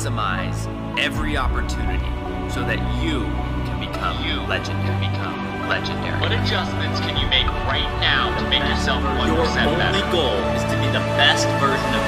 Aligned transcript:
maximize 0.00 0.64
every 0.98 1.36
opportunity 1.36 2.04
so 2.50 2.60
that 2.64 2.78
you 3.04 3.20
can 3.68 3.78
become 3.80 4.16
You 4.24 4.40
legendary. 4.48 4.96
become 5.08 5.36
legendary. 5.68 6.18
What 6.20 6.32
adjustments 6.32 7.00
can 7.00 7.16
you 7.20 7.26
make 7.28 7.46
right 7.68 7.84
now 8.00 8.32
to 8.40 8.48
make 8.48 8.62
yourself 8.64 9.02
1% 9.04 9.26
Your 9.26 9.36
only 9.44 9.76
better? 9.76 10.10
goal 10.10 10.36
is 10.56 10.62
to 10.64 10.76
be 10.80 10.86
the 10.88 11.04
best 11.20 11.46
version 11.60 11.94
of 12.00 12.04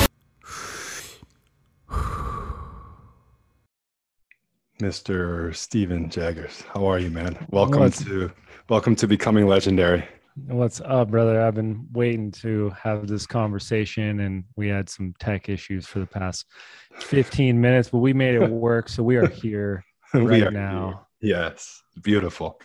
you. 0.00 0.06
Mr. 4.80 5.54
Steven 5.54 6.10
Jaggers. 6.10 6.62
How 6.74 6.86
are 6.86 6.98
you, 6.98 7.10
man? 7.10 7.46
Welcome 7.50 7.80
What's- 7.80 8.04
to 8.04 8.30
welcome 8.68 8.94
to 8.96 9.06
becoming 9.06 9.46
legendary. 9.46 10.04
What's 10.44 10.82
up, 10.82 11.10
brother? 11.10 11.40
I've 11.40 11.54
been 11.54 11.86
waiting 11.92 12.30
to 12.32 12.68
have 12.70 13.06
this 13.06 13.26
conversation, 13.26 14.20
and 14.20 14.44
we 14.54 14.68
had 14.68 14.90
some 14.90 15.14
tech 15.18 15.48
issues 15.48 15.86
for 15.86 15.98
the 15.98 16.06
past 16.06 16.44
15 16.98 17.58
minutes, 17.58 17.88
but 17.88 17.98
we 17.98 18.12
made 18.12 18.34
it 18.34 18.50
work. 18.50 18.90
So 18.90 19.02
we 19.02 19.16
are 19.16 19.26
here 19.26 19.82
right 20.14 20.42
are 20.42 20.50
now. 20.50 21.06
here. 21.20 21.36
Yes, 21.36 21.82
beautiful. 22.02 22.60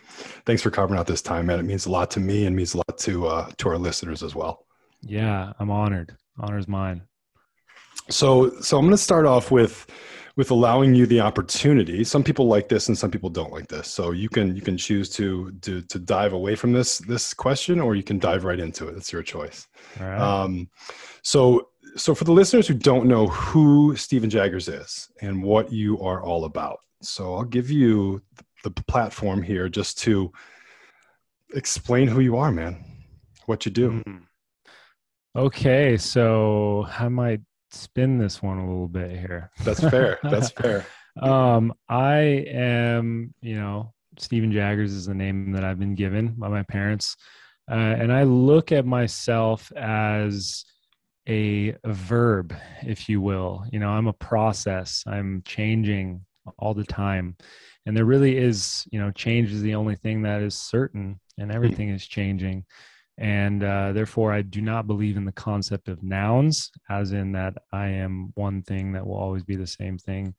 Thanks 0.45 0.61
for 0.61 0.70
carving 0.70 0.97
out 0.97 1.07
this 1.07 1.21
time, 1.21 1.45
man. 1.45 1.59
It 1.59 1.63
means 1.63 1.85
a 1.85 1.91
lot 1.91 2.11
to 2.11 2.20
me 2.20 2.45
and 2.45 2.53
means 2.53 2.73
a 2.73 2.77
lot 2.77 2.97
to 2.99 3.27
uh, 3.27 3.49
to 3.59 3.70
our 3.70 3.77
listeners 3.77 4.22
as 4.22 4.35
well. 4.35 4.66
Yeah, 5.02 5.53
I'm 5.58 5.72
honored. 5.72 6.17
Honor's 6.41 6.67
mine. 6.67 7.03
So, 8.09 8.49
so 8.59 8.77
I'm 8.77 8.83
going 8.83 8.91
to 8.91 8.97
start 8.97 9.25
off 9.25 9.49
with 9.49 9.88
with 10.35 10.52
allowing 10.52 10.94
you 10.94 11.05
the 11.05 11.20
opportunity. 11.20 12.03
Some 12.03 12.23
people 12.23 12.48
like 12.48 12.70
this, 12.70 12.88
and 12.88 12.98
some 12.98 13.12
people 13.12 13.30
don't 13.30 13.52
like 13.52 13.67
this. 13.67 13.88
So 13.88 14.12
you 14.12 14.30
can 14.30 14.55
you 14.55 14.62
can 14.62 14.77
choose 14.77 15.09
to 15.12 15.52
to 15.62 15.81
to 15.81 15.99
dive 15.99 16.33
away 16.33 16.55
from 16.55 16.73
this 16.73 17.00
this 17.00 17.33
question, 17.33 17.80
or 17.80 17.95
you 17.95 18.03
can 18.03 18.19
dive 18.19 18.44
right 18.44 18.59
into 18.59 18.88
it. 18.88 18.95
It's 18.95 19.11
your 19.11 19.23
choice. 19.23 19.67
Right. 20.00 20.20
Um, 20.20 20.70
so, 21.23 21.70
so 21.95 22.16
for 22.16 22.23
the 22.23 22.31
listeners 22.31 22.67
who 22.67 22.73
don't 22.73 23.05
know 23.05 23.28
who 23.28 23.95
Steven 23.95 24.30
Jaggers 24.30 24.67
is 24.67 25.09
and 25.22 25.44
what 25.44 25.72
you 25.72 26.00
are 26.02 26.23
all 26.23 26.45
about, 26.45 26.80
so 27.02 27.36
I'll 27.36 27.44
give 27.44 27.70
you 27.70 28.22
the 28.64 28.72
platform 28.72 29.42
here 29.42 29.70
just 29.70 30.00
to 30.00 30.31
explain 31.53 32.08
who 32.08 32.22
you 32.22 32.38
are, 32.38 32.52
man, 32.52 32.83
what 33.45 33.66
you 33.66 33.72
do. 33.72 34.03
Mm. 34.08 34.22
Okay, 35.36 35.98
so 35.98 36.86
how 36.89 37.05
am 37.05 37.20
I 37.20 37.23
might 37.23 37.42
spin 37.73 38.17
this 38.17 38.41
one 38.41 38.58
a 38.58 38.66
little 38.66 38.88
bit 38.88 39.11
here. 39.11 39.52
That's 39.64 39.80
fair. 39.80 40.19
That's 40.23 40.52
fair. 40.61 40.86
um, 41.22 41.73
I 41.89 42.45
am, 42.47 43.33
you 43.41 43.55
know, 43.55 43.94
Steven 44.17 44.52
Jaggers 44.52 44.94
is 44.94 45.05
the 45.05 45.14
name 45.14 45.52
that 45.53 45.64
I've 45.64 45.80
been 45.80 45.95
given 45.95 46.36
by 46.38 46.47
my 46.47 46.64
parents. 46.64 47.16
Uh, 47.69 47.75
and 47.75 48.11
I 48.11 48.23
look 48.23 48.72
at 48.72 48.86
myself 48.86 49.72
as 49.75 50.66
a 51.30 51.75
verb, 51.86 52.53
if 52.83 53.08
you 53.08 53.22
will. 53.22 53.64
You 53.72 53.80
know, 53.80 53.89
I'm 53.89 54.08
a 54.08 54.14
process, 54.14 55.03
I'm 55.08 55.42
changing 55.45 56.25
all 56.58 56.73
the 56.73 56.83
time. 56.83 57.38
And 57.86 57.95
there 57.95 58.05
really 58.05 58.38
is, 58.38 58.86
you 58.92 58.99
know, 58.99 59.11
change 59.11 59.52
is 59.52 59.61
the 59.61 59.75
only 59.75 59.95
thing 59.95 60.23
that 60.23 60.42
is 60.42 60.55
certain, 60.55 61.19
and 61.38 61.52
everything 61.52 61.89
is 61.89 62.05
changing. 62.05 62.66
And 63.17 63.64
uh, 63.64 63.92
therefore, 63.94 64.34
I 64.34 64.42
do 64.42 64.62
not 64.62 64.88
believe 64.88 65.17
in 65.17 65.26
the 65.26 65.31
concept 65.31 65.90
of 65.90 66.02
nouns, 66.02 66.72
as 66.90 67.12
in 67.12 67.34
that 67.34 67.54
I 67.72 67.88
am 67.88 68.31
one 68.36 68.64
thing 68.64 68.94
that 68.94 69.06
will 69.06 69.17
always 69.17 69.44
be 69.44 69.56
the 69.56 69.67
same 69.67 69.98
thing. 69.98 70.34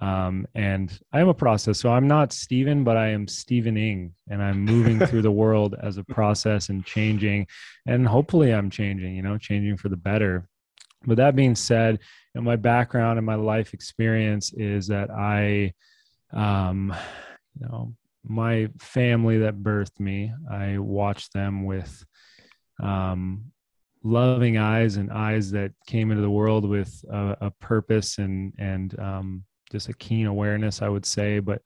Um, 0.00 0.46
and 0.54 0.98
I 1.12 1.20
am 1.20 1.28
a 1.28 1.34
process. 1.34 1.78
So 1.78 1.92
I'm 1.92 2.08
not 2.08 2.32
Steven, 2.32 2.82
but 2.82 2.96
I 2.96 3.08
am 3.08 3.26
Stevening, 3.26 4.10
and 4.28 4.42
I'm 4.42 4.64
moving 4.64 4.98
through 4.98 5.22
the 5.22 5.30
world 5.42 5.76
as 5.80 5.98
a 5.98 6.04
process 6.04 6.68
and 6.68 6.84
changing. 6.84 7.46
And 7.86 8.06
hopefully, 8.06 8.52
I'm 8.52 8.70
changing, 8.70 9.14
you 9.14 9.22
know, 9.22 9.38
changing 9.38 9.76
for 9.76 9.88
the 9.88 9.96
better. 9.96 10.48
But 11.06 11.18
that 11.18 11.36
being 11.36 11.54
said, 11.54 11.98
you 12.34 12.40
know, 12.40 12.44
my 12.44 12.56
background 12.56 13.18
and 13.18 13.26
my 13.26 13.34
life 13.34 13.74
experience 13.74 14.52
is 14.54 14.86
that 14.88 15.10
I, 15.10 15.74
um, 16.32 16.94
you 17.60 17.66
know, 17.66 17.94
my 18.24 18.68
family 18.78 19.38
that 19.38 19.56
birthed 19.56 20.00
me, 20.00 20.32
I 20.50 20.78
watched 20.78 21.32
them 21.32 21.64
with 21.64 22.04
um, 22.82 23.52
loving 24.02 24.58
eyes 24.58 24.96
and 24.96 25.10
eyes 25.10 25.50
that 25.52 25.72
came 25.86 26.10
into 26.10 26.22
the 26.22 26.30
world 26.30 26.68
with 26.68 27.04
a, 27.10 27.36
a 27.42 27.50
purpose 27.50 28.18
and 28.18 28.52
and 28.58 28.98
um, 28.98 29.44
just 29.70 29.88
a 29.88 29.94
keen 29.94 30.26
awareness, 30.26 30.82
I 30.82 30.88
would 30.88 31.06
say. 31.06 31.40
But 31.40 31.62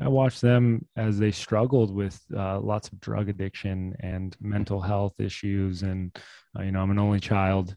I 0.00 0.08
watched 0.08 0.40
them 0.40 0.86
as 0.96 1.18
they 1.18 1.30
struggled 1.30 1.94
with 1.94 2.20
uh, 2.36 2.60
lots 2.60 2.88
of 2.88 3.00
drug 3.00 3.28
addiction 3.28 3.94
and 4.00 4.36
mental 4.40 4.80
health 4.80 5.20
issues, 5.20 5.82
and 5.82 6.16
uh, 6.58 6.62
you 6.62 6.72
know, 6.72 6.80
I'm 6.80 6.90
an 6.90 6.98
only 6.98 7.20
child. 7.20 7.76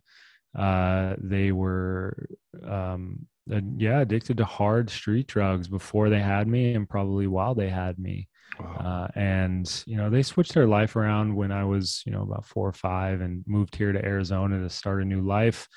Uh, 0.57 1.15
they 1.19 1.51
were 1.51 2.27
um, 2.65 3.27
uh, 3.53 3.61
yeah 3.77 4.01
addicted 4.01 4.37
to 4.37 4.45
hard 4.45 4.89
street 4.89 5.27
drugs 5.27 5.67
before 5.67 6.09
they 6.09 6.19
had 6.19 6.47
me 6.47 6.73
and 6.73 6.89
probably 6.89 7.27
while 7.27 7.55
they 7.55 7.69
had 7.69 7.99
me. 7.99 8.27
Wow. 8.59 9.07
uh, 9.15 9.19
and 9.19 9.83
you 9.85 9.97
know 9.97 10.09
they 10.09 10.23
switched 10.23 10.53
their 10.53 10.67
life 10.67 10.95
around 10.95 11.35
when 11.35 11.51
i 11.51 11.65
was 11.65 12.01
you 12.05 12.13
know 12.13 12.21
about 12.21 12.45
four 12.45 12.69
or 12.69 12.73
five 12.73 13.19
and 13.19 13.43
moved 13.45 13.75
here 13.75 13.91
to 13.91 14.05
arizona 14.05 14.61
to 14.61 14.69
start 14.69 15.01
a 15.01 15.05
new 15.05 15.21
life. 15.21 15.67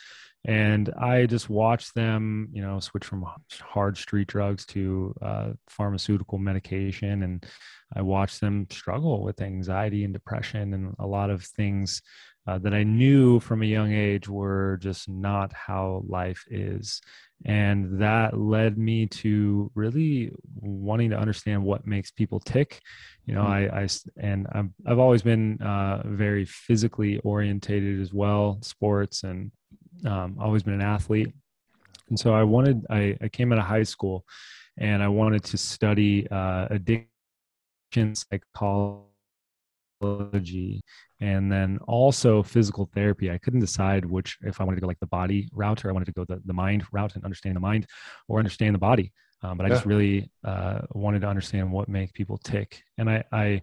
And 0.44 0.88
i 1.00 1.26
just 1.26 1.50
watched 1.50 1.94
them 1.94 2.48
you 2.52 2.62
know 2.62 2.78
switch 2.78 3.04
from 3.04 3.26
hard 3.60 3.96
street 3.98 4.28
drugs 4.28 4.64
to 4.66 5.14
uh, 5.20 5.48
pharmaceutical 5.68 6.38
medication. 6.38 7.22
And 7.24 7.44
i 7.96 8.00
watched 8.02 8.40
them 8.40 8.66
struggle 8.70 9.24
with 9.24 9.40
anxiety 9.40 10.04
and 10.04 10.12
depression 10.12 10.72
and 10.74 10.94
a 11.00 11.06
lot 11.06 11.30
of 11.30 11.44
things 11.44 12.00
uh, 12.46 12.58
that 12.58 12.74
i 12.74 12.84
knew 12.84 13.40
from 13.40 13.62
a 13.62 13.66
young 13.66 13.92
age 13.92 14.28
were 14.28 14.78
just 14.80 15.08
not 15.08 15.52
how 15.52 16.02
life 16.06 16.44
is 16.48 17.00
and 17.44 18.00
that 18.00 18.38
led 18.38 18.78
me 18.78 19.06
to 19.06 19.70
really 19.74 20.32
wanting 20.60 21.10
to 21.10 21.18
understand 21.18 21.62
what 21.62 21.86
makes 21.86 22.10
people 22.10 22.40
tick. 22.40 22.80
You 23.26 23.34
know 23.34 23.42
I 23.42 23.88
and 24.16 24.46
I'm, 24.52 24.74
i've 24.86 24.98
always 24.98 25.22
been 25.22 25.60
uh, 25.62 26.02
very 26.04 26.44
physically 26.44 27.18
orientated 27.18 28.00
as 28.00 28.12
well 28.12 28.58
sports 28.62 29.22
and 29.22 29.50
um, 30.06 30.36
always 30.40 30.62
been 30.62 30.74
an 30.74 30.82
athlete. 30.82 31.32
And 32.08 32.18
so 32.18 32.34
i 32.34 32.42
wanted 32.42 32.84
i, 32.90 33.16
I 33.20 33.28
came 33.28 33.52
out 33.52 33.58
of 33.58 33.66
high 33.66 33.82
school 33.82 34.24
and 34.78 35.02
i 35.02 35.08
wanted 35.08 35.44
to 35.44 35.58
study 35.58 36.26
uh, 36.30 36.66
addiction 36.70 38.14
psychology 40.00 40.82
and 41.20 41.50
then 41.50 41.78
also 41.88 42.42
physical 42.42 42.88
therapy. 42.94 43.30
I 43.30 43.38
couldn't 43.38 43.60
decide 43.60 44.04
which 44.04 44.38
if 44.42 44.60
I 44.60 44.64
wanted 44.64 44.76
to 44.76 44.80
go 44.82 44.86
like 44.86 45.00
the 45.00 45.06
body 45.06 45.48
route 45.52 45.84
or 45.84 45.88
I 45.90 45.92
wanted 45.92 46.06
to 46.06 46.12
go 46.12 46.24
the, 46.24 46.40
the 46.44 46.52
mind 46.52 46.84
route 46.92 47.14
and 47.14 47.24
understand 47.24 47.56
the 47.56 47.60
mind 47.60 47.86
or 48.28 48.38
understand 48.38 48.74
the 48.74 48.78
body. 48.78 49.12
Um, 49.42 49.56
but 49.56 49.66
I 49.66 49.68
just 49.68 49.86
really 49.86 50.30
uh, 50.44 50.80
wanted 50.90 51.20
to 51.22 51.28
understand 51.28 51.70
what 51.70 51.88
make 51.88 52.12
people 52.12 52.38
tick. 52.38 52.82
And 52.98 53.08
I, 53.08 53.22
I 53.32 53.60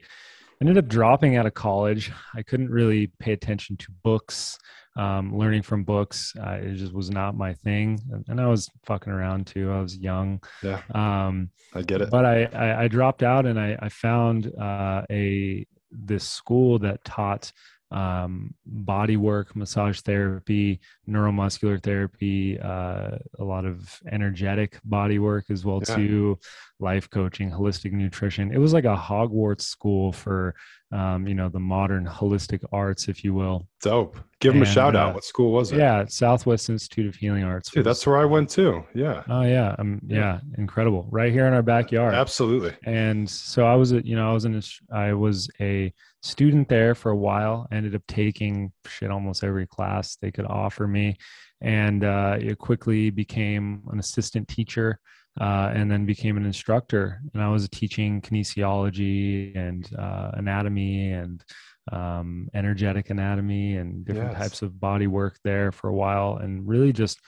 ended 0.62 0.78
up 0.78 0.88
dropping 0.88 1.36
out 1.36 1.46
of 1.46 1.54
college. 1.54 2.12
I 2.34 2.44
couldn't 2.44 2.70
really 2.70 3.08
pay 3.20 3.34
attention 3.34 3.76
to 3.78 3.88
books, 4.04 4.58
um, 4.96 5.38
learning 5.38 5.64
from 5.64 5.84
books. 5.84 6.34
Uh, 6.40 6.60
it 6.62 6.76
just 6.76 6.94
was 6.94 7.10
not 7.10 7.36
my 7.36 7.54
thing. 7.54 8.00
And, 8.12 8.24
and 8.30 8.40
I 8.40 8.48
was 8.48 8.70
fucking 8.86 9.12
around 9.12 9.48
too. 9.48 9.70
I 9.70 9.82
was 9.82 9.98
young. 9.98 10.42
Yeah, 10.64 10.82
Um, 10.94 11.50
I 11.74 11.82
get 11.82 12.02
it. 12.02 12.10
but 12.10 12.26
I, 12.26 12.46
I, 12.46 12.84
I 12.84 12.88
dropped 12.88 13.22
out 13.22 13.46
and 13.46 13.60
I, 13.60 13.78
I 13.82 13.90
found 13.90 14.54
uh, 14.58 15.02
a 15.12 15.68
this 15.98 16.24
school 16.24 16.80
that 16.80 17.04
taught 17.04 17.52
um, 17.92 18.54
body 18.66 19.16
work, 19.16 19.56
massage 19.56 20.02
therapy, 20.02 20.80
neuromuscular 21.08 21.82
therapy, 21.82 22.60
uh, 22.60 23.12
a 23.40 23.44
lot 23.44 23.64
of 23.66 24.02
energetic 24.12 24.80
body 24.84 25.20
work 25.20 25.46
as 25.50 25.64
well 25.64 25.82
Yeah. 25.88 25.96
too, 25.96 26.40
life 26.80 27.10
coaching, 27.10 27.50
holistic 27.52 27.92
nutrition. 27.94 28.52
It 28.52 28.58
was 28.58 28.74
like 28.74 28.86
a 28.86 28.96
Hogwarts 28.98 29.62
school 29.62 30.12
for 30.12 30.56
um, 30.92 31.28
you 31.28 31.36
know 31.36 31.50
the 31.50 31.60
modern 31.60 32.06
holistic 32.06 32.64
arts, 32.72 33.08
if 33.08 33.24
you 33.24 33.34
will. 33.34 33.68
Dope. 33.86 34.18
Give 34.42 34.54
him 34.54 34.62
a 34.62 34.66
shout 34.66 34.96
uh, 34.96 35.00
out. 35.00 35.16
What 35.16 35.24
school 35.24 35.52
was 35.52 35.72
it? 35.72 35.78
Yeah, 35.78 36.06
Southwest 36.08 36.70
Institute 36.70 37.08
of 37.08 37.16
Healing 37.16 37.44
Arts. 37.44 37.72
Dude, 37.72 37.86
that's 37.86 38.06
where 38.06 38.18
I 38.18 38.26
went 38.26 38.50
too. 38.50 38.84
Yeah, 38.94 39.24
oh 39.30 39.44
yeah, 39.44 39.76
um, 39.80 40.02
yeah, 40.06 40.40
incredible, 40.58 41.08
right 41.10 41.32
here 41.32 41.48
in 41.48 41.54
our 41.54 41.64
backyard 41.64 42.14
absolutely. 42.14 42.74
and 42.84 43.30
so 43.30 43.66
i 43.66 43.76
was 43.76 43.92
a 43.92 44.06
you 44.06 44.16
know 44.16 44.30
i 44.30 44.34
was 44.34 44.46
in 44.46 44.56
a, 44.56 44.62
i 44.94 45.14
was 45.14 45.50
a 45.60 45.94
student 46.22 46.68
there 46.68 46.96
for 46.96 47.12
a 47.12 47.16
while 47.16 47.68
ended 47.72 47.96
up 47.96 48.02
taking 48.08 48.72
shit 48.88 49.12
almost 49.12 49.44
every 49.44 49.68
class 49.68 50.16
they 50.18 50.32
could 50.32 50.46
offer 50.46 50.88
me 50.88 51.16
and 51.62 52.04
uh, 52.04 52.38
it 52.40 52.58
quickly 52.58 53.10
became 53.10 53.84
an 53.92 54.00
assistant 54.00 54.48
teacher 54.48 55.00
uh, 55.40 55.72
and 55.74 55.92
then 55.92 56.06
became 56.06 56.38
an 56.38 56.46
instructor 56.46 57.22
and 57.34 57.42
i 57.44 57.50
was 57.50 57.68
teaching 57.70 58.22
kinesiology 58.22 59.56
and 59.56 59.90
uh, 59.98 60.32
anatomy 60.34 61.12
and 61.12 61.44
um, 61.92 62.50
energetic 62.54 63.10
anatomy 63.10 63.78
and 63.78 64.06
different 64.06 64.32
Yes. 64.32 64.42
types 64.42 64.62
of 64.62 64.80
body 64.80 65.08
work 65.08 65.38
there 65.44 65.72
for 65.72 65.90
a 65.90 65.94
while 65.96 66.38
and 66.38 66.68
really 66.68 66.92
just 66.92 67.20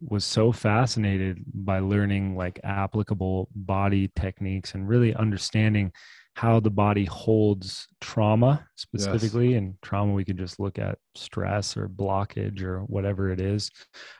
was 0.00 0.24
so 0.24 0.52
fascinated 0.52 1.42
by 1.54 1.78
learning 1.78 2.36
like 2.36 2.60
applicable 2.64 3.48
body 3.54 4.10
techniques 4.14 4.74
and 4.74 4.88
really 4.88 5.14
understanding 5.14 5.90
how 6.34 6.60
the 6.60 6.70
body 6.70 7.06
holds 7.06 7.88
trauma 8.02 8.64
specifically 8.76 9.52
yes. 9.52 9.58
and 9.58 9.74
trauma 9.80 10.12
we 10.12 10.24
could 10.24 10.36
just 10.36 10.60
look 10.60 10.78
at 10.78 10.98
stress 11.14 11.76
or 11.78 11.88
blockage 11.88 12.62
or 12.62 12.80
whatever 12.80 13.30
it 13.30 13.40
is 13.40 13.70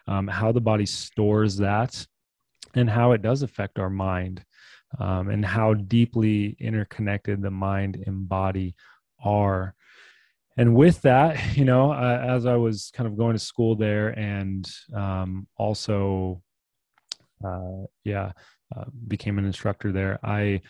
um, 0.08 0.26
how 0.26 0.50
the 0.50 0.60
body 0.60 0.86
stores 0.86 1.58
that 1.58 2.06
and 2.74 2.88
how 2.88 3.12
it 3.12 3.20
does 3.20 3.42
affect 3.42 3.78
our 3.78 3.90
mind 3.90 4.42
um, 4.98 5.28
and 5.28 5.44
how 5.44 5.74
deeply 5.74 6.56
interconnected 6.58 7.42
the 7.42 7.50
mind 7.50 8.02
and 8.06 8.26
body 8.28 8.74
are 9.22 9.74
and 10.56 10.74
with 10.74 11.00
that 11.02 11.56
you 11.56 11.64
know 11.64 11.92
uh, 11.92 12.24
as 12.26 12.46
i 12.46 12.56
was 12.56 12.90
kind 12.94 13.06
of 13.06 13.16
going 13.16 13.34
to 13.34 13.38
school 13.38 13.74
there 13.74 14.08
and 14.18 14.68
um, 14.94 15.46
also 15.56 16.42
uh, 17.44 17.84
yeah 18.04 18.32
uh, 18.76 18.84
became 19.06 19.38
an 19.38 19.44
instructor 19.44 19.92
there 19.92 20.18
i 20.24 20.60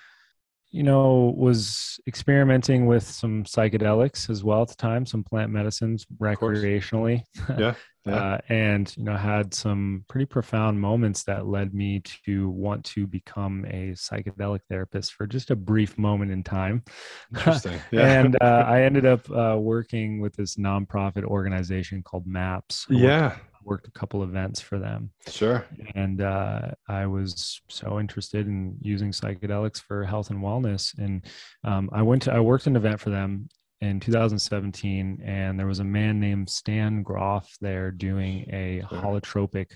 you 0.70 0.82
know 0.82 1.32
was 1.36 1.98
experimenting 2.06 2.86
with 2.86 3.04
some 3.04 3.44
psychedelics 3.44 4.28
as 4.28 4.44
well 4.44 4.62
at 4.62 4.68
the 4.68 4.74
time 4.74 5.06
some 5.06 5.22
plant 5.22 5.50
medicines 5.50 6.04
recreationally. 6.20 7.22
Yeah 7.56 7.74
yeah. 8.06 8.14
Uh, 8.14 8.38
and 8.48 8.96
you 8.96 9.04
know 9.04 9.16
had 9.16 9.52
some 9.52 10.04
pretty 10.08 10.26
profound 10.26 10.80
moments 10.80 11.24
that 11.24 11.46
led 11.46 11.74
me 11.74 12.02
to 12.24 12.48
want 12.50 12.84
to 12.84 13.06
become 13.06 13.64
a 13.66 13.90
psychedelic 13.92 14.60
therapist 14.68 15.14
for 15.14 15.26
just 15.26 15.50
a 15.50 15.56
brief 15.56 15.98
moment 15.98 16.30
in 16.30 16.42
time. 16.42 16.82
Interesting. 17.34 17.80
Yeah. 17.90 18.20
and 18.20 18.36
uh, 18.40 18.64
i 18.66 18.82
ended 18.82 19.06
up 19.06 19.28
uh, 19.30 19.56
working 19.58 20.20
with 20.20 20.34
this 20.36 20.56
nonprofit 20.56 21.24
organization 21.24 22.02
called 22.02 22.26
maps 22.26 22.86
yeah. 22.88 23.36
worked 23.64 23.88
a 23.88 23.90
couple 23.90 24.22
events 24.22 24.60
for 24.60 24.78
them. 24.78 25.10
Sure. 25.28 25.66
And 25.94 26.20
uh, 26.20 26.70
i 26.88 27.06
was 27.06 27.60
so 27.68 27.98
interested 27.98 28.46
in 28.46 28.76
using 28.80 29.10
psychedelics 29.10 29.80
for 29.80 30.04
health 30.04 30.30
and 30.30 30.40
wellness. 30.40 30.96
And 30.98 31.24
um, 31.64 31.90
i 31.92 32.02
went 32.02 32.22
to 32.22 32.32
i 32.32 32.40
worked 32.40 32.66
an 32.66 32.76
event 32.76 33.00
for 33.00 33.10
them 33.10 33.48
in 33.80 34.00
2017, 34.00 35.22
and 35.24 35.58
there 35.58 35.66
was 35.66 35.80
a 35.80 35.84
man 35.84 36.18
named 36.18 36.48
Stan 36.48 37.02
Grof 37.02 37.46
there 37.60 37.90
doing 37.90 38.46
a 38.50 38.82
holotropic 38.90 39.72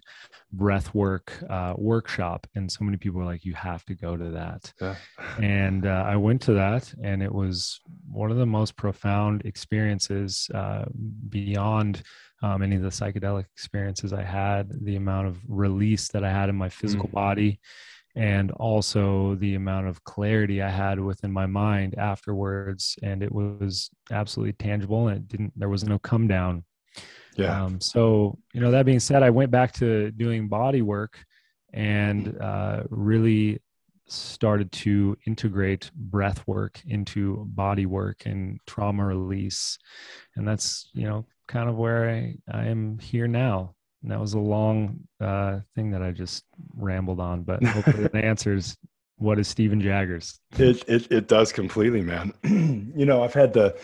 breath 0.52 0.94
work 0.94 1.32
uh, 1.50 1.75
workshop. 1.76 2.47
And 2.55 2.70
so 2.70 2.85
many 2.85 2.97
people 2.97 3.20
were 3.20 3.26
like, 3.26 3.44
You 3.44 3.55
have 3.55 3.85
to 3.87 3.94
go 3.94 4.17
to 4.17 4.31
that. 4.31 4.73
Yeah. 4.81 4.94
and 5.38 5.87
uh, 5.87 6.05
I 6.06 6.17
went 6.17 6.41
to 6.43 6.55
that, 6.55 6.93
and 7.02 7.23
it 7.23 7.32
was 7.32 7.81
one 8.11 8.31
of 8.31 8.38
the 8.38 8.47
most 8.47 8.76
profound 8.76 9.43
experiences 9.44 10.49
uh, 10.55 10.87
beyond 11.29 12.02
um, 12.43 12.62
any 12.62 12.76
of 12.76 12.82
the 12.82 12.88
psychedelic 12.88 13.44
experiences 13.52 14.14
I 14.14 14.23
had, 14.23 14.70
the 14.82 14.97
amount 14.97 15.29
of 15.29 15.38
release 15.47 16.08
that 16.08 16.25
I 16.25 16.31
had 16.31 16.49
in 16.49 16.56
my 16.56 16.70
physical 16.70 17.08
mm. 17.08 17.12
body 17.12 17.61
and 18.17 18.51
also 18.53 19.37
the 19.37 19.55
amount 19.55 19.87
of 19.87 20.03
clarity 20.05 20.62
I 20.62 20.69
had 20.69 20.99
within 20.99 21.33
my 21.33 21.47
mind 21.47 21.95
afterwards. 21.97 22.97
And 23.03 23.23
it 23.23 23.33
was 23.33 23.91
absolutely 24.11 24.55
tangible 24.55 25.09
and 25.09 25.19
it 25.19 25.29
didn't, 25.29 25.53
there 25.57 25.69
was 25.69 25.85
no 25.85 25.99
come 25.99 26.27
down. 26.27 26.65
Yeah. 27.37 27.65
Um, 27.65 27.81
so, 27.81 28.39
you 28.53 28.61
know, 28.61 28.73
that 28.73 28.87
being 28.87 29.01
said, 29.01 29.23
I 29.23 29.31
went 29.31 29.51
back 29.51 29.73
to 29.75 30.11
doing 30.11 30.49
body 30.49 30.83
work 30.83 31.19
and 31.73 32.37
uh, 32.41 32.83
really 32.91 33.61
started 34.09 34.73
to 34.73 35.17
integrate 35.27 35.91
breath 35.95 36.43
work 36.49 36.81
into 36.87 37.45
body 37.51 37.87
work 37.87 38.27
and 38.27 38.59
trauma 38.67 39.05
release. 39.07 39.79
And 40.35 40.47
that's, 40.47 40.91
you 40.93 41.07
know, 41.07 41.27
kind 41.47 41.69
of 41.69 41.77
where 41.77 42.11
I, 42.11 42.35
I 42.53 42.67
am 42.67 42.99
here 42.99 43.29
now. 43.29 43.77
And 44.02 44.11
that 44.11 44.20
was 44.20 44.35
a 44.35 44.38
long 44.38 45.00
uh, 45.20 45.61
thing 45.75 45.91
that 45.91 46.02
I 46.02 46.11
just 46.11 46.44
rambled 46.75 47.20
on, 47.20 47.43
but 47.43 47.62
hopefully 47.62 48.05
it 48.05 48.14
answers 48.25 48.76
what 49.17 49.38
is 49.38 49.49
Steven 49.49 49.81
Jaggers. 49.81 50.41
It, 50.56 50.82
it 50.88 51.12
it 51.12 51.29
does 51.29 51.52
completely, 51.52 52.00
man. 52.00 52.32
you 52.44 53.05
know, 53.05 53.23
I've 53.23 53.35
had 53.35 53.52
the 53.52 53.79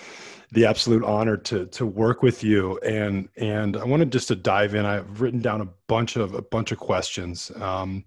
the 0.52 0.64
absolute 0.64 1.04
honor 1.04 1.36
to 1.36 1.66
to 1.66 1.86
work 1.86 2.22
with 2.22 2.42
you, 2.42 2.78
and 2.78 3.28
and 3.36 3.76
I 3.76 3.84
wanted 3.84 4.10
just 4.10 4.28
to 4.28 4.36
dive 4.36 4.74
in. 4.74 4.86
I've 4.86 5.20
written 5.20 5.40
down 5.40 5.60
a 5.60 5.68
bunch 5.88 6.16
of 6.16 6.34
a 6.34 6.42
bunch 6.42 6.72
of 6.72 6.78
questions, 6.78 7.52
um, 7.56 8.04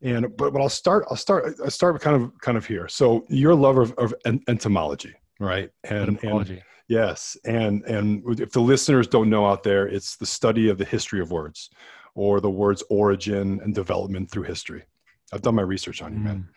and 0.00 0.36
but 0.36 0.52
but 0.52 0.60
I'll 0.60 0.68
start 0.68 1.04
I'll 1.10 1.16
start 1.16 1.54
I 1.64 1.68
start 1.68 2.00
kind 2.00 2.20
of 2.20 2.32
kind 2.40 2.58
of 2.58 2.66
here. 2.66 2.88
So 2.88 3.24
you're 3.28 3.52
a 3.52 3.56
lover 3.56 3.82
of, 3.82 3.92
of 3.98 4.14
entomology, 4.48 5.14
right? 5.38 5.70
And 5.84 6.16
entomology. 6.16 6.54
And, 6.54 6.62
Yes, 6.88 7.36
and 7.44 7.82
and 7.84 8.22
if 8.40 8.52
the 8.52 8.60
listeners 8.60 9.06
don't 9.06 9.30
know 9.30 9.46
out 9.46 9.62
there, 9.62 9.86
it's 9.86 10.16
the 10.16 10.26
study 10.26 10.68
of 10.68 10.78
the 10.78 10.84
history 10.84 11.20
of 11.20 11.30
words, 11.30 11.70
or 12.14 12.40
the 12.40 12.50
word's 12.50 12.82
origin 12.90 13.60
and 13.62 13.74
development 13.74 14.30
through 14.30 14.44
history. 14.44 14.84
I've 15.32 15.42
done 15.42 15.54
my 15.54 15.62
research 15.62 16.02
on 16.02 16.12
you, 16.12 16.18
man. 16.18 16.36
Mm. 16.36 16.48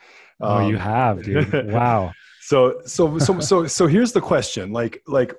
Oh, 0.41 0.55
um, 0.57 0.69
you 0.69 0.77
have, 0.77 1.23
dude. 1.23 1.53
Wow. 1.71 2.13
so 2.41 2.81
so 2.85 3.17
so 3.19 3.39
so 3.39 3.67
so 3.67 3.87
here's 3.87 4.11
the 4.11 4.21
question. 4.21 4.73
Like 4.73 5.01
like 5.07 5.33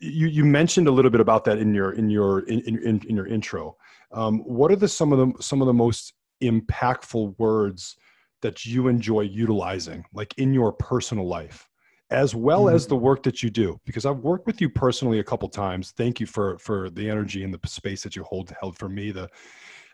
you 0.00 0.26
you 0.26 0.44
mentioned 0.44 0.88
a 0.88 0.90
little 0.90 1.10
bit 1.10 1.20
about 1.20 1.44
that 1.44 1.58
in 1.58 1.74
your 1.74 1.92
in 1.92 2.10
your 2.10 2.40
in 2.40 2.60
in, 2.60 3.00
in 3.06 3.16
your 3.16 3.26
intro. 3.26 3.76
Um, 4.12 4.40
what 4.40 4.72
are 4.72 4.76
the 4.76 4.88
some 4.88 5.12
of 5.12 5.18
the 5.18 5.42
some 5.42 5.60
of 5.60 5.66
the 5.66 5.74
most 5.74 6.14
impactful 6.42 7.38
words 7.38 7.96
that 8.42 8.64
you 8.66 8.88
enjoy 8.88 9.20
utilizing, 9.20 10.04
like 10.12 10.34
in 10.38 10.52
your 10.52 10.72
personal 10.72 11.28
life? 11.28 11.68
As 12.10 12.34
well 12.34 12.64
mm-hmm. 12.64 12.74
as 12.74 12.86
the 12.86 12.96
work 12.96 13.22
that 13.22 13.42
you 13.42 13.50
do 13.50 13.78
because 13.84 14.04
i've 14.04 14.18
worked 14.18 14.46
with 14.46 14.60
you 14.60 14.68
personally 14.68 15.20
a 15.20 15.24
couple 15.24 15.48
times. 15.48 15.92
Thank 15.96 16.20
you 16.20 16.26
for 16.26 16.58
for 16.58 16.90
the 16.90 17.08
energy 17.08 17.44
and 17.44 17.54
the 17.54 17.68
space 17.68 18.02
that 18.02 18.16
you 18.16 18.24
hold 18.24 18.52
held 18.60 18.78
for 18.78 18.88
me 18.88 19.10
the 19.10 19.28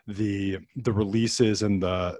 the 0.07 0.59
the 0.77 0.91
releases 0.91 1.63
and 1.63 1.81
the 1.81 2.17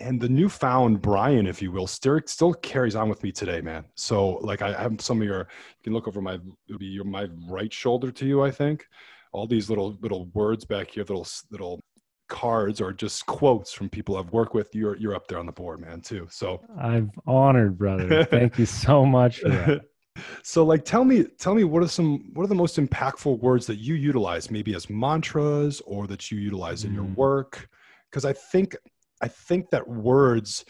and 0.00 0.20
the 0.20 0.28
newfound 0.28 1.02
brian 1.02 1.46
if 1.46 1.60
you 1.60 1.72
will 1.72 1.86
still 1.86 2.20
still 2.26 2.54
carries 2.54 2.96
on 2.96 3.08
with 3.08 3.22
me 3.22 3.32
today 3.32 3.60
man. 3.60 3.84
So 3.94 4.36
like 4.38 4.62
i 4.62 4.72
have 4.80 5.00
some 5.00 5.20
of 5.20 5.26
your 5.26 5.40
you 5.40 5.84
can 5.84 5.92
look 5.92 6.08
over 6.08 6.20
my 6.20 6.38
it'll 6.68 6.78
be 6.78 6.86
your 6.86 7.04
my 7.04 7.28
right 7.48 7.72
shoulder 7.72 8.10
to 8.10 8.26
you 8.26 8.42
i 8.42 8.50
think. 8.50 8.86
All 9.30 9.46
these 9.46 9.68
little 9.68 9.96
little 10.00 10.24
words 10.32 10.64
back 10.64 10.90
here 10.90 11.04
little 11.04 11.26
little 11.50 11.80
cards 12.28 12.80
or 12.80 12.92
just 12.92 13.26
quotes 13.26 13.72
from 13.72 13.88
people 13.88 14.16
I've 14.16 14.32
worked 14.32 14.54
with, 14.54 14.74
you're 14.74 14.96
you're 14.96 15.14
up 15.14 15.28
there 15.28 15.38
on 15.38 15.46
the 15.46 15.52
board, 15.52 15.80
man, 15.80 16.00
too. 16.00 16.26
So 16.30 16.62
I'm 16.78 17.10
honored, 17.26 17.78
brother. 17.78 18.24
Thank 18.24 18.58
you 18.58 18.66
so 18.66 19.04
much 19.04 19.42
So 20.42 20.64
like 20.64 20.84
tell 20.84 21.04
me 21.04 21.24
tell 21.38 21.54
me 21.54 21.64
what 21.64 21.82
are 21.82 21.88
some 21.88 22.30
what 22.34 22.44
are 22.44 22.48
the 22.48 22.54
most 22.54 22.76
impactful 22.76 23.40
words 23.40 23.66
that 23.66 23.76
you 23.76 23.94
utilize 23.94 24.50
maybe 24.50 24.74
as 24.74 24.90
mantras 24.90 25.80
or 25.82 26.06
that 26.06 26.30
you 26.30 26.38
utilize 26.38 26.84
in 26.84 26.92
mm. 26.92 26.96
your 26.96 27.04
work 27.04 27.68
because 28.10 28.24
I 28.24 28.32
think 28.32 28.76
I 29.20 29.28
think 29.28 29.70
that 29.70 29.86
words 29.86 30.64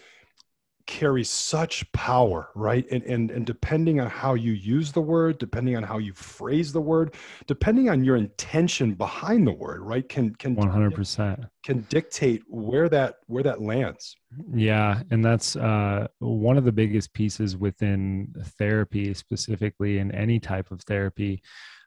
carry 0.89 1.23
such 1.23 1.91
power, 1.93 2.49
right? 2.55 2.87
And, 2.91 3.03
and, 3.05 3.31
and 3.31 3.45
depending 3.45 4.01
on 4.01 4.09
how 4.09 4.35
you 4.35 4.53
use 4.53 4.91
the 4.91 5.03
word, 5.03 5.39
depending 5.39 5.77
on 5.77 5.83
how 5.83 5.99
you 5.99 6.15
phrase 6.15 6.73
the 6.73 6.81
word, 6.81 7.15
depending 7.47 7.91
on 7.91 8.03
your 8.03 8.17
intention 8.17 8.95
behind 8.95 9.47
the 9.47 9.53
word, 9.53 9.83
right? 9.83 10.09
Can, 10.09 10.35
can 10.37 10.57
100% 10.57 11.47
can 11.63 11.87
dictate 11.91 12.43
where 12.49 12.89
that, 12.89 13.17
where 13.27 13.43
that 13.43 13.61
lands. 13.61 14.17
Yeah. 14.55 15.03
And 15.11 15.23
that's 15.23 15.57
uh, 15.57 16.09
one 16.21 16.57
of 16.57 16.65
the 16.65 16.73
biggest 16.73 17.13
pieces 17.13 17.55
within 17.55 18.35
therapy, 18.59 19.13
specifically 19.13 19.99
in 19.99 20.11
any 20.13 20.41
type 20.41 20.71
of 20.71 20.81
therapy. 20.83 21.43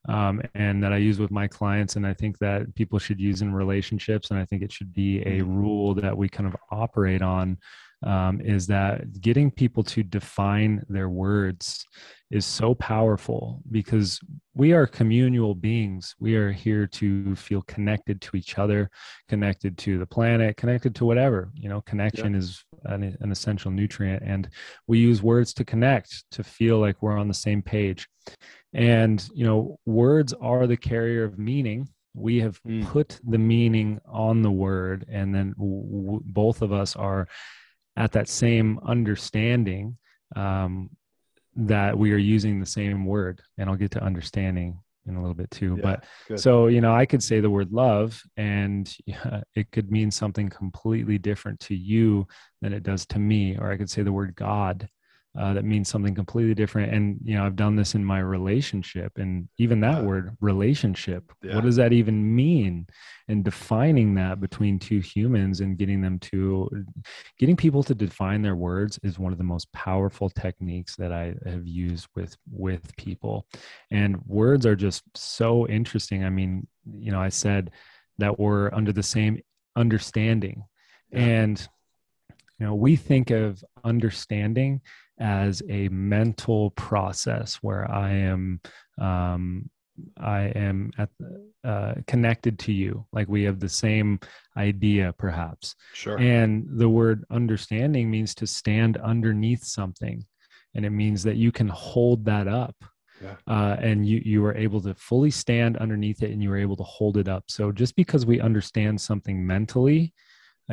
Um, 0.08 0.42
and 0.56 0.84
that 0.84 0.94
I 0.94 0.98
use 0.98 1.20
with 1.20 1.32
my 1.32 1.48
clients. 1.48 1.96
And 1.96 2.06
I 2.06 2.14
think 2.14 2.38
that 2.40 2.74
people 2.76 2.98
should 3.00 3.20
use 3.20 3.42
in 3.42 3.54
relationships. 3.54 4.30
And 4.30 4.40
I 4.40 4.46
think 4.46 4.62
it 4.62 4.72
should 4.72 4.94
be 4.94 5.22
a 5.22 5.40
mm-hmm. 5.40 5.56
rule 5.56 5.94
that 5.96 6.16
we 6.16 6.30
kind 6.30 6.48
of 6.48 6.56
operate 6.72 7.22
on 7.24 7.58
um, 8.04 8.42
is 8.42 8.68
that 8.68 9.22
getting 9.22 9.52
people 9.52 9.84
to 9.84 10.04
define 10.04 10.84
their 10.90 11.10
words 11.10 11.86
is 12.32 12.46
so 12.46 12.74
powerful 12.74 13.62
because 13.70 14.20
we 14.56 14.72
are 14.74 14.88
communal 14.88 15.54
beings. 15.54 16.16
We 16.20 16.36
are 16.36 16.52
here 16.52 16.88
to 16.88 17.36
feel 17.36 17.62
connected 17.64 18.22
to 18.22 18.38
each 18.38 18.58
other, 18.58 18.90
connected 19.28 19.78
to 19.80 20.00
the 20.00 20.06
planet, 20.06 20.58
connected 20.58 20.96
to 20.96 21.06
whatever. 21.06 21.52
You 21.54 21.70
know, 21.70 21.82
connection 21.82 22.34
yeah. 22.34 22.40
is 22.40 22.64
an, 22.86 23.18
an 23.20 23.32
essential 23.32 23.70
nutrient, 23.70 24.24
and 24.26 24.50
we 24.88 25.00
use 25.00 25.22
words 25.22 25.54
to 25.56 25.66
connect, 25.66 26.24
to 26.32 26.44
feel 26.44 26.80
like 26.80 27.02
we're 27.02 27.18
on 27.18 27.28
the 27.28 27.34
same 27.34 27.62
page. 27.62 28.08
And, 28.74 29.28
you 29.34 29.46
know, 29.46 29.78
words 29.86 30.34
are 30.34 30.66
the 30.66 30.78
carrier 30.78 31.26
of 31.26 31.38
meaning 31.38 31.90
we 32.14 32.40
have 32.40 32.62
mm. 32.64 32.86
put 32.88 33.20
the 33.26 33.38
meaning 33.38 34.00
on 34.06 34.42
the 34.42 34.52
word 34.52 35.06
and 35.10 35.34
then 35.34 35.54
w- 35.58 36.22
both 36.26 36.62
of 36.62 36.74
us 36.74 36.96
are 36.96 37.28
at 37.98 38.12
that 38.14 38.28
same 38.28 38.80
understanding 38.86 39.98
um, 40.36 40.90
that 41.56 41.98
we 41.98 42.14
are 42.14 42.18
using 42.18 42.60
the 42.60 42.66
same 42.66 43.06
word 43.06 43.42
and 43.58 43.70
i'll 43.70 43.76
get 43.76 43.92
to 43.92 44.04
understanding 44.04 44.80
in 45.08 45.16
a 45.16 45.20
little 45.20 45.36
bit 45.36 45.50
too 45.52 45.76
yeah, 45.78 45.82
but 45.84 46.04
good. 46.28 46.40
so 46.40 46.68
you 46.68 46.80
know 46.80 46.94
i 46.94 47.06
could 47.06 47.22
say 47.22 47.40
the 47.40 47.50
word 47.50 47.72
love 47.72 48.22
and 48.38 48.96
it 49.56 49.70
could 49.72 49.92
mean 49.92 50.10
something 50.10 50.50
completely 50.50 51.18
different 51.18 51.60
to 51.60 51.76
you 51.76 52.26
than 52.62 52.72
it 52.72 52.84
does 52.84 53.06
to 53.06 53.20
me 53.20 53.58
or 53.58 53.72
i 53.72 53.78
could 53.78 53.90
say 53.90 54.02
the 54.02 54.12
word 54.12 54.34
god 54.36 54.88
uh, 55.38 55.54
that 55.54 55.64
means 55.64 55.88
something 55.88 56.14
completely 56.14 56.54
different. 56.54 56.94
And 56.94 57.18
you 57.24 57.36
know, 57.36 57.46
I've 57.46 57.56
done 57.56 57.78
this 57.78 57.96
in 57.96 58.04
my 58.04 58.20
relationship, 58.20 59.18
and 59.18 59.48
even 59.58 59.80
that 59.80 60.02
Yeah. 60.02 60.08
word 60.08 60.36
relationship. 60.42 61.32
Yeah. 61.42 61.56
What 61.56 61.64
does 61.64 61.78
that 61.78 61.94
even 61.94 62.36
mean? 62.36 62.88
And 63.30 63.44
defining 63.44 64.16
that 64.16 64.42
between 64.42 64.78
two 64.78 65.00
humans 65.00 65.62
and 65.62 65.78
getting 65.78 66.02
them 66.02 66.20
to 66.20 66.70
getting 67.40 67.56
people 67.56 67.82
to 67.84 67.96
define 67.96 68.42
their 68.42 68.58
words 68.58 69.00
is 69.04 69.18
one 69.20 69.32
of 69.32 69.38
the 69.38 69.46
most 69.46 69.72
powerful 69.72 70.30
techniques 70.30 70.98
that 70.98 71.14
I 71.14 71.36
have 71.46 71.66
used 71.66 72.08
with 72.14 72.36
with 72.52 72.94
people. 72.98 73.48
And 73.90 74.22
words 74.26 74.66
are 74.66 74.76
just 74.76 75.04
so 75.16 75.66
interesting. 75.68 76.26
I 76.26 76.30
mean, 76.30 76.68
you 76.92 77.12
know, 77.14 77.22
I 77.22 77.30
said 77.30 77.72
that 78.18 78.38
we're 78.38 78.70
under 78.74 78.92
the 78.92 79.04
same 79.04 79.40
understanding. 79.78 80.66
Yeah. 81.12 81.20
And 81.20 81.70
you 82.60 82.68
know, 82.68 82.76
we 82.76 82.96
think 82.96 83.32
of 83.32 83.64
understanding 83.84 84.82
as 85.22 85.62
a 85.70 85.88
mental 85.90 86.72
process 86.72 87.56
where 87.62 87.90
I 87.90 88.12
am 88.12 88.60
um, 89.00 89.70
I 90.18 90.44
am 90.56 90.92
at 90.98 91.10
uh, 91.64 91.94
connected 92.08 92.58
to 92.60 92.72
you, 92.72 93.06
like 93.14 93.28
we 93.28 93.44
have 93.44 93.60
the 93.60 93.70
same 93.70 94.20
idea, 94.58 95.14
perhaps. 95.18 95.76
Sure. 95.94 96.18
And 96.18 96.66
the 96.68 96.90
word 96.90 97.24
understanding 97.30 98.10
means 98.10 98.34
to 98.36 98.48
stand 98.48 98.98
underneath 98.98 99.64
something, 99.64 100.26
and 100.76 100.86
it 100.86 100.90
means 100.90 101.24
that 101.24 101.38
you 101.38 101.52
can 101.52 101.68
hold 101.68 102.26
that 102.26 102.48
up. 102.48 102.76
Yeah. 103.22 103.36
Uh, 103.46 103.76
and 103.80 104.08
you 104.08 104.22
you 104.26 104.44
are 104.46 104.56
able 104.56 104.82
to 104.82 104.96
fully 104.96 105.30
stand 105.30 105.78
underneath 105.78 106.24
it, 106.24 106.32
and 106.32 106.42
you 106.42 106.52
are 106.52 106.58
able 106.58 106.78
to 106.78 106.84
hold 106.84 107.18
it 107.18 107.28
up. 107.28 107.44
So 107.48 107.72
just 107.72 107.96
because 107.96 108.26
we 108.26 108.42
understand 108.42 109.00
something 109.00 109.46
mentally, 109.46 110.14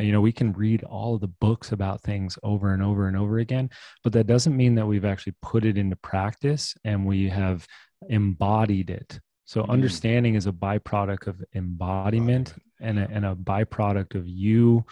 you 0.01 0.13
know, 0.13 0.21
we 0.21 0.33
can 0.33 0.53
read 0.53 0.83
all 0.85 1.15
of 1.15 1.21
the 1.21 1.29
books 1.29 1.73
about 1.73 2.03
things 2.03 2.39
over 2.43 2.73
and 2.73 2.83
over 2.83 3.09
and 3.09 3.17
over 3.17 3.39
again, 3.39 3.71
but 4.03 4.13
that 4.13 4.27
doesn't 4.27 4.57
mean 4.57 4.75
that 4.77 4.87
we've 4.87 5.05
actually 5.05 5.35
put 5.43 5.65
it 5.65 5.79
into 5.79 5.97
practice 5.97 6.75
and 6.85 7.05
we 7.07 7.29
have 7.29 7.67
embodied 8.09 8.91
it. 8.91 9.21
So 9.45 9.63
Mm. 9.63 9.71
understanding 9.71 10.35
is 10.35 10.47
a 10.47 10.53
byproduct 10.53 11.27
of 11.27 11.43
embodiment 11.55 12.55
and 12.81 12.99
a, 12.99 13.09
and 13.11 13.25
a 13.25 13.35
byproduct 13.35 14.15
of 14.15 14.27
you 14.29 14.85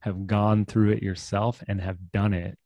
have 0.00 0.26
gone 0.26 0.64
through 0.64 0.92
it 0.92 1.02
yourself 1.02 1.62
and 1.68 1.80
have 1.80 2.12
done 2.12 2.32
it 2.32 2.58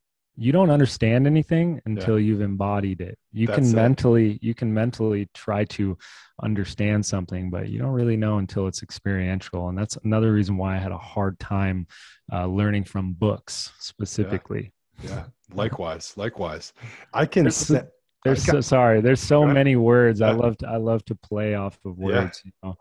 you 0.42 0.52
don't 0.52 0.70
understand 0.70 1.26
anything 1.26 1.80
until 1.84 2.18
you've 2.18 2.40
embodied 2.40 3.00
it 3.02 3.16
you 3.30 3.46
That's 3.46 3.58
can 3.58 3.66
it. 3.68 3.76
mentally 3.76 4.38
you 4.40 4.54
can 4.54 4.72
mentally 4.72 5.28
try 5.34 5.64
to 5.76 5.98
understand 6.42 7.04
something 7.04 7.50
but 7.50 7.68
you 7.68 7.78
don't 7.78 7.92
really 7.92 8.16
know 8.16 8.38
until 8.38 8.66
it's 8.66 8.82
experiential 8.82 9.68
and 9.68 9.76
that's 9.78 9.96
another 10.04 10.32
reason 10.32 10.56
why 10.56 10.76
i 10.76 10.78
had 10.78 10.92
a 10.92 10.98
hard 11.14 11.38
time 11.38 11.86
uh, 12.32 12.46
learning 12.46 12.84
from 12.84 13.12
books 13.12 13.72
specifically 13.78 14.72
Yeah. 15.02 15.24
Likewise. 15.52 16.12
Likewise. 16.16 16.72
I 17.12 17.26
can. 17.26 17.44
There's- 17.44 17.56
se- 17.56 17.88
there's 18.24 18.48
I 18.48 18.52
so, 18.52 18.60
sorry 18.60 19.00
there's 19.00 19.20
so 19.34 19.46
many 19.46 19.76
words 19.76 20.20
i 20.20 20.30
love 20.30 20.56
to 20.58 20.68
i 20.68 20.76
love 20.76 21.02
to 21.06 21.14
play 21.14 21.54
off 21.54 21.78
of 21.86 21.96
Yeah. 21.98 22.04
words 22.06 22.42
you 22.44 22.52
know 22.62 22.74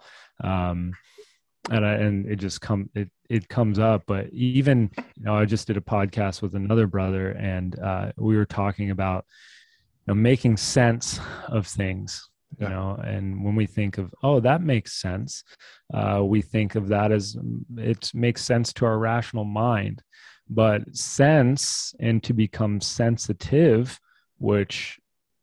um 0.51 0.92
and 1.70 1.86
I, 1.86 1.94
and 1.96 2.25
it 2.25 2.38
just 2.38 2.62
come 2.62 2.89
it 2.96 3.10
it 3.30 3.48
comes 3.50 3.80
up 3.80 4.04
but 4.08 4.30
even 4.32 4.89
you 5.18 5.24
know 5.24 5.36
i 5.36 5.46
just 5.46 5.68
did 5.68 5.78
a 5.78 5.82
podcast 5.82 6.42
with 6.42 6.56
another 6.56 6.88
brother 6.88 7.32
and 7.32 7.78
uh 7.80 8.12
we 8.18 8.36
were 8.38 8.46
talking 8.46 8.92
about 8.92 9.25
you 10.08 10.13
know 10.13 10.16
making 10.16 10.58
sense 10.58 11.20
of 11.48 11.68
things 11.68 12.30
you 12.60 12.66
Yeah. 12.66 12.70
know 12.74 13.00
and 13.04 13.44
when 13.44 13.56
we 13.56 13.66
think 13.68 13.98
of 13.98 14.13
oh 14.24 14.39
that 14.39 14.62
makes 14.62 14.94
sense 15.01 15.44
uh 15.94 16.22
we 16.24 16.42
think 16.42 16.75
of 16.75 16.88
that 16.89 17.12
as 17.12 17.38
it 17.78 18.12
makes 18.13 18.44
sense 18.44 18.74
to 18.74 18.86
our 18.86 18.98
rational 18.98 19.46
mind 19.46 20.01
but 20.50 20.82
sense 20.96 21.94
and 22.00 22.24
to 22.24 22.34
become 22.34 22.82
sensitive 22.82 24.00
which 24.39 24.99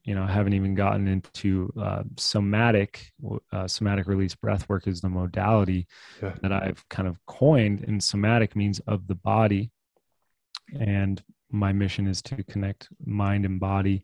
you 0.06 0.14
know 0.14 0.22
I 0.22 0.32
haven't 0.38 0.54
even 0.54 0.74
gotten 0.74 1.06
into 1.08 1.72
uh, 1.86 2.04
somatic 2.16 2.92
uh, 3.52 3.66
somatic 3.68 4.06
release 4.06 4.34
breath 4.34 4.64
work 4.70 4.86
is 4.86 5.00
the 5.00 5.08
modality 5.10 5.86
Yeah. 6.22 6.34
that 6.42 6.52
i've 6.52 6.82
kind 6.88 7.08
of 7.08 7.16
coined 7.26 7.78
and 7.88 8.02
somatic 8.02 8.50
means 8.56 8.78
of 8.92 9.06
the 9.10 9.16
body. 9.32 9.70
And 10.80 11.22
my 11.50 11.72
mission 11.72 12.08
is 12.08 12.20
to 12.22 12.42
connect 12.52 12.88
mind 13.04 13.44
and 13.44 13.60
body 13.60 14.02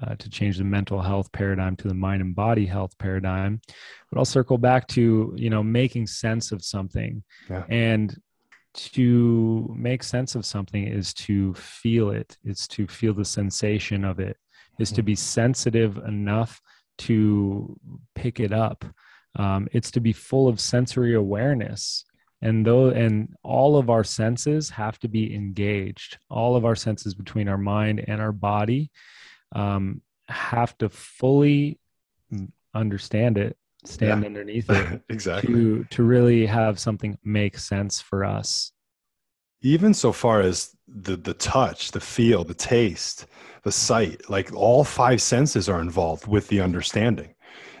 uh, 0.00 0.14
to 0.16 0.30
change 0.30 0.58
the 0.58 0.64
mental 0.64 1.00
health 1.02 1.28
paradigm 1.32 1.74
to 1.76 1.88
the 1.88 1.94
mind 2.06 2.22
and 2.22 2.34
body 2.36 2.66
health 2.66 2.96
paradigm. 2.98 3.60
But 4.10 4.18
i'll 4.18 4.24
circle 4.38 4.58
back 4.58 4.86
to 4.88 5.32
you 5.44 5.50
know 5.50 5.62
making 5.62 6.06
sense 6.08 6.52
of 6.52 6.60
something. 6.64 7.22
Yeah. 7.50 7.64
and 7.68 8.16
to 8.74 9.72
make 9.76 10.02
sense 10.02 10.34
of 10.34 10.44
something 10.44 10.84
is 10.84 11.14
to 11.14 11.54
feel 11.54 12.10
it. 12.10 12.36
It's 12.44 12.66
to 12.68 12.88
feel 12.88 13.14
the 13.14 13.24
sensation 13.24 14.04
of 14.04 14.18
it 14.18 14.36
is 14.78 14.90
to 14.92 15.02
be 15.02 15.14
sensitive 15.14 15.96
enough 15.98 16.60
to 16.98 17.78
pick 18.14 18.40
it 18.40 18.52
up. 18.52 18.84
Um, 19.36 19.68
it's 19.72 19.90
to 19.92 20.00
be 20.00 20.12
full 20.12 20.46
of 20.48 20.60
sensory 20.60 21.14
awareness. 21.14 22.04
And 22.42 22.64
though 22.66 22.90
and 22.90 23.34
all 23.42 23.76
of 23.76 23.88
our 23.88 24.04
senses 24.04 24.68
have 24.70 24.98
to 25.00 25.08
be 25.08 25.34
engaged. 25.34 26.18
All 26.30 26.56
of 26.56 26.64
our 26.64 26.76
senses 26.76 27.14
between 27.14 27.48
our 27.48 27.58
mind 27.58 28.04
and 28.06 28.20
our 28.20 28.32
body 28.32 28.90
um, 29.52 30.02
have 30.28 30.76
to 30.78 30.88
fully 30.88 31.78
understand 32.74 33.38
it 33.38 33.56
stand 33.84 34.22
Yeah. 34.22 34.26
underneath 34.26 34.68
it 34.70 35.02
exactly. 35.08 35.52
to 35.54 35.84
to 35.90 36.02
really 36.02 36.46
have 36.46 36.78
something 36.80 37.16
make 37.22 37.58
sense 37.58 38.00
for 38.00 38.24
us 38.24 38.72
even 39.64 39.92
so 39.92 40.12
far 40.12 40.40
as 40.40 40.76
the 40.86 41.16
the 41.16 41.34
touch 41.34 41.90
the 41.90 42.00
feel 42.00 42.44
the 42.44 42.54
taste 42.54 43.26
the 43.64 43.72
sight 43.72 44.28
like 44.30 44.54
all 44.54 44.84
five 44.84 45.20
senses 45.20 45.68
are 45.68 45.80
involved 45.80 46.26
with 46.26 46.46
the 46.48 46.60
understanding. 46.60 47.34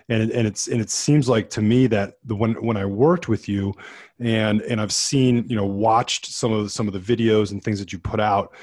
And 0.08 0.22
it, 0.22 0.34
and 0.34 0.46
it's 0.46 0.66
and 0.66 0.80
it 0.80 0.90
seems 0.90 1.28
like 1.28 1.48
to 1.50 1.62
me 1.62 1.86
that 1.86 2.14
the 2.24 2.34
when 2.34 2.54
when 2.62 2.76
I 2.76 2.84
worked 2.84 3.28
with 3.28 3.48
you 3.48 3.74
and 4.18 4.60
and 4.62 4.80
I've 4.80 4.92
seen 4.92 5.46
you 5.48 5.56
know 5.56 5.64
watched 5.64 6.26
some 6.26 6.52
of 6.52 6.64
the, 6.64 6.70
some 6.70 6.88
of 6.88 6.92
the 6.92 7.16
videos 7.16 7.52
and 7.52 7.62
things 7.62 7.78
that 7.78 7.92
you 7.92 7.98
put 7.98 8.20
out 8.20 8.54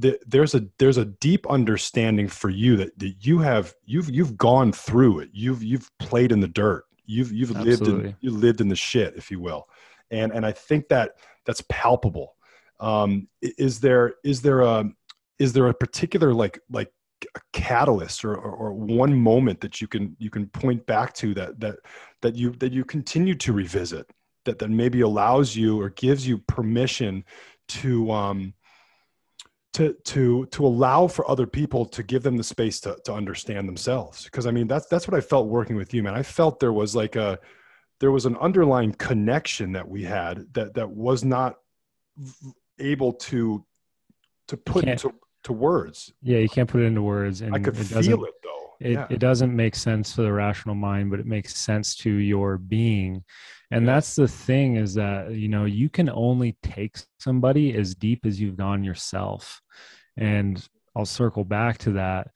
th- 0.00 0.20
there's 0.26 0.54
a 0.54 0.66
there's 0.78 0.96
a 0.96 1.04
deep 1.04 1.48
understanding 1.48 2.26
for 2.26 2.50
you 2.50 2.76
that, 2.78 2.98
that 2.98 3.14
you 3.20 3.38
have 3.38 3.74
you've 3.84 4.10
you've 4.10 4.36
gone 4.36 4.72
through 4.72 5.20
it. 5.20 5.30
You've 5.32 5.62
you've 5.62 5.88
played 5.98 6.32
in 6.32 6.40
the 6.40 6.48
dirt. 6.48 6.84
You've 7.06 7.30
you've 7.30 7.52
lived 7.52 7.86
in 7.86 8.16
you 8.20 8.30
lived 8.30 8.60
in 8.60 8.68
the 8.68 8.76
shit 8.76 9.14
if 9.16 9.30
you 9.30 9.40
will. 9.40 9.68
And 10.10 10.32
and 10.32 10.44
I 10.44 10.50
think 10.50 10.88
that 10.88 11.12
that's 11.44 11.62
palpable 11.68 12.34
um 12.80 13.28
is 13.40 13.80
there 13.80 14.14
is 14.24 14.42
there 14.42 14.60
a 14.60 14.84
is 15.38 15.52
there 15.52 15.68
a 15.68 15.74
particular 15.74 16.32
like 16.32 16.60
like 16.70 16.92
a 17.34 17.40
catalyst 17.52 18.24
or, 18.24 18.34
or, 18.34 18.52
or 18.52 18.72
one 18.72 19.14
moment 19.14 19.60
that 19.60 19.80
you 19.80 19.88
can 19.88 20.16
you 20.18 20.30
can 20.30 20.46
point 20.48 20.84
back 20.86 21.12
to 21.12 21.34
that 21.34 21.58
that 21.58 21.76
that 22.22 22.36
you 22.36 22.50
that 22.52 22.72
you 22.72 22.84
continue 22.84 23.34
to 23.34 23.52
revisit 23.52 24.08
that 24.44 24.58
that 24.58 24.70
maybe 24.70 25.00
allows 25.00 25.56
you 25.56 25.80
or 25.80 25.90
gives 25.90 26.26
you 26.26 26.38
permission 26.38 27.24
to 27.66 28.10
um 28.10 28.54
to 29.74 29.94
to 30.04 30.46
to 30.46 30.66
allow 30.66 31.06
for 31.06 31.28
other 31.30 31.46
people 31.46 31.84
to 31.84 32.02
give 32.02 32.22
them 32.22 32.36
the 32.36 32.44
space 32.44 32.80
to 32.80 32.96
to 33.04 33.12
understand 33.12 33.68
themselves? 33.68 34.24
Because 34.24 34.46
i 34.46 34.50
mean 34.50 34.66
that's 34.66 34.86
that's 34.86 35.08
what 35.08 35.16
i 35.16 35.20
felt 35.20 35.48
working 35.48 35.76
with 35.76 35.92
you 35.92 36.02
man. 36.02 36.14
I 36.14 36.22
felt 36.22 36.60
there 36.60 36.72
was 36.72 36.94
like 36.94 37.16
a 37.16 37.38
there 38.00 38.12
was 38.12 38.26
an 38.26 38.36
underlying 38.36 38.92
connection 38.92 39.72
that 39.72 39.88
we 39.88 40.04
had 40.04 40.46
that 40.54 40.74
that 40.74 40.90
was 40.90 41.24
not 41.24 41.56
able 42.80 43.12
to 43.12 43.64
to 44.48 44.56
put 44.56 44.84
into 44.84 45.12
to 45.44 45.52
words. 45.52 46.12
Yeah 46.22 46.38
you 46.38 46.48
can't 46.48 46.68
put 46.68 46.82
it 46.82 46.84
into 46.86 47.02
words 47.02 47.40
and 47.42 47.54
i 47.54 47.58
could 47.58 47.76
it 47.78 47.84
feel 47.84 48.24
it 48.24 48.34
though. 48.42 48.70
it, 48.80 48.92
yeah. 48.92 49.06
it 49.10 49.18
doesn't 49.18 49.54
make 49.54 49.74
sense 49.76 50.14
to 50.14 50.22
the 50.22 50.32
rational 50.32 50.74
mind 50.74 51.10
but 51.10 51.20
it 51.20 51.26
makes 51.26 51.56
sense 51.56 51.94
to 51.96 52.10
your 52.10 52.58
being. 52.58 53.24
And 53.70 53.84
Yeah. 53.84 53.94
that's 53.94 54.16
the 54.16 54.28
thing 54.28 54.76
is 54.76 54.94
that 54.94 55.32
you 55.32 55.48
know 55.48 55.64
you 55.66 55.88
can 55.90 56.08
only 56.08 56.56
take 56.62 56.96
somebody 57.18 57.74
as 57.74 57.94
deep 57.94 58.24
as 58.24 58.40
you've 58.40 58.56
gone 58.56 58.82
yourself. 58.84 59.60
And 60.16 60.66
i'll 60.96 61.04
circle 61.04 61.44
back 61.44 61.78
to 61.78 61.92
that 61.92 62.28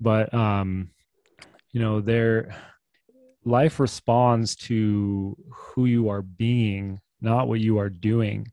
but 0.00 0.32
um 0.34 0.90
you 1.72 1.80
know 1.80 2.00
there 2.00 2.54
life 3.44 3.80
responds 3.80 4.54
to 4.56 5.36
who 5.50 5.86
you 5.86 6.08
are 6.10 6.20
being 6.22 7.00
not 7.22 7.48
what 7.48 7.60
you 7.60 7.78
are 7.78 7.88
doing 7.88 8.46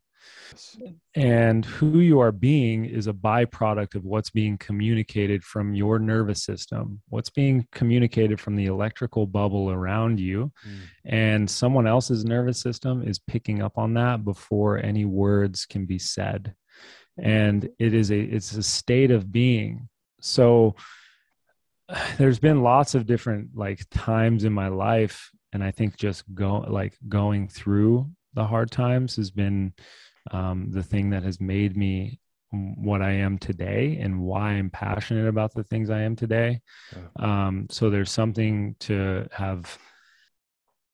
and 1.14 1.64
who 1.64 2.00
you 2.00 2.20
are 2.20 2.32
being 2.32 2.84
is 2.84 3.06
a 3.06 3.12
byproduct 3.12 3.94
of 3.94 4.04
what's 4.04 4.30
being 4.30 4.56
communicated 4.58 5.42
from 5.44 5.74
your 5.74 5.98
nervous 5.98 6.42
system, 6.44 7.00
what's 7.08 7.30
being 7.30 7.66
communicated 7.72 8.40
from 8.40 8.56
the 8.56 8.66
electrical 8.66 9.26
bubble 9.26 9.70
around 9.70 10.20
you. 10.20 10.52
Mm. 10.66 10.78
And 11.04 11.50
someone 11.50 11.86
else's 11.86 12.24
nervous 12.24 12.60
system 12.60 13.06
is 13.06 13.18
picking 13.18 13.62
up 13.62 13.78
on 13.78 13.94
that 13.94 14.24
before 14.24 14.78
any 14.78 15.04
words 15.04 15.66
can 15.66 15.86
be 15.86 15.98
said. 15.98 16.54
And 17.18 17.68
it 17.78 17.94
is 17.94 18.10
a 18.10 18.20
it's 18.20 18.52
a 18.54 18.62
state 18.62 19.10
of 19.10 19.32
being. 19.32 19.88
So 20.20 20.76
there's 22.18 22.38
been 22.38 22.62
lots 22.62 22.94
of 22.94 23.06
different 23.06 23.50
like 23.54 23.84
times 23.90 24.44
in 24.44 24.52
my 24.52 24.68
life 24.68 25.30
and 25.52 25.64
I 25.64 25.70
think 25.70 25.96
just 25.96 26.24
go 26.34 26.58
like 26.68 26.94
going 27.08 27.48
through 27.48 28.10
the 28.34 28.44
hard 28.44 28.70
times 28.70 29.16
has 29.16 29.30
been 29.30 29.72
um, 30.30 30.70
the 30.70 30.82
thing 30.82 31.10
that 31.10 31.22
has 31.22 31.40
made 31.40 31.76
me 31.76 32.20
what 32.50 33.02
I 33.02 33.10
am 33.12 33.38
today 33.38 33.98
and 34.00 34.20
why 34.22 34.52
I'm 34.52 34.70
passionate 34.70 35.28
about 35.28 35.52
the 35.54 35.64
things 35.64 35.90
I 35.90 36.00
am 36.00 36.16
today. 36.16 36.60
Um, 37.16 37.66
so 37.70 37.90
there's 37.90 38.10
something 38.10 38.74
to 38.80 39.28
have. 39.32 39.76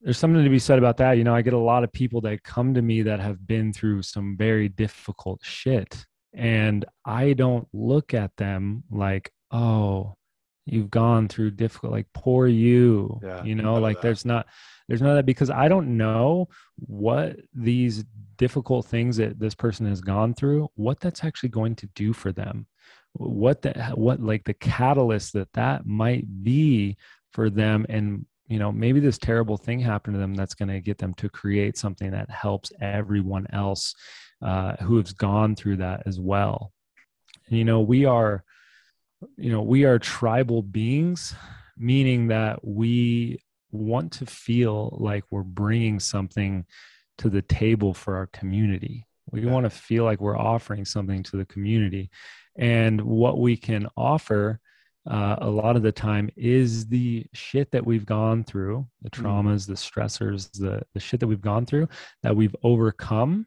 There's 0.01 0.19
something 0.19 0.45
to 0.45 0.51
be 0.51 0.59
said 0.59 0.79
about 0.79 0.99
that. 0.99 1.17
You 1.17 1.25
know, 1.25 1.35
I 1.35 1.41
get 1.41 1.55
a 1.55 1.59
lot 1.59 1.83
of 1.83 1.93
people 1.93 2.21
that 2.23 2.43
come 2.43 2.75
to 2.75 2.83
me 2.83 3.03
that 3.03 3.21
have 3.21 3.47
been 3.47 3.73
through 3.73 4.03
some 4.03 4.37
very 4.37 4.69
difficult 4.69 5.41
shit. 5.43 6.05
And 6.35 6.85
I 7.07 7.33
don't 7.33 7.67
look 7.73 8.13
at 8.13 8.37
them 8.37 8.83
like, 8.91 9.33
oh, 9.51 10.17
you've 10.67 10.91
gone 10.91 11.29
through 11.29 11.53
difficult, 11.53 11.93
like 11.93 12.07
poor 12.13 12.47
you. 12.47 13.21
Yeah, 13.23 13.45
you 13.45 13.55
know, 13.55 13.75
like 13.75 13.97
that. 13.97 14.03
there's 14.03 14.25
not 14.25 14.47
there's 14.89 15.01
none 15.01 15.11
of 15.11 15.17
that 15.17 15.27
because 15.27 15.51
I 15.51 15.69
don't 15.69 15.97
know 15.97 16.49
what 16.77 17.37
these 17.55 18.05
difficult 18.37 18.87
things 18.87 19.17
that 19.17 19.39
this 19.39 19.55
person 19.55 19.87
has 19.87 20.01
gone 20.01 20.35
through, 20.35 20.69
what 20.75 21.01
that's 21.01 21.25
actually 21.25 21.51
going 21.51 21.77
to 21.77 21.87
do 21.95 22.13
for 22.13 22.33
them. 22.33 22.67
What 23.15 23.63
the 23.63 23.73
what 23.95 24.21
like 24.21 24.45
the 24.45 24.55
catalyst 24.55 25.35
that 25.35 25.53
that 25.53 25.87
might 25.87 26.43
be 26.43 26.97
for 27.33 27.51
them 27.51 27.87
and 27.89 28.27
you 28.49 28.59
know 28.59 28.73
maybe 28.73 29.01
this 29.01 29.19
terrible 29.19 29.57
thing 29.57 29.81
happened 29.81 30.15
to 30.15 30.21
them 30.21 30.35
that's 30.35 30.55
going 30.55 30.69
to 30.69 30.81
get 30.81 30.99
them 30.99 31.15
to 31.15 31.29
create 31.29 31.77
something 31.79 32.11
that 32.11 32.31
helps 32.31 32.73
everyone 32.81 33.47
else 33.53 33.95
uh, 34.43 34.77
who 34.77 34.97
has 34.99 35.13
gone 35.13 35.55
through 35.55 35.77
that 35.77 36.03
as 36.07 36.21
well 36.21 36.73
and, 37.49 37.59
you 37.59 37.65
know 37.65 37.81
we 37.81 38.05
are 38.05 38.45
you 39.37 39.51
know 39.51 39.63
we 39.63 39.85
are 39.85 39.99
tribal 39.99 40.63
beings 40.63 41.35
meaning 41.77 42.29
that 42.29 42.65
we 42.65 43.39
want 43.73 44.13
to 44.13 44.27
feel 44.27 44.97
like 45.01 45.25
we're 45.31 45.43
bringing 45.43 45.99
something 45.99 46.65
to 47.19 47.29
the 47.29 47.43
table 47.43 47.93
for 47.95 48.17
our 48.17 48.27
community 48.29 49.07
we 49.31 49.41
Yeah. 49.43 49.51
want 49.53 49.65
to 49.65 49.71
feel 49.71 50.05
like 50.05 50.21
we're 50.21 50.39
offering 50.39 50.85
something 50.85 51.23
to 51.25 51.37
the 51.37 51.45
community 51.47 52.11
and 52.57 53.01
what 53.01 53.41
we 53.41 53.57
can 53.57 53.87
offer 53.97 54.61
uh, 55.07 55.37
a 55.41 55.51
lot 55.51 55.77
of 55.77 55.83
the 55.83 55.93
time 55.93 56.31
is 56.35 56.87
the 56.87 57.27
shit 57.35 57.71
that 57.73 57.85
we've 57.85 58.07
gone 58.07 58.43
through 58.45 58.87
the 59.03 59.11
Mhm. 59.11 59.23
traumas 59.23 59.67
the 59.67 59.75
stressors 59.75 60.51
the 60.53 60.83
the 60.95 61.01
shit 61.01 61.21
that 61.21 61.27
we've 61.27 61.41
gone 61.41 61.67
through 61.67 61.89
that 62.23 62.35
we've 62.37 62.57
overcome 62.63 63.47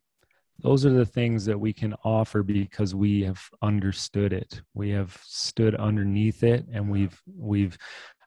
those 0.59 0.85
are 0.85 0.91
the 0.91 1.05
things 1.05 1.45
that 1.45 1.59
we 1.59 1.71
can 1.71 1.93
offer 2.03 2.43
because 2.43 2.95
we 2.95 3.21
have 3.21 3.41
understood 3.61 4.33
it. 4.33 4.61
We 4.73 4.89
have 4.91 5.19
stood 5.23 5.75
underneath 5.75 6.43
it 6.43 6.65
and 6.71 6.89
we've 6.89 7.21
we've 7.35 7.77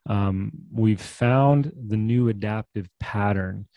um, 0.09 0.51
we've 0.73 1.01
found 1.01 1.71
the 1.87 1.97
new 1.97 2.29
adaptive 2.29 2.89
pattern. 2.99 3.67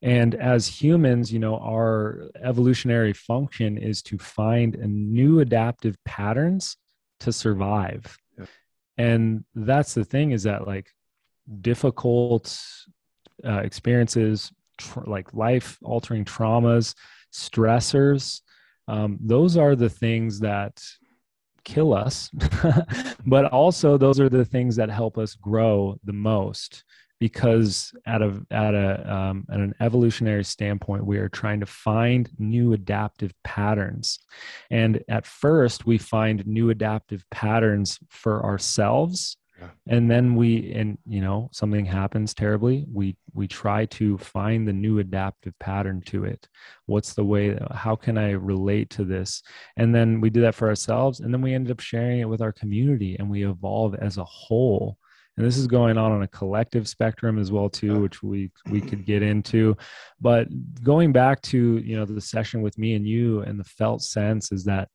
And 0.00 0.34
as 0.34 0.66
humans 0.66 1.32
you 1.32 1.38
know 1.38 1.58
our 1.58 2.30
evolutionary 2.42 3.12
function 3.12 3.78
is 3.78 4.02
to 4.02 4.18
find 4.18 4.76
a 4.76 4.86
new 4.86 5.40
adaptive 5.40 5.96
patterns 6.04 6.76
to 7.20 7.32
survive. 7.32 8.16
And 8.96 9.44
that's 9.56 9.94
the 9.94 10.04
thing 10.04 10.30
is 10.30 10.44
that 10.44 10.68
like 10.68 10.88
difficult 11.60 12.56
uh, 13.44 13.58
experiences 13.58 14.52
tr- 14.78 15.00
like 15.06 15.34
life 15.34 15.78
altering 15.82 16.24
traumas 16.24 16.94
stressors 17.34 18.40
um, 18.86 19.18
those 19.20 19.56
are 19.56 19.74
the 19.74 19.88
things 19.88 20.40
that 20.40 20.82
kill 21.64 21.94
us 21.94 22.30
but 23.26 23.46
also 23.46 23.96
those 23.96 24.20
are 24.20 24.28
the 24.28 24.44
things 24.44 24.76
that 24.76 24.90
help 24.90 25.18
us 25.18 25.34
grow 25.34 25.96
the 26.04 26.12
most 26.12 26.84
because 27.20 27.94
at 28.06 28.20
a 28.20 28.38
at 28.50 28.74
a 28.74 29.14
um, 29.14 29.46
at 29.50 29.60
an 29.60 29.74
evolutionary 29.80 30.44
standpoint 30.44 31.06
we 31.06 31.16
are 31.16 31.28
trying 31.28 31.60
to 31.60 31.66
find 31.66 32.28
new 32.38 32.72
adaptive 32.72 33.32
patterns. 33.44 34.18
And 34.70 35.02
at 35.08 35.24
first 35.24 35.86
we 35.86 35.96
find 35.96 36.46
new 36.46 36.70
adaptive 36.70 37.24
patterns 37.30 37.98
for 38.10 38.44
ourselves 38.44 39.36
Yeah. 39.60 39.68
and 39.86 40.10
then 40.10 40.34
we 40.34 40.72
and 40.72 40.98
you 41.06 41.20
know 41.20 41.48
something 41.52 41.84
happens 41.84 42.34
terribly 42.34 42.86
we 42.92 43.16
we 43.34 43.46
try 43.46 43.86
to 43.86 44.18
find 44.18 44.66
the 44.66 44.72
new 44.72 44.98
adaptive 44.98 45.56
pattern 45.60 46.02
to 46.06 46.24
it. 46.24 46.48
What's 46.86 47.14
the 47.14 47.24
way 47.24 47.56
how 47.72 47.94
can 47.94 48.18
i 48.18 48.30
relate 48.32 48.90
to 48.90 49.04
this? 49.04 49.42
And 49.76 49.94
then 49.94 50.20
we 50.20 50.30
do 50.30 50.40
that 50.40 50.56
for 50.56 50.68
ourselves 50.68 51.20
and 51.20 51.32
then 51.32 51.40
we 51.40 51.54
ended 51.54 51.70
up 51.70 51.80
sharing 51.80 52.20
it 52.20 52.28
with 52.28 52.42
our 52.42 52.52
community 52.52 53.16
and 53.18 53.30
we 53.30 53.46
evolve 53.46 53.94
as 53.94 54.18
a 54.18 54.24
whole. 54.24 54.98
And 55.36 55.44
this 55.44 55.56
is 55.56 55.66
going 55.66 55.98
on 55.98 56.12
on 56.12 56.22
a 56.22 56.28
collective 56.28 56.88
spectrum 56.88 57.38
as 57.38 57.52
well 57.52 57.68
too 57.68 58.00
which 58.00 58.22
we 58.24 58.50
we 58.70 58.80
could 58.80 59.04
get 59.04 59.22
into. 59.22 59.76
But 60.20 60.48
going 60.82 61.12
back 61.12 61.42
to 61.42 61.78
you 61.78 61.96
know 61.96 62.04
the 62.04 62.20
session 62.20 62.60
with 62.60 62.76
me 62.76 62.94
and 62.94 63.06
you 63.06 63.42
and 63.42 63.58
the 63.60 63.64
felt 63.64 64.02
sense 64.02 64.50
is 64.50 64.64
that 64.64 64.88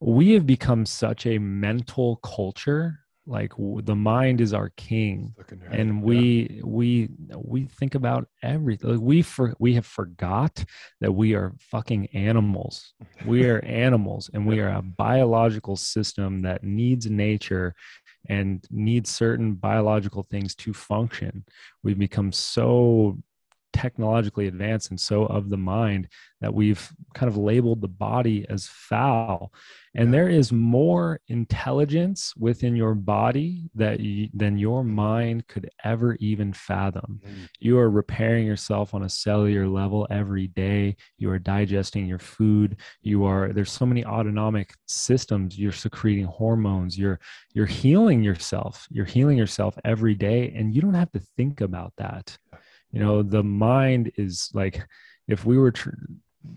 we 0.00 0.32
have 0.32 0.46
become 0.46 0.86
such 0.86 1.26
a 1.26 1.38
mental 1.38 2.16
culture 2.16 3.00
like 3.30 3.50
w- 3.50 3.80
the 3.82 3.94
mind 3.94 4.40
is 4.40 4.52
our 4.52 4.70
king 4.76 5.34
Look 5.38 5.52
in 5.52 5.60
your 5.60 5.70
head. 5.70 5.80
and 5.80 5.88
Yeah. 5.98 6.04
we 6.10 6.60
we 6.64 7.08
we 7.52 7.60
think 7.78 7.94
about 7.94 8.22
everything 8.42 8.90
like 8.90 9.00
we 9.00 9.22
for 9.22 9.54
we 9.58 9.74
have 9.74 9.86
forgot 9.86 10.54
that 11.00 11.12
we 11.12 11.34
are 11.38 11.54
fucking 11.72 12.02
animals 12.30 12.92
we 13.24 13.48
are 13.50 13.60
animals 13.86 14.28
and 14.34 14.46
we 14.46 14.58
are 14.60 14.70
a 14.70 14.82
biological 14.82 15.76
system 15.76 16.42
that 16.42 16.64
needs 16.64 17.04
nature 17.08 17.74
and 18.28 18.66
needs 18.70 19.08
certain 19.10 19.54
biological 19.54 20.22
things 20.32 20.54
to 20.62 20.72
function 20.74 21.44
we've 21.84 21.98
become 22.08 22.30
so 22.32 23.16
technologically 23.72 24.46
advanced 24.46 24.90
and 24.90 25.00
so 25.00 25.24
of 25.26 25.50
the 25.50 25.56
mind 25.56 26.08
that 26.40 26.52
we've 26.52 26.90
kind 27.14 27.30
of 27.30 27.36
labeled 27.36 27.80
the 27.80 27.88
body 27.88 28.46
as 28.48 28.66
foul. 28.66 29.52
And 29.94 30.14
there 30.14 30.28
is 30.28 30.52
more 30.52 31.20
intelligence 31.28 32.32
within 32.36 32.76
your 32.76 32.94
body 32.94 33.68
that 33.74 34.00
you, 34.00 34.28
than 34.32 34.56
your 34.56 34.84
mind 34.84 35.48
could 35.48 35.68
ever 35.84 36.14
even 36.20 36.52
fathom. 36.52 37.20
Mm. 37.26 37.48
you 37.58 37.78
are 37.78 37.90
repairing 37.90 38.46
yourself 38.46 38.94
on 38.94 39.02
a 39.02 39.08
cellular 39.08 39.66
level 39.66 40.06
every 40.10 40.46
day. 40.46 40.96
You 41.18 41.30
are 41.30 41.38
digesting 41.38 42.06
your 42.06 42.20
food. 42.20 42.76
You 43.02 43.24
are 43.24 43.52
there's 43.52 43.72
so 43.72 43.84
many 43.84 44.04
autonomic 44.04 44.74
systems. 44.86 45.58
You're 45.58 45.72
secreting 45.72 46.26
hormones. 46.26 46.96
You're 46.96 47.18
you're 47.52 47.66
healing 47.66 48.22
yourself. 48.22 48.86
You're 48.90 49.04
healing 49.04 49.36
yourself 49.36 49.76
every 49.84 50.14
day 50.14 50.52
and 50.56 50.72
you 50.72 50.80
don't 50.80 50.94
have 50.94 51.10
to 51.12 51.20
think 51.36 51.60
about 51.60 51.92
that 51.98 52.38
you 52.92 53.00
know 53.00 53.22
the 53.22 53.42
mind 53.42 54.12
is 54.16 54.50
like 54.54 54.84
if 55.28 55.44
we 55.44 55.58
were 55.58 55.70
tr- 55.70 55.90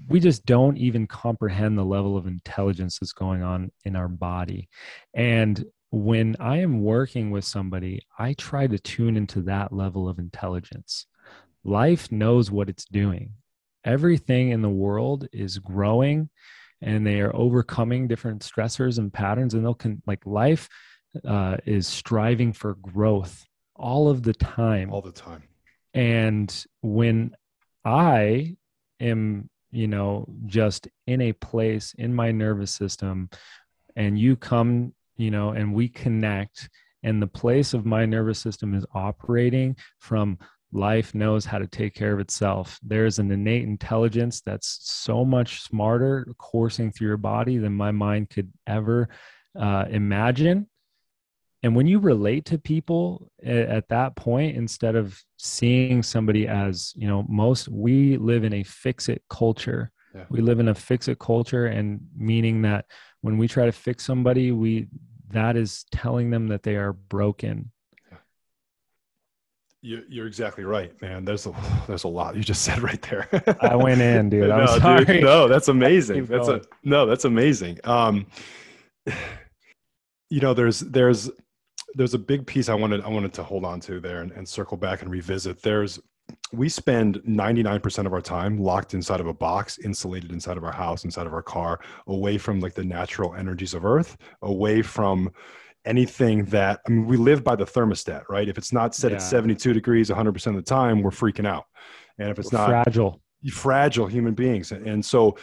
we 0.07 0.19
just 0.19 0.45
don't 0.45 0.77
even 0.77 1.07
comprehend 1.07 1.77
the 1.77 1.83
level 1.83 2.15
of 2.15 2.25
intelligence 2.25 2.99
that's 2.99 3.11
going 3.11 3.43
on 3.43 3.69
in 3.83 3.95
our 3.97 4.07
body. 4.07 4.69
And 5.13 5.65
when 5.93 6.35
i 6.39 6.57
am 6.57 6.81
working 6.81 7.29
with 7.29 7.45
somebody 7.45 8.01
i 8.17 8.33
try 8.33 8.65
to 8.65 8.79
tune 8.79 9.15
into 9.15 9.43
that 9.43 9.71
level 9.71 10.09
of 10.09 10.17
intelligence. 10.17 11.05
Life 11.63 12.11
knows 12.11 12.49
what 12.49 12.67
it's 12.67 12.85
doing. 12.85 13.33
Everything 13.85 14.49
in 14.49 14.63
the 14.63 14.69
world 14.69 15.27
is 15.31 15.59
growing 15.59 16.29
and 16.81 17.05
they 17.05 17.21
are 17.21 17.35
overcoming 17.35 18.07
different 18.07 18.41
stressors 18.41 18.97
and 18.97 19.13
patterns 19.13 19.53
and 19.53 19.63
they'll 19.63 19.75
con- 19.75 20.01
like 20.07 20.25
life 20.25 20.67
uh, 21.27 21.57
is 21.65 21.87
striving 21.87 22.53
for 22.53 22.73
growth 22.75 23.45
all 23.75 24.09
of 24.09 24.23
the 24.23 24.33
time. 24.33 24.91
All 24.91 25.01
the 25.01 25.11
time. 25.11 25.43
And 25.93 26.65
when 26.82 27.36
i 27.86 28.56
am 28.99 29.49
you 29.71 29.88
know 29.88 30.25
just 30.45 30.88
in 31.08 31.21
a 31.21 31.34
place 31.34 31.93
in 31.97 32.13
my 32.13 32.32
nervous 32.32 32.71
system 32.71 33.29
and 33.95 34.17
you 34.17 34.36
come 34.36 34.93
you 35.17 35.32
know 35.32 35.49
and 35.49 35.73
we 35.73 35.88
connect 35.88 36.69
and 37.03 37.21
the 37.21 37.27
place 37.27 37.73
of 37.73 37.86
my 37.86 38.06
nervous 38.06 38.39
system 38.39 38.73
is 38.73 38.86
operating 38.93 39.75
from 39.99 40.38
life 40.73 41.13
knows 41.13 41.45
how 41.45 41.60
to 41.60 41.67
take 41.67 41.93
care 41.93 42.13
of 42.13 42.19
itself. 42.19 42.79
There's 42.84 43.19
an 43.19 43.32
innate 43.32 43.63
intelligence 43.63 44.41
that's 44.41 44.79
so 44.82 45.23
much 45.23 45.62
smarter 45.62 46.27
coursing 46.38 46.91
through 46.91 47.08
your 47.08 47.17
body 47.17 47.58
than 47.58 47.73
my 47.73 47.91
mind 47.91 48.29
could 48.29 48.51
ever 48.67 49.08
uh, 49.60 49.86
imagine 49.89 50.67
and 51.63 51.76
when 51.76 51.88
you 51.88 51.97
relate 51.99 52.43
to 52.45 52.58
people 52.58 53.32
at 53.43 53.88
that 53.88 54.15
point 54.17 54.56
instead 54.58 54.95
of 54.95 55.19
seeing 55.38 56.04
somebody 56.04 56.47
as 56.47 56.93
you 56.95 57.08
know 57.08 57.26
most 57.30 57.67
we 57.69 58.17
live 58.17 58.43
in 58.43 58.54
a 58.54 58.63
fix 58.63 59.10
it 59.10 59.23
culture 59.30 59.91
Yeah. 60.13 60.26
we 60.30 60.41
live 60.41 60.60
in 60.60 60.67
a 60.67 60.76
fix 60.76 61.08
it 61.08 61.19
culture 61.19 61.65
and 61.67 62.02
meaning 62.15 62.62
that 62.63 62.86
when 63.21 63.38
we 63.38 63.47
try 63.47 63.65
to 63.65 63.71
fix 63.71 64.06
somebody 64.06 64.52
we 64.52 64.88
that 65.32 65.56
is 65.56 65.86
telling 65.91 66.30
them 66.30 66.47
that 66.49 66.63
they 66.63 66.76
are 66.76 66.93
broken 66.93 67.71
You, 69.86 70.04
you're 70.08 70.28
exactly 70.28 70.63
right, 70.63 70.93
man. 71.02 71.26
There's 71.26 71.45
a 71.45 71.52
there's 71.88 72.06
a 72.06 72.08
lot 72.08 72.36
you 72.38 72.43
just 72.43 72.62
said 72.63 72.80
right 72.82 73.02
there. 73.10 73.28
i 73.62 73.76
went 73.76 73.99
in 74.02 74.30
dude 74.30 74.49
i'm 74.49 74.65
no, 74.84 75.04
dude, 75.04 75.23
no, 75.23 75.47
that's 75.49 75.67
amazing. 75.67 76.26
That's 76.26 76.47
a 76.47 76.62
no, 76.84 77.06
that's 77.06 77.26
amazing. 77.26 77.80
Um, 77.84 78.26
you 80.30 80.39
know, 80.39 80.54
there's 80.54 80.80
there's 80.80 81.30
there's 81.95 82.13
a 82.13 82.19
big 82.19 82.45
piece 82.47 82.69
I 82.69 82.73
wanted 82.75 83.01
I 83.01 83.08
wanted 83.10 83.34
to 83.34 83.43
hold 83.43 83.65
on 83.65 83.79
to 83.82 83.99
there 83.99 84.21
and, 84.21 84.32
and 84.32 84.47
circle 84.47 84.77
back 84.77 85.01
and 85.01 85.12
revisit. 85.12 85.62
There's 85.62 85.99
we 86.53 86.69
spend 86.69 87.17
99% 87.27 88.06
of 88.06 88.13
our 88.13 88.21
time 88.21 88.58
locked 88.58 88.93
inside 88.93 89.19
of 89.19 89.27
a 89.27 89.34
box 89.34 89.77
insulated 89.79 90.32
inside 90.32 90.56
of 90.56 90.63
our 90.63 90.71
house 90.71 91.03
inside 91.03 91.27
of 91.27 91.34
our 91.34 91.41
car 91.41 91.79
away 92.08 92.38
from 92.38 92.62
like 92.62 92.73
the 92.73 92.84
natural 92.84 93.36
energies 93.36 93.73
of 93.73 93.84
earth 93.84 94.15
away 94.41 94.82
from 94.82 95.29
anything 95.86 96.45
that 96.45 96.79
i 96.88 96.89
mean 96.89 97.06
we 97.06 97.17
live 97.17 97.43
by 97.43 97.58
the 97.58 97.65
thermostat 97.65 98.23
right 98.29 98.47
if 98.47 98.58
it's 98.58 98.71
not 98.71 98.95
set 98.95 99.12
Yeah. 99.12 99.17
at 99.17 99.21
72 99.21 99.73
degrees 99.73 100.10
100% 100.10 100.47
of 100.47 100.56
the 100.56 100.62
time 100.62 101.01
we're 101.01 101.12
freaking 101.12 101.45
out 101.45 101.65
and 102.17 102.29
if 102.29 102.39
it's 102.39 102.53
We're 102.53 102.60
not 102.60 102.69
fragile. 102.86 103.21
fragile 103.51 104.08
human 104.08 104.34
beings 104.34 104.71
and 104.71 105.03
so 105.03 105.36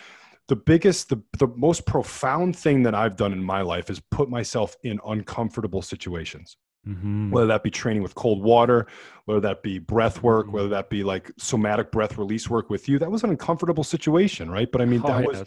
the 0.51 0.57
biggest 0.57 1.09
the, 1.09 1.19
the 1.39 1.47
most 1.57 1.87
profound 1.87 2.57
thing 2.65 2.83
that 2.83 2.95
i've 2.95 3.17
done 3.17 3.33
in 3.33 3.43
my 3.43 3.61
life 3.63 3.89
is 3.89 4.01
put 4.11 4.29
myself 4.29 4.77
in 4.83 4.99
uncomfortable 5.07 5.81
situations 5.83 6.57
Mhm. 6.89 7.31
whether 7.31 7.47
that 7.53 7.63
be 7.63 7.71
training 7.71 8.03
with 8.03 8.15
cold 8.15 8.43
water 8.43 8.87
whether 9.27 9.41
that 9.49 9.63
be 9.63 9.79
breath 9.79 10.23
work 10.23 10.47
Mhm. 10.47 10.53
whether 10.53 10.69
that 10.71 10.89
be 10.89 11.03
like 11.05 11.31
somatic 11.39 11.93
breath 11.93 12.17
release 12.17 12.49
work 12.49 12.71
with 12.71 12.89
you 12.89 12.99
that 12.99 13.11
was 13.11 13.23
an 13.23 13.31
uncomfortable 13.31 13.85
situation 13.85 14.51
right 14.51 14.71
but 14.73 14.81
i 14.81 14.87
mean 14.87 15.03
Oh, 15.05 15.09
that 15.09 15.21
yeah. 15.21 15.27
was 15.29 15.45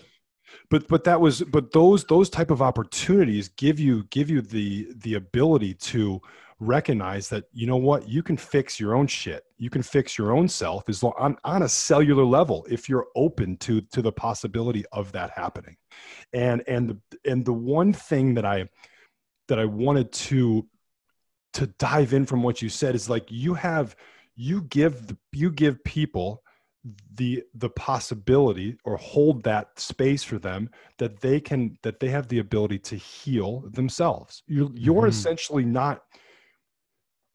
but 0.70 0.88
but 0.88 1.04
that 1.06 1.20
was 1.20 1.42
but 1.42 1.72
those 1.72 2.06
those 2.06 2.30
type 2.30 2.52
of 2.52 2.62
opportunities 2.62 3.50
give 3.50 3.80
you 3.80 4.04
give 4.18 4.30
you 4.30 4.42
the 4.42 4.88
the 4.96 5.16
ability 5.16 5.74
to 5.92 6.22
recognize 6.65 7.30
that 7.30 7.45
you 7.52 7.67
know 7.67 7.78
what 7.78 8.08
you 8.08 8.23
can 8.23 8.38
fix 8.38 8.80
your 8.80 8.95
own 8.95 9.08
shit. 9.08 9.43
You 9.58 9.69
can 9.69 9.84
fix 9.84 10.17
your 10.17 10.32
own 10.32 10.47
self 10.47 10.88
as 10.89 11.04
long 11.04 11.13
on, 11.17 11.38
on 11.43 11.63
a 11.63 11.69
cellular 11.69 12.23
level 12.23 12.65
if 12.69 12.88
you're 12.89 13.08
open 13.15 13.58
to 13.58 13.82
to 13.82 14.02
the 14.02 14.12
possibility 14.12 14.84
of 14.91 15.12
that 15.12 15.32
happening. 15.32 15.78
And 16.34 16.63
and 16.67 16.89
the 16.89 16.97
and 17.30 17.45
the 17.45 17.54
one 17.54 17.93
thing 17.93 18.34
that 18.36 18.45
i 18.45 18.67
that 19.47 19.60
i 19.60 19.65
wanted 19.65 20.12
to 20.12 20.67
to 21.54 21.67
dive 21.78 22.13
in 22.13 22.26
from 22.26 22.41
what 22.41 22.62
you 22.62 22.69
said 22.69 22.95
is 22.95 23.10
like 23.10 23.26
you 23.30 23.54
have 23.54 23.95
you 24.36 24.63
give 24.63 25.08
the, 25.08 25.17
you 25.32 25.52
give 25.52 25.84
people 25.84 26.41
the 27.15 27.43
the 27.54 27.69
possibility 27.69 28.78
or 28.84 28.97
hold 28.97 29.43
that 29.43 29.80
space 29.80 30.23
for 30.23 30.38
them 30.39 30.69
that 30.97 31.19
they 31.21 31.39
can 31.39 31.78
that 31.84 31.99
they 31.99 32.10
have 32.10 32.28
the 32.28 32.39
ability 32.39 32.80
to 32.80 32.95
heal 32.95 33.63
themselves. 33.71 34.43
You 34.47 34.71
you're 34.76 35.04
Mhm. 35.04 35.10
essentially 35.10 35.65
not 35.65 36.04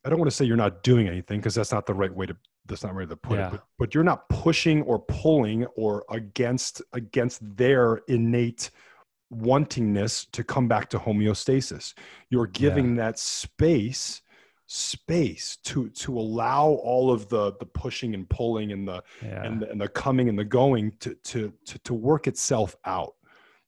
i 0.04 0.08
don't 0.08 0.18
want 0.18 0.30
to 0.30 0.37
say 0.37 0.44
you're 0.44 0.56
not 0.56 0.82
doing 0.82 1.08
anything 1.08 1.38
because 1.38 1.54
that's 1.54 1.72
not 1.72 1.87
the 1.87 1.94
right 1.94 2.14
way 2.14 2.26
to 2.26 2.37
that's 2.66 2.82
not 2.82 2.90
the 2.90 2.94
right 2.94 3.08
way 3.08 3.11
to 3.11 3.16
put 3.16 3.38
Yeah. 3.38 3.48
it 3.48 3.50
but, 3.52 3.64
but 3.78 3.94
you're 3.94 4.04
not 4.04 4.28
pushing 4.28 4.82
or 4.82 4.98
pulling 4.98 5.64
or 5.76 6.04
against 6.11 6.82
against 6.92 7.40
their 7.56 8.00
innate 8.08 8.70
wantingness 9.32 10.30
to 10.32 10.42
come 10.42 10.68
back 10.68 10.88
to 10.90 10.98
homeostasis 10.98 11.94
you're 12.30 12.46
giving 12.46 12.96
that 12.96 13.18
space 13.18 14.22
space 14.70 15.56
to 15.64 15.88
to 15.90 16.18
allow 16.18 16.66
all 16.66 17.11
of 17.11 17.28
the 17.30 17.54
the 17.58 17.64
pushing 17.64 18.14
and 18.14 18.28
pulling 18.28 18.72
and 18.72 18.87
the 18.87 19.02
yeah. 19.22 19.42
and, 19.44 19.62
the, 19.62 19.70
and 19.70 19.80
the 19.80 19.88
coming 19.88 20.28
and 20.28 20.38
the 20.38 20.44
going 20.44 20.92
to, 21.00 21.14
to 21.24 21.52
to 21.64 21.78
to 21.80 21.94
work 21.94 22.26
itself 22.26 22.76
out 22.84 23.14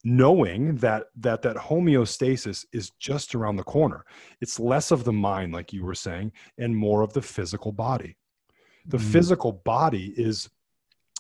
knowing 0.05 0.77
that 0.77 1.05
that 1.17 1.43
that 1.43 1.57
homeostasis 1.57 2.65
is 2.73 2.91
just 2.99 3.35
around 3.35 3.57
the 3.57 3.63
corner. 3.63 4.05
It's 4.41 4.59
less 4.59 4.91
of 4.91 5.05
the 5.05 5.13
mind 5.13 5.53
like 5.53 5.73
you 5.73 5.85
were 5.85 5.95
saying 5.95 6.33
and 6.59 6.75
more 6.77 7.03
of 7.03 7.13
the 7.13 7.23
physical 7.23 7.73
body. 7.73 8.17
The 8.87 8.97
Mm. 8.99 9.13
physical 9.13 9.53
body 9.53 10.15
is 10.17 10.49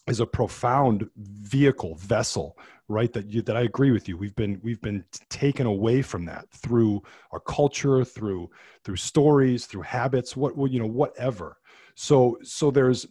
is 0.09 0.21
a 0.21 0.27
profound 0.27 1.09
vehicle 1.16 1.95
vessel 1.97 2.59
right 2.88 3.12
that 3.12 3.27
you 3.27 3.43
that 3.43 3.57
i 3.57 3.61
agree 3.62 3.90
with 3.90 4.09
you. 4.09 4.16
We've 4.16 4.35
been 4.35 4.59
we've 4.62 4.81
been 4.81 5.05
taken 5.29 5.66
away 5.66 6.01
from 6.03 6.25
that 6.25 6.51
through 6.51 7.03
our 7.33 7.40
culture 7.40 8.03
through 8.05 8.51
through 8.83 8.97
stories 8.97 9.66
through 9.66 9.83
habits 9.83 10.37
what 10.37 10.57
you 10.73 10.81
know 10.81 10.87
whatever. 10.87 11.59
So 11.95 12.38
so 12.43 12.71
there's 12.71 13.07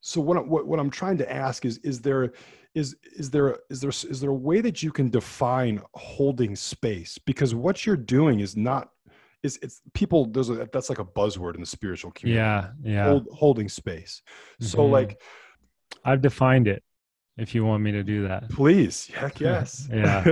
so 0.00 0.20
what, 0.20 0.46
what 0.46 0.66
what 0.66 0.78
i'm 0.80 0.90
trying 0.90 1.18
to 1.18 1.32
ask 1.32 1.64
is 1.64 1.78
is 1.78 2.00
there 2.00 2.32
is 2.78 2.96
is 3.20 3.26
there 3.30 3.58
is 3.72 3.80
there 3.80 3.90
is 3.90 4.20
there 4.20 4.30
a 4.30 4.42
way 4.50 4.60
that 4.60 4.82
you 4.84 4.90
can 4.98 5.08
define 5.10 5.76
holding 5.94 6.54
space 6.56 7.12
because 7.30 7.50
what 7.54 7.76
you're 7.84 8.04
doing 8.18 8.40
is 8.46 8.56
not 8.56 8.84
is 9.42 9.58
it's 9.64 9.80
people 10.00 10.20
there's 10.26 10.50
a 10.50 10.68
that's 10.72 10.88
like 10.92 10.98
a 10.98 11.04
buzzword 11.18 11.54
in 11.54 11.60
the 11.60 11.66
spiritual 11.66 12.10
community 12.12 12.38
yeah. 12.44 12.70
Yeah. 12.94 13.04
hold, 13.08 13.26
holding 13.42 13.68
space 13.68 14.22
so 14.60 14.78
Mhm. 14.78 14.90
like 14.98 15.20
I've 16.04 16.22
defined 16.30 16.68
it. 16.68 16.82
If 17.36 17.54
you 17.54 17.64
want 17.64 17.82
me 17.82 17.92
to 17.92 18.02
do 18.02 18.18
that. 18.28 18.40
please 18.50 19.06
heck 19.20 19.40
yes 19.40 19.88
Yeah. 19.92 20.24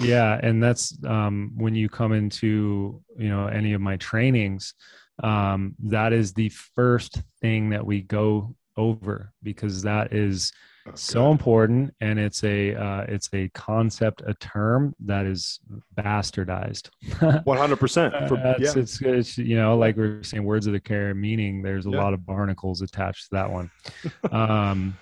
yeah 0.00 0.38
and 0.42 0.62
that's 0.62 0.84
um, 1.04 1.52
when 1.56 1.74
you 1.74 1.88
come 1.88 2.12
into 2.12 3.02
you 3.18 3.28
know 3.28 3.46
any 3.46 3.72
of 3.74 3.80
my 3.80 3.96
trainings 3.96 4.74
um, 5.22 5.74
that 5.96 6.12
is 6.12 6.32
the 6.32 6.48
first 6.76 7.12
thing 7.42 7.70
that 7.70 7.84
we 7.84 8.02
go 8.02 8.54
over 8.76 9.32
because 9.42 9.82
that 9.82 10.12
is 10.12 10.52
so 10.94 11.30
important 11.30 11.94
and 12.00 12.18
it's 12.18 12.42
a 12.44 12.74
uh, 12.74 13.02
it's 13.08 13.28
a 13.32 13.48
concept 13.50 14.22
a 14.26 14.34
term 14.34 14.94
that 15.00 15.26
is 15.26 15.60
bastardized. 15.96 16.88
100% 17.04 18.28
for, 18.28 18.34
Uh, 18.38 18.54
yeah. 18.58 18.72
it's, 18.76 19.00
it's, 19.02 19.38
you 19.38 19.56
know 19.56 19.76
like 19.76 19.96
we 19.96 20.04
are 20.04 20.22
saying 20.22 20.44
words 20.44 20.66
of 20.66 20.72
the 20.72 20.80
care 20.80 21.14
meaning 21.14 21.62
there's 21.62 21.86
a 21.86 21.90
Yeah. 21.90 21.98
lot 22.02 22.14
of 22.14 22.24
barnacles 22.26 22.82
attached 22.82 23.24
to 23.24 23.30
that 23.32 23.50
one. 23.50 23.70
Um 24.32 24.98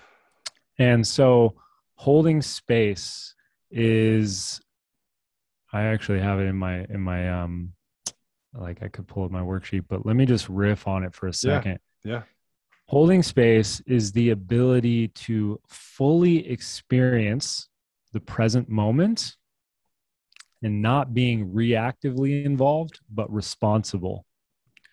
and 0.79 1.05
so 1.05 1.55
holding 1.95 2.41
space 2.41 3.33
is 3.71 4.61
i 5.73 5.81
actually 5.83 6.19
have 6.19 6.39
it 6.39 6.43
in 6.45 6.55
my 6.55 6.85
in 6.89 7.01
my 7.01 7.29
um 7.41 7.73
like 8.53 8.81
i 8.83 8.87
could 8.87 9.07
pull 9.07 9.23
up 9.25 9.31
my 9.31 9.41
worksheet 9.41 9.83
but 9.89 10.05
let 10.05 10.15
me 10.15 10.25
just 10.25 10.47
riff 10.49 10.87
on 10.87 11.03
it 11.03 11.13
for 11.13 11.27
a 11.27 11.33
second. 11.33 11.79
Yeah 12.03 12.21
holding 12.87 13.21
space 13.21 13.81
is 13.85 14.11
the 14.11 14.29
ability 14.29 15.09
to 15.09 15.59
fully 15.67 16.47
experience 16.49 17.69
the 18.13 18.19
present 18.19 18.69
moment 18.69 19.35
and 20.63 20.81
not 20.81 21.13
being 21.13 21.49
reactively 21.51 22.43
involved 22.45 22.99
but 23.09 23.31
responsible. 23.31 24.25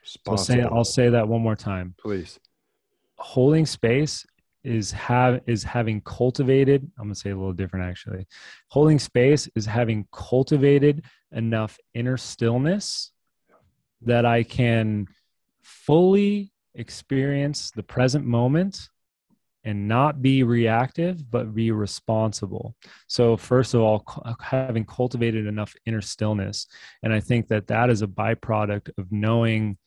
So 0.02 0.20
I'll 0.28 0.36
say, 0.36 0.56
Responsible. 0.56 0.76
I'll 0.76 0.84
say 0.84 1.08
that 1.08 1.28
one 1.28 1.40
more 1.40 1.56
time. 1.56 1.94
Please. 1.98 2.38
Holding 3.16 3.64
space 3.64 4.26
is 4.64 4.90
have 4.92 5.42
is 5.46 5.62
having 5.62 6.00
cultivated 6.00 6.90
i'm 6.98 7.04
going 7.04 7.12
to 7.14 7.20
say 7.20 7.28
a 7.30 7.36
little 7.36 7.52
different 7.52 7.84
actually. 7.84 8.26
Holding 8.68 8.98
space 8.98 9.48
is 9.54 9.66
having 9.66 10.06
cultivated 10.10 11.04
enough 11.32 11.78
inner 11.92 12.16
stillness 12.16 13.12
that 14.00 14.24
i 14.24 14.42
can 14.42 15.06
fully 15.62 16.53
experience 16.74 17.70
the 17.70 17.82
present 17.82 18.24
moment 18.24 18.88
and 19.64 19.88
not 19.88 20.20
be 20.20 20.42
reactive 20.42 21.30
but 21.30 21.54
be 21.54 21.70
responsible. 21.70 22.74
So 23.06 23.36
first 23.36 23.74
of 23.74 23.80
all 23.80 24.04
uh, 24.24 24.34
having 24.40 24.84
cultivated 24.84 25.46
enough 25.46 25.74
inner 25.86 26.02
stillness. 26.02 26.66
And 27.02 27.12
i 27.12 27.20
think 27.20 27.48
that 27.48 27.66
that 27.68 27.90
is 27.90 28.02
a 28.02 28.06
byproduct 28.06 28.90
of 28.98 29.10
knowing 29.10 29.78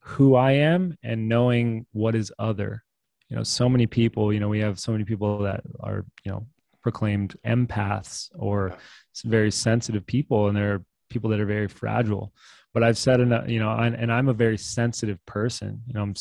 who 0.00 0.36
i 0.36 0.52
am 0.52 0.96
and 1.02 1.28
knowing 1.28 1.86
what 1.92 2.14
is 2.14 2.32
other. 2.38 2.84
You 3.28 3.36
know 3.36 3.42
so 3.42 3.68
many 3.68 3.86
people 3.86 4.32
you 4.32 4.38
know 4.38 4.48
we 4.48 4.60
have 4.60 4.78
so 4.78 4.92
many 4.92 5.04
people 5.04 5.38
that 5.40 5.62
are 5.80 6.04
you 6.24 6.30
know 6.30 6.46
proclaimed 6.82 7.34
empaths 7.44 8.28
or 8.36 8.76
very 9.24 9.50
sensitive 9.50 10.06
people 10.06 10.46
and 10.46 10.56
there 10.56 10.74
are 10.74 10.84
people 11.08 11.30
that 11.30 11.40
are 11.40 11.46
very 11.46 11.68
fragile. 11.68 12.32
But 12.74 12.82
i've 12.82 12.98
said 12.98 13.20
enough 13.20 13.48
you 13.48 13.58
know 13.58 13.70
and, 13.70 13.94
and 13.94 14.12
i'm 14.12 14.28
a 14.28 14.34
very 14.34 14.58
sensitive 14.58 15.24
person. 15.26 15.82
You 15.86 15.94
know 15.94 16.02
i'm 16.02 16.14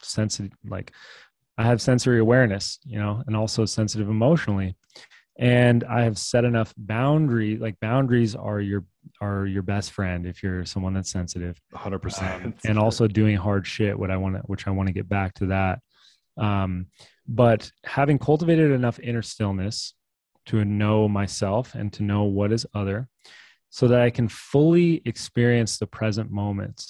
sensitive 0.00 0.52
like 0.64 0.92
i 1.58 1.64
have 1.64 1.80
sensory 1.80 2.18
awareness 2.18 2.78
you 2.84 2.98
know 2.98 3.22
and 3.26 3.36
also 3.36 3.64
sensitive 3.64 4.08
emotionally. 4.08 4.76
And 5.38 5.82
i 5.84 6.02
have 6.02 6.18
set 6.18 6.44
enough 6.44 6.72
boundary 6.76 7.56
like 7.56 7.80
boundaries 7.80 8.34
are 8.36 8.60
your 8.60 8.84
are 9.20 9.46
your 9.46 9.62
best 9.62 9.90
friend 9.90 10.26
if 10.26 10.42
you're 10.42 10.64
someone 10.64 10.94
that's 10.94 11.10
sensitive. 11.10 11.60
100% 11.74 12.44
um, 12.44 12.54
and 12.64 12.78
also 12.78 13.08
doing 13.08 13.36
hard 13.36 13.66
shit 13.66 13.98
what 13.98 14.10
i 14.10 14.16
want 14.16 14.36
to 14.36 14.42
which 14.42 14.66
i 14.68 14.70
want 14.70 14.86
to 14.86 14.92
get 14.92 15.08
back 15.08 15.34
to 15.34 15.46
that. 15.46 15.80
Um, 16.36 16.86
but 17.26 17.70
having 17.84 18.18
cultivated 18.18 18.70
enough 18.70 18.98
inner 19.00 19.22
stillness 19.22 19.94
to 20.46 20.64
know 20.64 21.08
myself 21.08 21.74
and 21.74 21.92
to 21.94 22.02
know 22.02 22.24
what 22.24 22.52
is 22.52 22.66
other 22.74 23.08
so 23.72 23.88
that 23.88 24.00
i 24.00 24.10
can 24.10 24.28
fully 24.28 25.02
experience 25.04 25.78
the 25.78 25.86
present 25.86 26.30
moment 26.30 26.86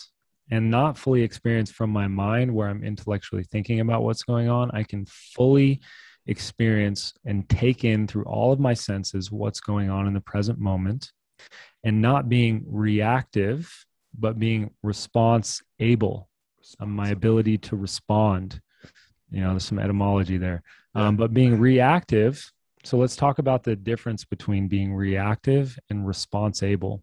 and 0.51 0.71
not 0.71 0.99
fully 0.99 1.23
experience 1.23 1.71
from 1.71 1.88
my 1.88 2.07
mind 2.07 2.55
where 2.55 2.68
i'm 2.68 2.85
intellectually 2.85 3.45
thinking 3.45 3.81
about 3.81 4.03
what's 4.03 4.23
going 4.23 4.51
on. 4.51 4.71
I 4.73 4.83
can 4.83 5.07
fully 5.07 5.81
experience 6.27 7.14
and 7.25 7.49
take 7.49 7.85
in 7.85 8.07
through 8.07 8.25
all 8.25 8.53
of 8.53 8.61
my 8.61 8.75
senses 8.75 9.33
what's 9.33 9.61
going 9.61 9.90
on 9.90 10.07
in 10.07 10.12
the 10.12 10.21
present 10.21 10.59
moment 10.59 11.11
and 11.83 12.01
not 12.03 12.29
being 12.29 12.64
reactive 12.68 13.73
but 14.16 14.38
being 14.38 14.71
response 14.83 15.62
able 15.81 16.29
uh, 16.79 16.87
my 16.87 17.09
ability 17.09 17.59
to 17.59 17.77
respond. 17.77 18.61
You 19.31 19.40
know 19.40 19.51
there's 19.51 19.64
some 19.64 19.79
etymology 19.79 20.37
there. 20.37 20.62
Um, 20.95 21.16
but 21.16 21.33
being 21.33 21.59
reactive 21.59 22.52
so 22.85 22.97
let's 22.97 23.16
talk 23.16 23.38
about 23.38 23.62
the 23.62 23.77
difference 23.77 24.25
between 24.25 24.68
being 24.68 24.92
reactive 24.92 25.79
and 25.90 26.07
response 26.07 26.62
able 26.62 27.03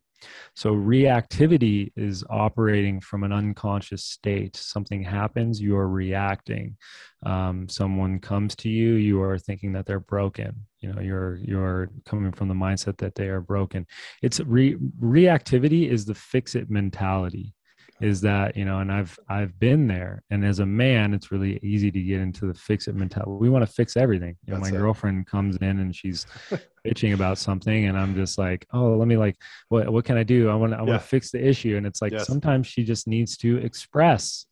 So 0.55 0.73
reactivity 0.73 1.91
is 1.95 2.23
operating 2.29 2.99
from 2.99 3.23
an 3.23 3.31
unconscious 3.31 4.03
state. 4.03 4.55
Something 4.55 5.03
happens, 5.03 5.61
you 5.61 5.77
are 5.77 5.87
reacting. 5.87 6.77
Um, 7.25 7.69
someone 7.69 8.19
comes 8.19 8.55
to 8.57 8.69
you, 8.69 8.95
you 8.95 9.21
are 9.21 9.37
thinking 9.37 9.73
that 9.73 9.85
they're 9.85 9.99
broken. 9.99 10.65
You 10.79 10.93
know, 10.93 11.01
you're 11.01 11.37
you're 11.37 11.89
coming 12.05 12.31
from 12.31 12.47
the 12.47 12.53
mindset 12.53 12.97
that 12.97 13.15
they 13.15 13.27
are 13.27 13.41
broken. 13.41 13.85
It's 14.21 14.39
re- 14.39 14.77
reactivity 15.01 15.89
is 15.89 16.05
the 16.05 16.15
fix 16.15 16.55
it 16.55 16.69
mentality 16.69 17.53
is 18.01 18.21
that 18.21 18.55
you 18.55 18.65
know 18.65 18.79
and 18.79 18.91
i've 18.91 19.17
i've 19.29 19.57
been 19.59 19.87
there 19.87 20.23
and 20.29 20.45
as 20.45 20.59
a 20.59 20.65
man 20.65 21.13
it's 21.13 21.31
really 21.31 21.59
easy 21.61 21.91
to 21.91 22.01
get 22.01 22.19
into 22.19 22.45
the 22.45 22.53
fix 22.53 22.87
it 22.87 22.95
mentality 22.95 23.31
we 23.31 23.49
want 23.49 23.65
to 23.65 23.71
fix 23.71 23.97
everything 23.97 24.35
you 24.45 24.53
know, 24.53 24.59
my 24.59 24.69
it. 24.69 24.71
girlfriend 24.71 25.25
comes 25.27 25.57
in 25.57 25.79
and 25.79 25.95
she's 25.95 26.25
bitching 26.85 27.13
about 27.13 27.37
something 27.37 27.85
and 27.85 27.97
i'm 27.97 28.15
just 28.15 28.37
like 28.37 28.65
oh 28.73 28.95
let 28.95 29.07
me 29.07 29.17
like 29.17 29.35
what 29.69 29.91
what 29.91 30.05
can 30.05 30.17
i 30.17 30.23
do 30.23 30.49
i 30.49 30.55
want 30.55 30.73
i 30.73 30.81
want 30.81 31.01
to 31.01 31.07
fix 31.07 31.31
the 31.31 31.45
issue 31.45 31.75
and 31.77 31.85
it's 31.85 32.01
like 32.01 32.13
yes. 32.13 32.25
sometimes 32.25 32.67
she 32.67 32.83
just 32.83 33.07
needs 33.07 33.35
to 33.37 33.57
express 33.57 34.45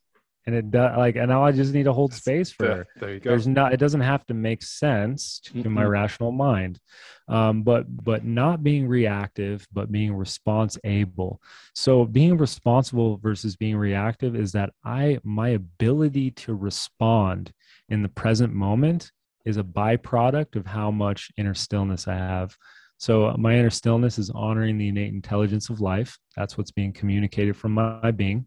and 0.48 0.56
it 0.56 0.70
does 0.70 0.96
like 0.96 1.16
and 1.16 1.28
now 1.28 1.44
i 1.44 1.52
just 1.52 1.74
need 1.74 1.82
to 1.82 1.92
hold 1.92 2.14
space 2.14 2.50
for 2.50 2.66
her. 2.66 2.86
there 2.98 3.12
you 3.12 3.20
go. 3.20 3.30
There's 3.30 3.46
not 3.46 3.74
it 3.74 3.76
doesn't 3.76 4.00
have 4.00 4.24
to 4.28 4.34
make 4.34 4.62
sense 4.62 5.40
to 5.44 5.52
mm-hmm. 5.52 5.70
my 5.70 5.84
rational 5.84 6.32
mind. 6.32 6.80
Um, 7.28 7.62
but 7.62 7.84
but 8.02 8.24
not 8.24 8.62
being 8.62 8.88
reactive 8.88 9.68
but 9.70 9.92
being 9.92 10.14
response 10.14 10.78
able 10.84 11.42
so 11.74 12.06
being 12.06 12.38
responsible 12.38 13.18
versus 13.18 13.54
being 13.56 13.76
reactive 13.76 14.34
is 14.34 14.52
that 14.52 14.70
i 14.82 15.18
my 15.22 15.50
ability 15.50 16.30
to 16.30 16.54
respond 16.54 17.52
in 17.90 18.02
the 18.02 18.08
present 18.08 18.54
moment 18.54 19.12
is 19.44 19.58
a 19.58 19.62
byproduct 19.62 20.56
of 20.56 20.64
how 20.64 20.90
much 20.90 21.30
inner 21.36 21.52
stillness 21.52 22.08
i 22.08 22.14
have 22.14 22.56
so 22.98 23.26
uh, 23.26 23.36
my 23.38 23.56
inner 23.56 23.70
stillness 23.70 24.18
is 24.18 24.28
honoring 24.30 24.76
the 24.76 24.88
innate 24.88 25.14
intelligence 25.14 25.70
of 25.70 25.80
life. 25.80 26.18
That's 26.36 26.58
what's 26.58 26.72
being 26.72 26.92
communicated 26.92 27.56
from 27.56 27.72
my 27.72 28.10
being. 28.10 28.46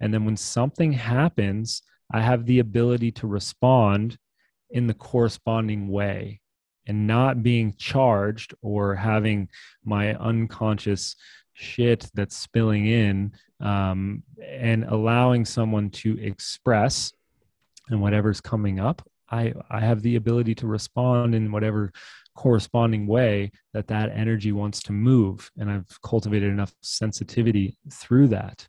And 0.00 0.12
then 0.12 0.24
when 0.24 0.36
something 0.36 0.92
happens, 0.92 1.82
I 2.12 2.20
have 2.20 2.44
the 2.44 2.58
ability 2.58 3.12
to 3.12 3.28
respond 3.28 4.18
in 4.70 4.88
the 4.88 4.94
corresponding 4.94 5.88
way 5.88 6.40
and 6.88 7.06
not 7.06 7.44
being 7.44 7.74
charged 7.78 8.54
or 8.60 8.96
having 8.96 9.48
my 9.84 10.14
unconscious 10.16 11.14
shit 11.52 12.10
that's 12.12 12.36
spilling 12.36 12.86
in 12.86 13.32
um, 13.60 14.24
and 14.44 14.82
allowing 14.84 15.44
someone 15.44 15.90
to 15.90 16.18
express 16.18 17.12
and 17.88 18.00
whatever's 18.00 18.40
coming 18.40 18.80
up 18.80 19.02
I, 19.32 19.54
I 19.70 19.80
have 19.80 20.02
the 20.02 20.16
ability 20.16 20.54
to 20.56 20.66
respond 20.66 21.34
in 21.34 21.50
whatever 21.50 21.90
corresponding 22.34 23.06
way 23.06 23.50
that 23.72 23.86
that 23.88 24.10
energy 24.10 24.52
wants 24.52 24.82
to 24.82 24.92
move 24.92 25.50
and 25.58 25.70
i've 25.70 26.00
cultivated 26.02 26.50
enough 26.50 26.72
sensitivity 26.80 27.76
through 27.90 28.26
that 28.28 28.66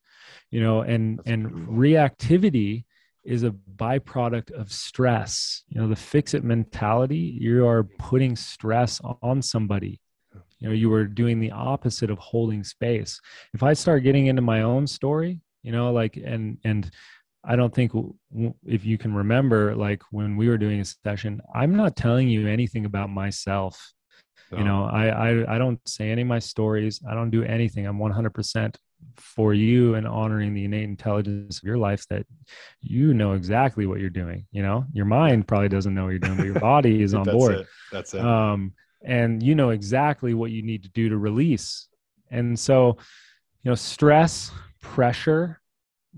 you 0.51 0.61
know 0.61 0.81
and 0.81 1.17
That's 1.17 1.29
and 1.29 1.67
reactivity 1.67 2.85
is 3.23 3.43
a 3.43 3.51
byproduct 3.75 4.51
of 4.51 4.71
stress. 4.71 5.63
You 5.69 5.81
know 5.81 5.87
the 5.87 5.95
fix 5.95 6.33
it 6.33 6.43
mentality 6.43 7.37
you 7.39 7.65
are 7.65 7.83
putting 7.83 8.35
stress 8.35 8.99
on 9.21 9.41
somebody. 9.41 10.01
You 10.59 10.67
know 10.67 10.73
you 10.73 10.91
are 10.93 11.05
doing 11.05 11.39
the 11.39 11.51
opposite 11.51 12.09
of 12.09 12.17
holding 12.19 12.63
space. 12.63 13.19
If 13.53 13.63
i 13.63 13.73
start 13.73 14.03
getting 14.03 14.27
into 14.27 14.41
my 14.41 14.61
own 14.61 14.87
story 14.87 15.39
you 15.63 15.71
know 15.71 15.91
like 15.91 16.17
and 16.17 16.57
and 16.63 16.91
I 17.45 17.55
don't 17.55 17.73
think 17.73 17.91
if 18.65 18.85
you 18.85 18.97
can 18.97 19.13
remember, 19.13 19.75
like 19.75 20.01
when 20.11 20.37
we 20.37 20.47
were 20.47 20.57
doing 20.57 20.79
a 20.79 20.85
session, 20.85 21.41
I'm 21.53 21.75
not 21.75 21.95
telling 21.95 22.29
you 22.29 22.47
anything 22.47 22.85
about 22.85 23.09
myself. 23.09 23.93
No. 24.51 24.57
You 24.57 24.63
know, 24.63 24.85
I, 24.85 25.07
I 25.07 25.55
I 25.55 25.57
don't 25.57 25.79
say 25.87 26.09
any 26.09 26.21
of 26.21 26.27
my 26.27 26.39
stories. 26.39 27.01
I 27.09 27.13
don't 27.13 27.31
do 27.31 27.43
anything. 27.43 27.85
I'm 27.85 27.97
100% 27.97 28.75
for 29.17 29.53
you 29.53 29.95
and 29.95 30.07
honoring 30.07 30.53
the 30.53 30.65
innate 30.65 30.83
intelligence 30.83 31.57
of 31.57 31.63
your 31.63 31.77
life 31.77 32.07
that 32.09 32.25
you 32.81 33.13
know 33.13 33.33
exactly 33.33 33.85
what 33.85 33.99
you're 33.99 34.09
doing. 34.09 34.45
You 34.51 34.63
know, 34.63 34.85
your 34.93 35.05
mind 35.05 35.47
probably 35.47 35.69
doesn't 35.69 35.93
know 35.93 36.05
what 36.05 36.11
you're 36.11 36.19
doing, 36.19 36.37
but 36.37 36.45
your 36.45 36.59
body 36.59 37.01
is 37.03 37.13
on 37.13 37.23
board. 37.23 37.33
That's 37.33 37.37
board. 37.37 37.55
It. 37.55 37.67
That's 37.91 38.13
it. 38.13 38.21
Um, 38.21 38.73
and 39.03 39.43
you 39.43 39.55
know 39.55 39.71
exactly 39.71 40.33
what 40.33 40.51
you 40.51 40.61
need 40.61 40.83
to 40.83 40.89
do 40.89 41.09
to 41.09 41.17
release. 41.17 41.87
And 42.31 42.57
so, 42.57 42.97
you 43.63 43.71
know, 43.71 43.75
stress, 43.75 44.51
pressure, 44.81 45.59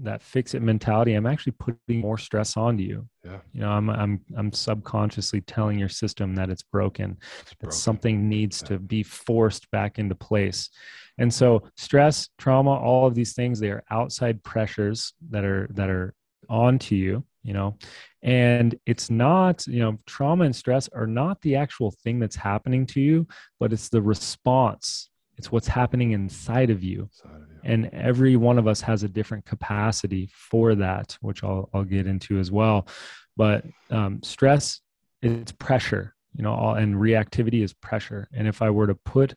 that 0.02 0.22
fix 0.22 0.54
it 0.54 0.62
mentality 0.62 1.14
i'm 1.14 1.26
actually 1.26 1.54
putting 1.54 2.00
more 2.02 2.18
stress 2.18 2.58
onto 2.58 2.84
you 2.84 3.08
yeah 3.24 3.38
you 3.54 3.62
know 3.62 3.70
i'm 3.70 3.90
i'm 3.90 4.22
i'm 4.38 4.52
subconsciously 4.52 5.42
telling 5.42 5.80
your 5.80 5.90
system 5.90 6.36
that 6.36 6.50
it's 6.50 6.64
broken, 6.64 7.18
it's 7.42 7.50
that 7.52 7.60
broken. 7.60 7.78
something 7.78 8.28
needs 8.30 8.62
yeah. 8.62 8.70
to 8.70 8.80
be 8.80 9.04
forced 9.04 9.70
back 9.72 9.98
into 9.98 10.16
place 10.16 10.70
and 11.18 11.34
so 11.34 11.64
stress 11.78 12.30
trauma 12.38 12.72
all 12.72 13.08
of 13.08 13.16
these 13.16 13.34
things 13.34 13.60
they 13.60 13.70
are 13.70 13.84
outside 13.90 14.44
pressures 14.44 15.14
that 15.30 15.46
are 15.46 15.68
that 15.72 15.90
are 15.90 16.14
onto 16.50 16.96
you 16.96 17.24
you 17.44 17.54
know 17.54 17.78
and 18.22 18.78
it's 18.86 19.10
not 19.10 19.66
you 19.68 19.80
know 19.80 19.98
trauma 20.06 20.44
and 20.46 20.56
stress 20.56 20.90
are 20.94 21.08
not 21.08 21.42
the 21.42 21.56
actual 21.56 21.92
thing 22.04 22.20
that's 22.20 22.36
happening 22.36 22.86
to 22.86 23.00
you 23.00 23.28
but 23.60 23.72
it's 23.72 23.90
the 23.90 24.02
response 24.02 25.10
it's 25.38 25.52
what's 25.52 25.68
happening 25.68 26.12
inside 26.12 26.70
of 26.70 26.84
you. 26.84 27.10
Inside 27.12 27.42
of 27.42 27.50
you. 27.52 27.55
And 27.66 27.90
every 27.92 28.36
one 28.36 28.58
of 28.58 28.68
us 28.68 28.82
has 28.82 29.04
a 29.04 29.10
different 29.10 29.46
capacity 29.46 30.30
for 30.34 30.76
that, 30.76 31.18
which 31.22 31.44
I'll, 31.44 31.70
I'll 31.74 31.84
get 31.84 32.08
into 32.08 32.40
as 32.40 32.52
well. 32.52 32.88
But 33.36 33.66
um, 33.90 34.22
stress 34.24 34.82
is 35.22 35.52
pressure, 35.54 36.16
you 36.36 36.44
know, 36.44 36.54
all, 36.54 36.76
and 36.76 36.96
reactivity 36.96 37.64
is 37.64 37.74
pressure. 37.74 38.28
And 38.32 38.48
if 38.48 38.62
I 38.62 38.70
were 38.70 38.88
to 38.88 38.96
put 38.96 39.34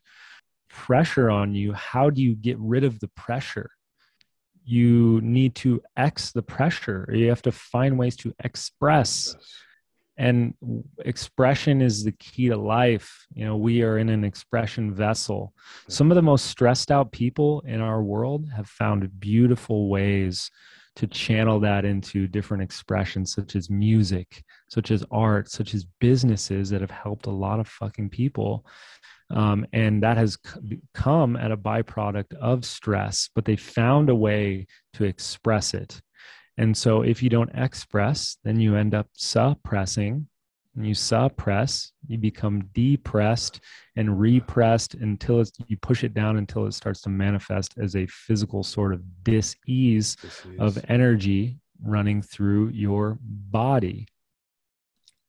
pressure 0.69 1.29
on 1.29 1.55
you, 1.55 1.73
how 1.73 2.09
do 2.09 2.21
you 2.21 2.35
get 2.35 2.57
rid 2.59 2.83
of 2.83 2.99
the 2.99 3.09
pressure? 3.09 3.71
You 4.63 5.19
need 5.21 5.55
to 5.55 5.81
X 5.97 6.31
the 6.31 6.43
pressure. 6.43 7.09
You 7.11 7.29
have 7.29 7.41
to 7.41 7.51
find 7.51 7.97
ways 7.97 8.15
to 8.17 8.33
express. 8.39 9.35
Yes 9.35 9.47
and 10.19 10.53
expression 11.05 11.81
is 11.81 12.03
the 12.03 12.11
key 12.11 12.49
to 12.49 12.57
life. 12.57 13.25
You 13.33 13.45
know 13.45 13.55
we 13.55 13.81
are 13.83 13.97
in 13.97 14.09
an 14.09 14.25
expression 14.25 14.93
vessel. 14.93 15.53
Some 15.87 16.11
of 16.11 16.15
the 16.15 16.21
most 16.21 16.47
stressed 16.47 16.91
out 16.91 17.13
people 17.13 17.63
in 17.65 17.79
our 17.79 18.03
world 18.03 18.49
have 18.53 18.67
found 18.67 19.19
beautiful 19.19 19.89
ways 19.89 20.51
to 20.97 21.07
channel 21.07 21.61
that 21.61 21.85
into 21.85 22.27
different 22.27 22.61
expressions 22.61 23.33
such 23.33 23.55
as 23.55 23.69
music 23.69 24.43
such 24.67 24.91
as 24.91 25.05
art 25.09 25.49
such 25.49 25.73
as 25.73 25.85
businesses 26.01 26.69
that 26.69 26.81
have 26.81 26.91
helped 26.91 27.25
a 27.25 27.31
lot 27.31 27.59
of 27.59 27.67
fucking 27.67 28.09
people. 28.09 28.65
Um, 29.31 29.65
and 29.71 30.03
that 30.03 30.17
has 30.17 30.37
come 30.93 31.37
at 31.37 31.51
a 31.51 31.57
byproduct 31.57 32.33
of 32.33 32.65
stress 32.65 33.29
but 33.33 33.45
they 33.45 33.55
found 33.55 34.09
a 34.09 34.15
way 34.15 34.67
to 34.95 35.05
express 35.05 35.73
it 35.73 36.01
and 36.59 36.75
so 36.75 37.01
if 37.01 37.23
you 37.23 37.29
don't 37.29 37.49
express, 37.55 38.37
then 38.43 38.59
you 38.59 38.75
end 38.75 38.93
up 38.93 39.07
suppressing. 39.13 40.27
And 40.75 40.87
you 40.87 40.93
suppress, 40.93 41.91
you 42.07 42.17
become 42.17 42.69
depressed 42.73 43.59
and 43.95 44.19
repressed 44.19 44.93
until 44.93 45.41
it's, 45.41 45.51
you 45.67 45.75
push 45.77 46.03
it 46.03 46.13
down 46.13 46.37
until 46.37 46.67
it 46.67 46.73
starts 46.73 47.01
to 47.01 47.09
manifest 47.09 47.77
as 47.79 47.95
a 47.95 48.05
physical 48.05 48.63
sort 48.63 48.93
of 48.93 49.01
dis-ease, 49.23 50.15
dis-ease. 50.15 50.59
of 50.59 50.85
energy 50.87 51.57
running 51.83 52.21
through 52.21 52.69
your 52.69 53.17
body. 53.21 54.07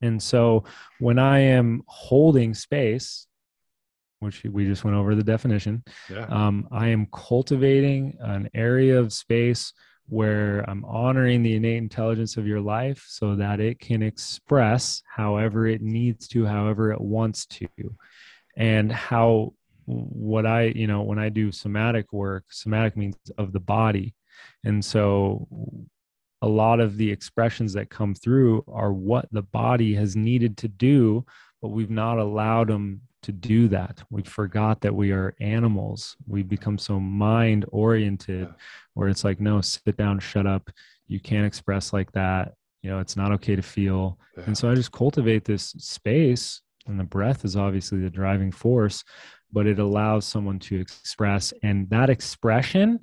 And 0.03 0.23
so 0.23 0.65
when 0.99 1.19
I 1.19 1.39
am 1.41 1.83
holding 1.87 2.55
space, 2.55 3.27
which 4.21 4.45
we 4.45 4.67
just 4.67 4.85
went 4.85 4.97
over 4.97 5.15
the 5.15 5.25
definition, 5.25 5.83
yeah. 6.11 6.27
um, 6.27 6.69
I 6.71 6.89
am 6.89 7.07
cultivating 7.13 8.17
an 8.21 8.51
area 8.55 8.99
of 8.99 9.13
space 9.13 9.73
where 10.11 10.69
I'm 10.69 10.85
honoring 10.85 11.45
the 11.45 11.55
innate 11.55 11.77
intelligence 11.77 12.37
of 12.37 12.47
your 12.47 12.61
life 12.61 13.05
so 13.09 13.37
that 13.37 13.61
it 13.61 13.79
can 13.79 14.03
express 14.03 15.03
however 15.07 15.69
it 15.69 15.83
needs 15.83 16.27
to, 16.29 16.45
however 16.45 16.91
it 16.91 17.01
wants 17.01 17.47
to. 17.47 17.69
And 18.57 18.91
how 18.91 19.55
what 19.87 20.47
I, 20.47 20.65
you 20.65 20.89
know, 20.89 21.03
when 21.03 21.21
I 21.21 21.29
do 21.29 21.53
somatic 21.53 22.13
work, 22.13 22.45
somatic 22.51 22.97
means 22.97 23.17
of 23.39 23.53
the 23.53 23.61
body. 23.61 24.15
And 24.65 24.85
so 24.85 25.47
a 26.43 26.49
lot 26.49 26.81
of 26.81 26.97
the 26.97 27.11
expressions 27.11 27.73
that 27.75 27.89
come 27.89 28.15
through 28.15 28.65
are 28.67 28.93
what 28.93 29.29
the 29.31 29.43
body 29.43 29.95
has 29.95 30.17
needed 30.17 30.57
to 30.59 30.69
do, 30.69 31.25
but 31.61 31.69
we've 31.69 31.91
not 31.91 32.19
allowed 32.19 32.69
them 32.69 33.03
to 33.23 33.33
do 33.33 33.69
that. 33.69 34.03
We 34.11 34.23
forgot 34.23 34.81
that 34.81 34.95
we 34.95 35.13
are 35.13 35.35
animals. 35.41 36.17
We've 36.27 36.49
become 36.49 36.79
so 36.79 36.99
mind 36.99 37.67
oriented 37.69 38.49
yeah. 38.49 38.55
where 38.95 39.09
it's 39.09 39.25
like, 39.25 39.41
no, 39.41 39.61
sit 39.61 39.97
down, 39.97 40.21
shut 40.21 40.47
up. 40.47 40.71
You 41.07 41.21
can't 41.21 41.47
express 41.47 41.93
like 41.93 42.11
that. 42.13 42.55
You 42.83 42.91
know, 42.91 42.99
it's 42.99 43.17
not 43.17 43.33
okay 43.33 43.57
to 43.57 43.63
feel. 43.63 44.19
Yeah. 44.39 44.45
And 44.47 44.57
so 44.57 44.71
I 44.71 44.75
just 44.75 44.93
cultivate 44.93 45.45
this 45.45 45.75
space, 45.79 46.63
and 46.87 46.99
the 46.99 47.05
breath 47.05 47.45
is 47.45 47.57
obviously 47.57 48.01
the 48.01 48.09
driving 48.09 48.53
force, 48.53 49.05
but 49.53 49.67
it 49.67 49.79
allows 49.79 50.25
someone 50.25 50.59
to 50.61 50.81
express. 50.81 51.53
And 51.63 51.91
that 51.91 52.09
expression 52.09 53.01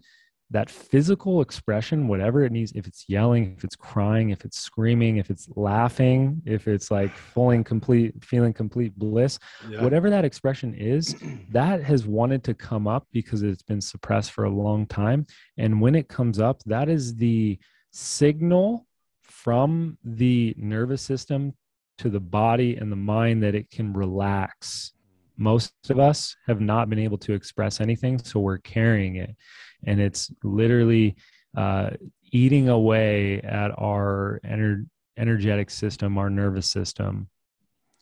that 0.49 0.69
physical 0.69 1.41
expression, 1.41 2.07
whatever 2.07 2.43
it 2.45 2.51
needs, 2.53 2.71
if 2.73 2.87
it's 2.87 3.03
yelling, 3.09 3.53
if 3.57 3.63
it's 3.65 3.75
crying, 3.75 4.29
if 4.29 4.45
it's 4.45 4.59
screaming, 4.59 5.17
if 5.17 5.29
it's 5.29 5.49
laughing, 5.57 6.41
if 6.45 6.67
it's 6.69 6.89
like 6.89 7.11
feeling 7.11 7.63
complete, 7.65 8.13
feeling 8.23 8.53
complete 8.53 8.97
bliss, 8.97 9.39
Yeah. 9.69 9.83
whatever 9.83 10.09
that 10.09 10.23
expression 10.23 10.73
is, 10.73 11.15
that 11.51 11.83
has 11.83 12.07
wanted 12.07 12.43
to 12.45 12.53
come 12.53 12.87
up 12.87 13.05
because 13.11 13.43
it's 13.43 13.61
been 13.63 13.81
suppressed 13.81 14.31
for 14.31 14.45
a 14.45 14.49
long 14.49 14.85
time. 14.85 15.25
And 15.57 15.81
when 15.81 15.95
it 15.95 16.07
comes 16.07 16.39
up, 16.39 16.63
that 16.63 16.87
is 16.87 17.15
the 17.15 17.59
signal 17.91 18.87
from 19.23 19.97
the 20.03 20.55
nervous 20.57 21.01
system 21.01 21.53
to 21.97 22.09
the 22.09 22.19
body 22.19 22.77
and 22.77 22.89
the 22.91 22.95
mind 22.95 23.43
that 23.43 23.55
it 23.55 23.69
can 23.69 23.91
relax. 23.91 24.93
Most 25.35 25.73
of 25.89 25.99
us 25.99 26.35
have 26.47 26.61
not 26.61 26.89
been 26.89 26.99
able 26.99 27.17
to 27.19 27.33
express 27.33 27.79
anything, 27.81 28.17
so 28.17 28.39
we're 28.39 28.57
carrying 28.59 29.17
it. 29.17 29.35
And 29.85 29.99
it's 30.01 30.31
literally 30.43 31.15
uh, 31.55 31.91
eating 32.31 32.69
away 32.69 33.41
at 33.41 33.71
our 33.77 34.39
ener- 34.45 34.87
energetic 35.17 35.69
system, 35.69 36.17
our 36.17 36.29
nervous 36.29 36.69
system. 36.69 37.29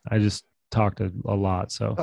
I 0.09 0.19
just 0.19 0.45
talked 0.71 0.99
a, 0.99 1.11
a 1.25 1.35
lot. 1.35 1.71
So, 1.71 1.95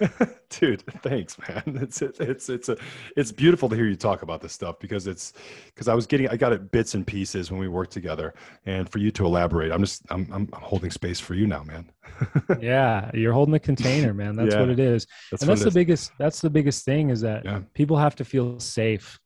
dude 0.60 0.82
thanks 1.02 1.36
man 1.48 1.62
it's 1.82 2.00
it's 2.02 2.48
it's 2.48 2.68
a 2.68 2.76
it's 3.16 3.30
beautiful 3.32 3.68
to 3.68 3.76
hear 3.76 3.86
you 3.86 3.96
talk 3.96 4.22
about 4.22 4.40
this 4.40 4.52
stuff 4.52 4.78
because 4.78 5.06
it's 5.06 5.32
because 5.66 5.88
i 5.88 5.94
was 5.94 6.06
getting 6.06 6.28
i 6.28 6.36
got 6.36 6.52
it 6.52 6.70
bits 6.70 6.94
and 6.94 7.06
pieces 7.06 7.50
when 7.50 7.60
we 7.60 7.68
worked 7.68 7.92
together 7.92 8.32
and 8.66 8.88
for 8.88 8.98
you 8.98 9.10
to 9.10 9.26
elaborate 9.26 9.70
i'm 9.72 9.82
just 9.82 10.02
i'm 10.10 10.26
i'm 10.32 10.48
I'm 10.52 10.62
holding 10.62 10.90
space 10.90 11.20
for 11.20 11.34
you 11.34 11.46
now 11.46 11.62
man 11.64 11.90
yeah, 12.60 13.10
you're 13.14 13.32
holding 13.32 13.52
the 13.52 13.60
container, 13.60 14.14
man. 14.14 14.34
That's 14.34 14.54
Yeah, 14.54 14.60
what 14.60 14.70
it 14.70 14.80
is. 14.80 15.06
that's 15.30 15.42
and 15.42 15.50
that's 15.50 15.60
the 15.62 15.68
is. 15.68 15.74
biggest 15.74 16.12
that's 16.18 16.40
the 16.40 16.50
biggest 16.50 16.84
thing 16.84 17.10
is 17.10 17.20
that 17.20 17.44
Yeah. 17.44 17.60
people 17.74 17.96
have 17.96 18.16
to 18.16 18.24
feel 18.24 18.58
safe 18.60 19.18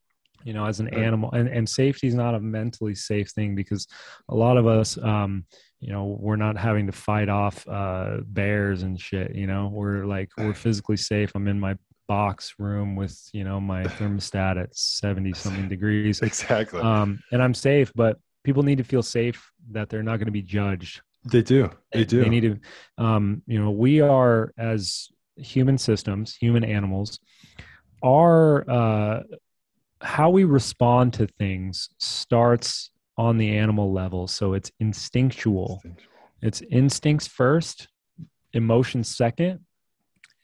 you 0.44 0.52
know 0.52 0.66
as 0.66 0.80
an 0.80 0.88
animal 0.88 1.30
and, 1.32 1.48
and 1.48 1.68
safety 1.68 2.08
is 2.08 2.14
not 2.14 2.34
a 2.34 2.40
mentally 2.40 2.94
safe 2.96 3.30
thing 3.30 3.54
because 3.54 3.86
a 4.28 4.34
lot 4.34 4.56
of 4.56 4.66
us 4.66 4.98
um 4.98 5.44
you 5.82 5.92
know 5.92 6.16
we're 6.18 6.36
not 6.36 6.56
having 6.56 6.86
to 6.86 6.92
fight 6.92 7.28
off 7.28 7.66
uh 7.68 8.18
bears 8.24 8.82
and 8.84 9.00
shit 9.00 9.34
you 9.34 9.46
know? 9.46 9.68
We're 9.72 10.06
like 10.06 10.30
we're 10.38 10.54
physically 10.54 10.96
safe. 10.96 11.32
I'm 11.34 11.48
in 11.48 11.58
my 11.58 11.76
box 12.08 12.54
room 12.58 12.94
with 12.96 13.18
you 13.32 13.44
know 13.44 13.60
my 13.60 13.84
thermostat 13.84 14.60
at 14.62 14.74
70 14.76 15.32
something 15.34 15.68
degrees. 15.68 16.22
Exactly. 16.30 16.80
Um 16.80 17.20
and 17.32 17.42
i'm 17.42 17.54
safe 17.54 17.92
but 17.94 18.18
people 18.44 18.62
need 18.62 18.78
to 18.78 18.84
feel 18.84 19.02
safe 19.02 19.50
that 19.70 19.88
they're 19.88 20.02
not 20.02 20.16
going 20.16 20.26
to 20.26 20.32
be 20.32 20.42
judged. 20.42 21.00
They 21.24 21.42
do. 21.42 21.70
They 21.92 22.04
do. 22.04 22.22
they 22.22 22.28
need 22.28 22.40
to 22.40 22.58
um 23.04 23.42
you 23.46 23.58
know 23.58 23.70
we 23.70 24.00
are 24.00 24.52
as 24.56 25.08
human 25.36 25.78
systems 25.78 26.36
human 26.36 26.62
animals 26.64 27.18
our 28.04 28.68
uh 28.70 29.22
how 30.00 30.30
we 30.30 30.44
respond 30.44 31.14
to 31.14 31.26
things 31.26 31.88
starts 31.98 32.91
on 33.16 33.38
the 33.38 33.56
animal 33.56 33.92
level. 33.92 34.26
So 34.26 34.54
it's 34.54 34.70
instinctual. 34.80 35.82
It's 36.40 36.60
instincts 36.62 37.26
first 37.26 37.88
emotions 38.52 39.08
second 39.16 39.60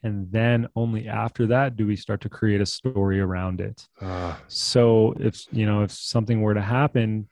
and 0.03 0.31
then 0.31 0.67
only 0.77 1.09
after 1.09 1.47
that 1.49 1.77
do 1.77 1.87
we 1.87 1.97
start 1.97 2.21
to 2.23 2.29
create 2.29 2.61
a 2.61 2.67
story 2.67 3.21
around 3.21 3.61
it. 3.61 3.87
Uh, 4.01 4.35
so 4.47 5.15
if 5.19 5.45
you 5.53 5.67
know 5.67 5.83
if 5.83 5.91
something 5.91 6.41
were 6.41 6.55
to 6.55 6.63
happen 6.63 7.29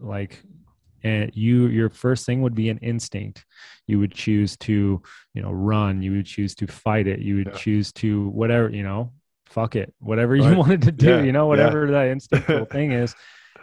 like 0.00 0.42
and 1.02 1.30
you 1.34 1.66
your 1.66 1.90
first 1.90 2.24
thing 2.24 2.40
would 2.42 2.54
be 2.54 2.70
an 2.70 2.78
instinct. 2.78 3.44
You 3.86 3.98
would 3.98 4.12
choose 4.12 4.56
to 4.58 5.02
you 5.34 5.42
know 5.42 5.50
run. 5.50 6.00
You 6.02 6.12
would 6.12 6.26
choose 6.26 6.54
to 6.56 6.66
fight 6.66 7.06
it. 7.06 7.18
You 7.20 7.36
would 7.36 7.48
Yeah. 7.48 7.58
choose 7.58 7.92
to 7.94 8.28
whatever 8.30 8.70
you 8.70 8.82
know 8.84 9.12
fuck 9.46 9.76
it. 9.76 9.92
Whatever 9.98 10.34
you 10.36 10.56
wanted 10.62 10.82
to 10.82 10.92
do 10.92 11.06
Yeah, 11.18 11.22
you 11.22 11.32
know 11.32 11.44
yeah. 11.44 11.48
whatever 11.48 11.90
that 11.90 12.06
instinctual 12.08 12.64
thing 12.76 12.92
is 12.92 13.14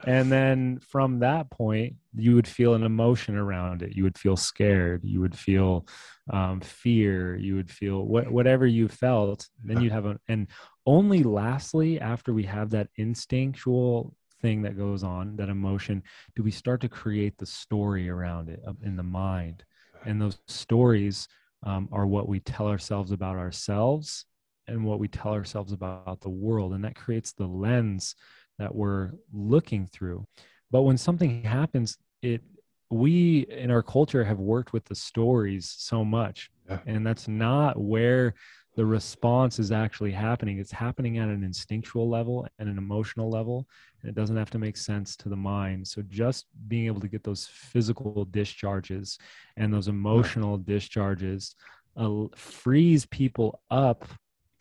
and 0.06 0.32
then 0.32 0.80
from 0.80 1.20
that 1.20 1.50
point 1.50 1.96
you 2.16 2.36
would 2.36 2.48
feel 2.48 2.74
an 2.74 2.84
emotion 2.84 3.36
around 3.38 3.82
it. 3.82 3.96
You 3.96 4.04
would 4.04 4.18
feel 4.18 4.36
scared. 4.36 5.02
You 5.04 5.22
would 5.22 5.38
feel 5.38 5.88
um, 6.30 6.60
fear. 6.60 7.36
You 7.36 7.56
would 7.56 7.72
feel 7.72 8.06
what, 8.06 8.30
whatever 8.32 8.66
you 8.66 8.88
felt. 8.88 9.48
Then 9.64 9.82
you'd 9.82 9.92
have 9.92 10.06
a 10.06 10.20
and 10.28 10.48
only 10.86 11.24
lastly 11.24 12.00
after 12.00 12.34
we 12.34 12.44
have 12.44 12.72
that 12.72 12.88
instinctual 12.98 14.14
thing 14.42 14.64
that 14.64 14.78
goes 14.78 15.04
on 15.04 15.36
that 15.36 15.50
emotion 15.50 16.02
do 16.36 16.42
we 16.42 16.50
start 16.50 16.82
to 16.82 16.90
create 16.90 17.38
the 17.38 17.46
story 17.46 18.10
around 18.10 18.50
it 18.50 18.60
in 18.84 18.96
the 18.96 19.04
mind. 19.04 19.64
And 20.06 20.20
those 20.20 20.40
stories 20.48 21.28
um, 21.64 21.88
are 21.92 22.08
what 22.08 22.28
we 22.28 22.40
tell 22.40 22.68
ourselves 22.68 23.12
about 23.12 23.38
ourselves 23.38 24.26
and 24.68 24.84
what 24.84 25.00
we 25.00 25.08
tell 25.08 25.34
ourselves 25.34 25.74
about 25.74 26.22
the 26.22 26.30
world. 26.30 26.74
And 26.74 26.84
that 26.84 26.96
creates 26.96 27.34
the 27.34 27.46
lens 27.46 28.16
that 28.60 28.74
we're 28.76 29.12
looking 29.34 29.88
through. 29.88 30.26
But 30.72 30.84
when 30.84 30.98
something 30.98 31.44
happens 31.44 31.98
it 32.22 32.42
we 32.90 33.46
in 33.50 33.72
our 33.72 33.82
culture 33.82 34.24
have 34.24 34.40
worked 34.40 34.74
with 34.74 34.84
the 34.86 34.96
stories 34.96 35.74
so 35.78 36.04
much 36.04 36.52
Yeah. 36.70 36.80
and 36.86 37.08
that's 37.08 37.28
not 37.28 37.80
where 37.80 38.34
the 38.76 38.86
response 38.86 39.60
is 39.60 39.72
actually 39.72 40.12
happening. 40.12 40.58
It's 40.60 40.72
happening 40.72 41.18
at 41.18 41.28
an 41.28 41.44
instinctual 41.44 42.10
level 42.10 42.48
and 42.60 42.70
an 42.70 42.78
emotional 42.78 43.30
level 43.30 43.68
and 44.02 44.10
it 44.10 44.16
doesn't 44.16 44.38
have 44.38 44.50
to 44.52 44.60
make 44.60 44.78
sense 44.78 45.16
to 45.18 45.30
the 45.30 45.36
mind. 45.36 45.88
So 45.88 46.02
just 46.04 46.46
being 46.68 46.86
able 46.86 47.02
to 47.02 47.08
get 47.08 47.24
those 47.24 47.48
physical 47.48 48.26
discharges 48.26 49.18
and 49.58 49.74
those 49.74 49.88
emotional 49.88 50.58
discharges 50.58 51.56
uh, 51.98 52.26
frees 52.36 53.06
people 53.06 53.62
up 53.70 54.06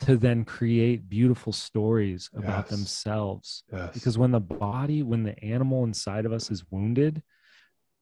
to 0.01 0.17
then 0.17 0.43
create 0.45 1.09
beautiful 1.09 1.53
stories 1.53 2.29
about 2.35 2.67
Yes. 2.67 2.69
themselves 2.69 3.63
yes 3.71 3.93
because 3.93 4.17
when 4.17 4.31
the 4.31 4.39
body 4.39 5.03
when 5.03 5.23
the 5.23 5.37
animal 5.43 5.83
inside 5.83 6.25
of 6.25 6.33
us 6.33 6.51
is 6.51 6.63
wounded 6.71 7.21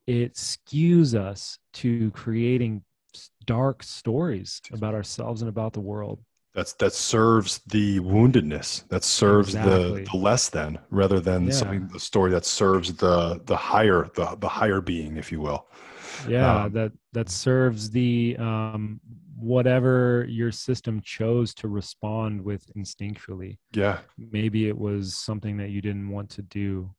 it 0.07 0.35
skews 0.35 1.13
us 1.13 1.59
to 1.73 2.12
creating 2.12 2.83
dark 3.45 3.83
stories 3.83 4.62
about 4.71 4.93
ourselves 4.93 5.41
and 5.41 5.49
about 5.49 5.73
the 5.73 5.79
world 5.79 6.19
that's 6.53 6.73
that 6.73 6.93
serves 6.93 7.59
the 7.67 7.99
woundedness 7.99 8.88
that 8.89 9.03
serves 9.03 9.51
Exactly. 9.51 10.03
the 10.03 10.09
the 10.12 10.17
less 10.17 10.49
than 10.49 10.79
rather 10.89 11.19
than 11.19 11.45
Yeah. 11.47 11.51
something 11.51 11.88
the 11.93 11.99
story 11.99 12.31
that 12.31 12.45
serves 12.45 12.93
the 12.95 13.39
the 13.45 13.55
higher 13.55 14.09
the 14.15 14.35
the 14.39 14.49
higher 14.49 14.81
being 14.81 15.17
if 15.17 15.31
you 15.31 15.39
will 15.41 15.67
yeah 16.27 16.65
Um, 16.65 16.73
that 16.73 16.91
that 17.13 17.29
serves 17.29 17.89
the 17.91 18.35
um 18.39 18.99
whatever 19.39 20.25
your 20.30 20.52
system 20.52 21.02
chose 21.02 21.54
to 21.54 21.67
respond 21.67 22.41
with 22.43 22.65
instinctually 22.75 23.58
yeah. 23.73 23.99
maybe 24.17 24.67
it 24.67 24.78
was 24.78 25.15
something 25.17 25.58
that 25.58 25.69
you 25.69 25.82
didn't 25.82 26.10
want 26.10 26.30
to 26.30 26.41
do. 26.43 26.89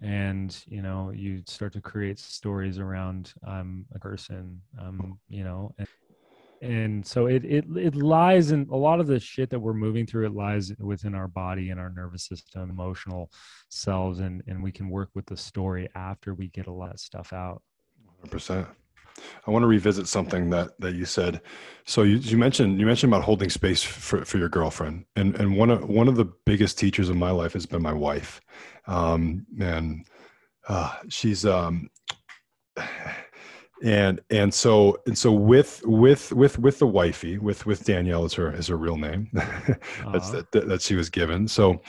And 0.00 0.56
you 0.66 0.80
know 0.80 1.10
you 1.10 1.42
start 1.46 1.72
to 1.72 1.80
create 1.80 2.20
stories 2.20 2.78
around 2.78 3.32
i'm 3.44 3.84
a 3.96 3.98
person 3.98 4.60
um 4.80 5.18
you 5.28 5.42
know 5.42 5.74
and, 5.76 5.88
and 6.62 7.06
so 7.06 7.26
it, 7.26 7.44
it 7.44 7.64
it 7.76 7.96
lies 7.96 8.52
in 8.52 8.68
a 8.70 8.76
lot 8.76 9.00
of 9.00 9.08
the 9.08 9.18
shit 9.18 9.50
that 9.50 9.58
we're 9.58 9.74
moving 9.74 10.06
through 10.06 10.26
it 10.26 10.34
lies 10.34 10.72
within 10.78 11.16
our 11.16 11.26
body 11.26 11.70
and 11.70 11.80
our 11.80 11.90
nervous 11.90 12.26
system 12.26 12.70
emotional 12.70 13.28
selves 13.70 14.20
and 14.20 14.42
and 14.46 14.62
we 14.62 14.70
can 14.70 14.88
work 14.88 15.10
with 15.14 15.26
the 15.26 15.36
story 15.36 15.88
after 15.96 16.32
we 16.32 16.48
get 16.48 16.68
a 16.68 16.72
lot 16.72 16.92
of 16.92 17.00
stuff 17.00 17.32
out. 17.32 17.60
100% 18.24 18.66
i 19.46 19.50
want 19.50 19.62
to 19.62 19.66
revisit 19.66 20.06
something 20.08 20.50
that 20.50 20.78
that 20.80 20.94
you 20.94 21.04
said. 21.04 21.40
So 21.84 22.02
you, 22.02 22.16
you 22.16 22.36
mentioned 22.36 22.78
you 22.80 22.86
mentioned 22.86 23.12
about 23.12 23.24
holding 23.24 23.48
space 23.50 23.82
for, 23.82 24.24
for 24.24 24.36
your 24.38 24.48
girlfriend 24.50 25.06
and 25.16 25.34
and 25.36 25.56
one 25.56 25.70
of 25.70 25.88
one 25.88 26.08
of 26.08 26.16
the 26.16 26.26
biggest 26.44 26.78
teachers 26.78 27.08
of 27.08 27.16
my 27.16 27.30
life 27.30 27.52
has 27.54 27.66
been 27.66 27.82
my 27.82 27.94
wife. 27.94 28.40
Um 28.86 29.46
and 29.60 30.06
uh 30.68 30.94
she's 31.08 31.44
um 31.46 31.88
and 33.82 34.20
and 34.30 34.52
so 34.52 34.98
and 35.06 35.16
so 35.16 35.30
with 35.32 35.82
with 35.84 36.32
with 36.32 36.58
with 36.58 36.78
the 36.80 36.86
wifey 36.86 37.38
with 37.38 37.64
with 37.64 37.84
danielle 37.84 38.24
is 38.24 38.34
her 38.34 38.52
is 38.52 38.66
her 38.66 38.76
real 38.76 38.96
name 38.96 39.30
that's 39.32 39.78
Uh-huh. 40.04 40.42
that, 40.50 40.68
that 40.68 40.82
she 40.82 40.96
was 40.96 41.08
given. 41.08 41.46
So 41.46 41.80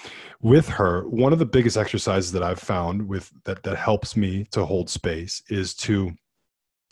with 0.42 0.70
her 0.70 1.08
one 1.10 1.34
of 1.34 1.40
the 1.40 1.46
biggest 1.48 1.78
exercises 1.78 2.32
that 2.34 2.44
i've 2.44 2.60
found 2.60 3.08
with 3.08 3.32
that 3.46 3.64
that 3.64 3.76
helps 3.76 4.16
me 4.16 4.46
to 4.52 4.64
hold 4.66 4.88
space 4.90 5.42
is 5.50 5.74
to 5.74 6.12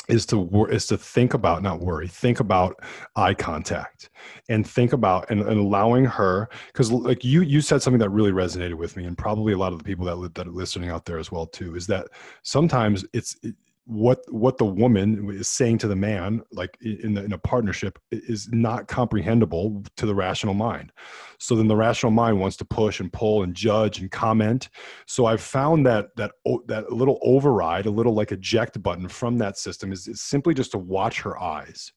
is 0.07 0.25
to 0.25 0.65
is 0.69 0.87
to 0.87 0.97
think 0.97 1.33
about 1.33 1.61
not 1.61 1.79
worry 1.79 2.07
think 2.07 2.39
about 2.39 2.79
eye 3.15 3.33
contact 3.33 4.09
and 4.49 4.67
think 4.67 4.93
about 4.93 5.29
and, 5.29 5.41
and 5.41 5.59
allowing 5.59 6.05
her 6.05 6.49
because 6.67 6.91
like 6.91 7.23
you 7.23 7.41
you 7.41 7.61
said 7.61 7.81
something 7.81 7.99
that 7.99 8.09
really 8.09 8.31
resonated 8.31 8.75
with 8.75 8.95
me 8.95 9.05
and 9.05 9.17
probably 9.17 9.53
a 9.53 9.57
lot 9.57 9.73
of 9.73 9.79
the 9.79 9.83
people 9.83 10.05
that 10.05 10.33
that 10.33 10.47
are 10.47 10.51
listening 10.51 10.89
out 10.89 11.05
there 11.05 11.17
as 11.17 11.31
well 11.31 11.45
too 11.45 11.75
is 11.75 11.87
that 11.87 12.07
sometimes 12.43 13.05
it's 13.13 13.35
it, 13.43 13.55
what 13.87 14.19
what 14.29 14.57
the 14.57 14.65
woman 14.65 15.31
is 15.31 15.47
saying 15.47 15.77
to 15.77 15.87
the 15.87 15.95
man 15.95 16.41
like 16.51 16.77
in 16.81 17.13
the, 17.13 17.23
in 17.23 17.31
a 17.31 17.37
partnership 17.37 17.97
is 18.11 18.49
not 18.51 18.89
comprehensible 18.89 19.81
to 19.95 20.05
the 20.05 20.13
rational 20.13 20.53
mind. 20.53 20.91
So 21.39 21.55
then 21.55 21.69
the 21.69 21.75
rational 21.75 22.11
mind 22.11 22.39
wants 22.41 22.57
to 22.57 22.65
push 22.65 22.99
and 22.99 23.11
pull 23.13 23.43
and 23.43 23.55
judge 23.55 23.99
and 23.99 24.11
comment. 24.11 24.69
So 25.05 25.25
i've 25.25 25.41
found 25.41 25.85
that 25.85 26.13
that 26.17 26.31
that 26.67 26.91
little 26.91 27.19
override 27.21 27.85
a 27.85 27.91
little 27.91 28.13
like 28.13 28.33
eject 28.33 28.81
button 28.83 29.07
from 29.07 29.37
that 29.37 29.57
system 29.57 29.93
is, 29.93 30.07
is 30.07 30.21
simply 30.21 30.53
just 30.53 30.71
to 30.71 30.77
watch 30.77 31.21
her 31.21 31.41
eyes 31.41 31.93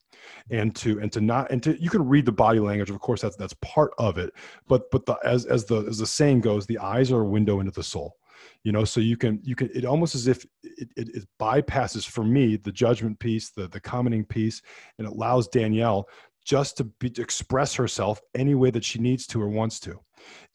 and 0.51 0.77
to 0.77 1.01
and 1.01 1.11
to 1.13 1.21
not 1.21 1.51
and 1.51 1.63
to 1.63 1.81
you 1.83 1.91
can 1.91 2.07
read 2.07 2.25
the 2.25 2.33
body 2.33 2.61
language 2.61 2.91
of 2.91 3.01
course 3.01 3.21
that's 3.21 3.37
that's 3.37 3.55
part 3.63 3.93
of 3.99 4.17
it 4.17 4.33
but 4.69 4.91
but 4.91 5.07
the 5.07 5.17
as 5.25 5.45
as 5.47 5.65
the 5.65 5.85
as 5.87 5.99
the 5.99 6.07
saying 6.07 6.41
goes 6.41 6.67
the 6.67 6.79
eyes 6.79 7.11
are 7.11 7.23
a 7.23 7.29
window 7.29 7.59
into 7.59 7.73
the 7.73 7.83
soul 7.83 8.17
you 8.65 8.73
know 8.73 8.85
so 8.85 9.01
you 9.01 9.17
can 9.17 9.41
you 9.43 9.55
can 9.55 9.71
it 9.75 9.85
almost 9.85 10.15
as 10.15 10.27
if 10.27 10.45
it, 10.63 10.89
it, 10.97 11.09
it 11.15 11.25
bypasses 11.41 12.07
for 12.07 12.25
me 12.25 12.57
the 12.57 12.73
judgment 12.73 13.19
piece 13.19 13.51
the 13.51 13.69
the 13.69 13.81
commenting 13.81 14.25
piece 14.25 14.61
and 14.99 15.07
allows 15.07 15.49
danielle 15.49 16.09
just 16.45 16.77
to, 16.79 16.85
be, 16.85 17.11
to 17.11 17.23
express 17.23 17.75
herself 17.75 18.21
any 18.35 18.55
way 18.55 18.71
that 18.71 18.85
she 18.85 18.99
needs 18.99 19.27
to 19.27 19.41
or 19.41 19.49
wants 19.49 19.79
to. 19.81 19.99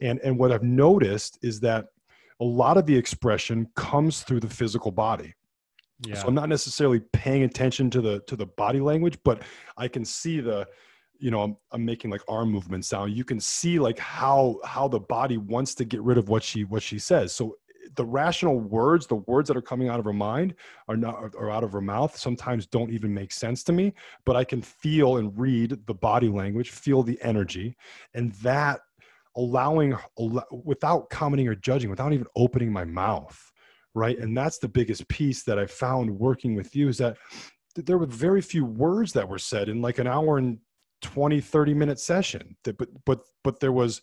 And 0.01 0.19
and 0.23 0.37
what 0.37 0.51
i've 0.51 0.63
noticed 0.63 1.39
is 1.41 1.59
that 1.61 1.85
a 2.41 2.45
lot 2.45 2.77
of 2.77 2.85
the 2.85 2.95
expression 2.95 3.67
comes 3.75 4.23
through 4.23 4.41
the 4.41 4.49
physical 4.49 4.91
body. 4.91 5.33
Yeah. 6.05 6.15
so 6.15 6.27
i'm 6.27 6.35
not 6.35 6.49
necessarily 6.49 6.99
paying 7.13 7.43
attention 7.43 7.89
to 7.91 8.01
the 8.01 8.19
to 8.27 8.35
the 8.35 8.45
body 8.45 8.81
language 8.81 9.17
but 9.23 9.43
i 9.77 9.87
can 9.87 10.03
see 10.03 10.41
the 10.41 10.67
you 11.19 11.31
know 11.31 11.41
I'm, 11.41 11.55
I'm 11.71 11.85
making 11.85 12.11
like 12.11 12.21
arm 12.27 12.51
movements 12.51 12.91
now 12.91 13.05
you 13.05 13.23
can 13.23 13.39
see 13.39 13.79
like 13.79 13.97
how 13.97 14.59
how 14.65 14.89
the 14.89 14.99
body 14.99 15.37
wants 15.37 15.73
to 15.75 15.85
get 15.85 16.01
rid 16.01 16.17
of 16.17 16.27
what 16.27 16.43
she 16.43 16.65
what 16.65 16.83
she 16.83 16.99
says. 16.99 17.33
So 17.33 17.55
the 17.95 18.05
rational 18.05 18.59
words 18.59 19.07
the 19.07 19.15
words 19.15 19.47
that 19.47 19.57
are 19.57 19.61
coming 19.61 19.89
out 19.89 19.99
of 19.99 20.05
her 20.05 20.13
mind 20.13 20.55
are 20.87 20.97
not 20.97 21.33
are 21.37 21.49
out 21.49 21.63
of 21.63 21.71
her 21.71 21.81
mouth 21.81 22.15
sometimes 22.17 22.67
don't 22.67 22.91
even 22.91 23.13
make 23.13 23.31
sense 23.31 23.63
to 23.63 23.71
me 23.71 23.93
but 24.25 24.35
i 24.35 24.43
can 24.43 24.61
feel 24.61 25.17
and 25.17 25.37
read 25.37 25.77
the 25.85 25.93
body 25.93 26.27
language 26.27 26.71
feel 26.71 27.03
the 27.03 27.19
energy 27.21 27.75
and 28.13 28.31
that 28.33 28.81
allowing 29.37 29.95
without 30.63 31.09
commenting 31.09 31.47
or 31.47 31.55
judging 31.55 31.89
without 31.89 32.13
even 32.13 32.27
opening 32.35 32.71
my 32.71 32.85
mouth 32.85 33.51
right? 33.95 34.19
And 34.19 34.37
that's 34.37 34.57
the 34.59 34.67
biggest 34.67 35.07
piece 35.07 35.43
that 35.43 35.57
i 35.57 35.65
found 35.65 36.19
working 36.19 36.53
with 36.53 36.75
you 36.75 36.89
is 36.89 36.97
that 36.99 37.17
there 37.75 37.97
were 37.97 38.05
very 38.05 38.41
few 38.41 38.65
words 38.65 39.13
that 39.13 39.27
were 39.27 39.39
said 39.39 39.69
in 39.69 39.81
like 39.81 39.97
an 39.97 40.07
hour 40.07 40.37
and 40.37 40.59
20 41.01 41.41
30 41.41 41.73
minute 41.73 41.99
session 41.99 42.55
but 42.63 42.87
but 43.05 43.19
but 43.43 43.59
there 43.59 43.71
was 43.71 44.01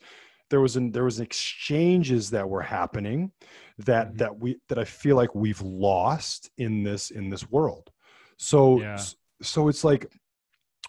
there 0.52 0.60
was 0.60 0.76
an 0.76 0.92
there 0.92 1.04
was 1.04 1.18
exchanges 1.18 2.30
that 2.30 2.46
were 2.48 2.62
happening 2.62 3.32
that 3.78 4.06
Mhm. 4.12 4.18
that 4.18 4.38
we 4.38 4.50
that 4.68 4.78
i 4.78 4.84
feel 4.84 5.16
like 5.16 5.34
we've 5.34 5.60
lost 5.62 6.50
in 6.58 6.82
this 6.84 7.10
in 7.10 7.30
this 7.30 7.44
world 7.50 7.90
so 8.36 8.58
Yeah. 8.80 8.98
so 9.40 9.68
it's 9.68 9.82
like 9.90 10.06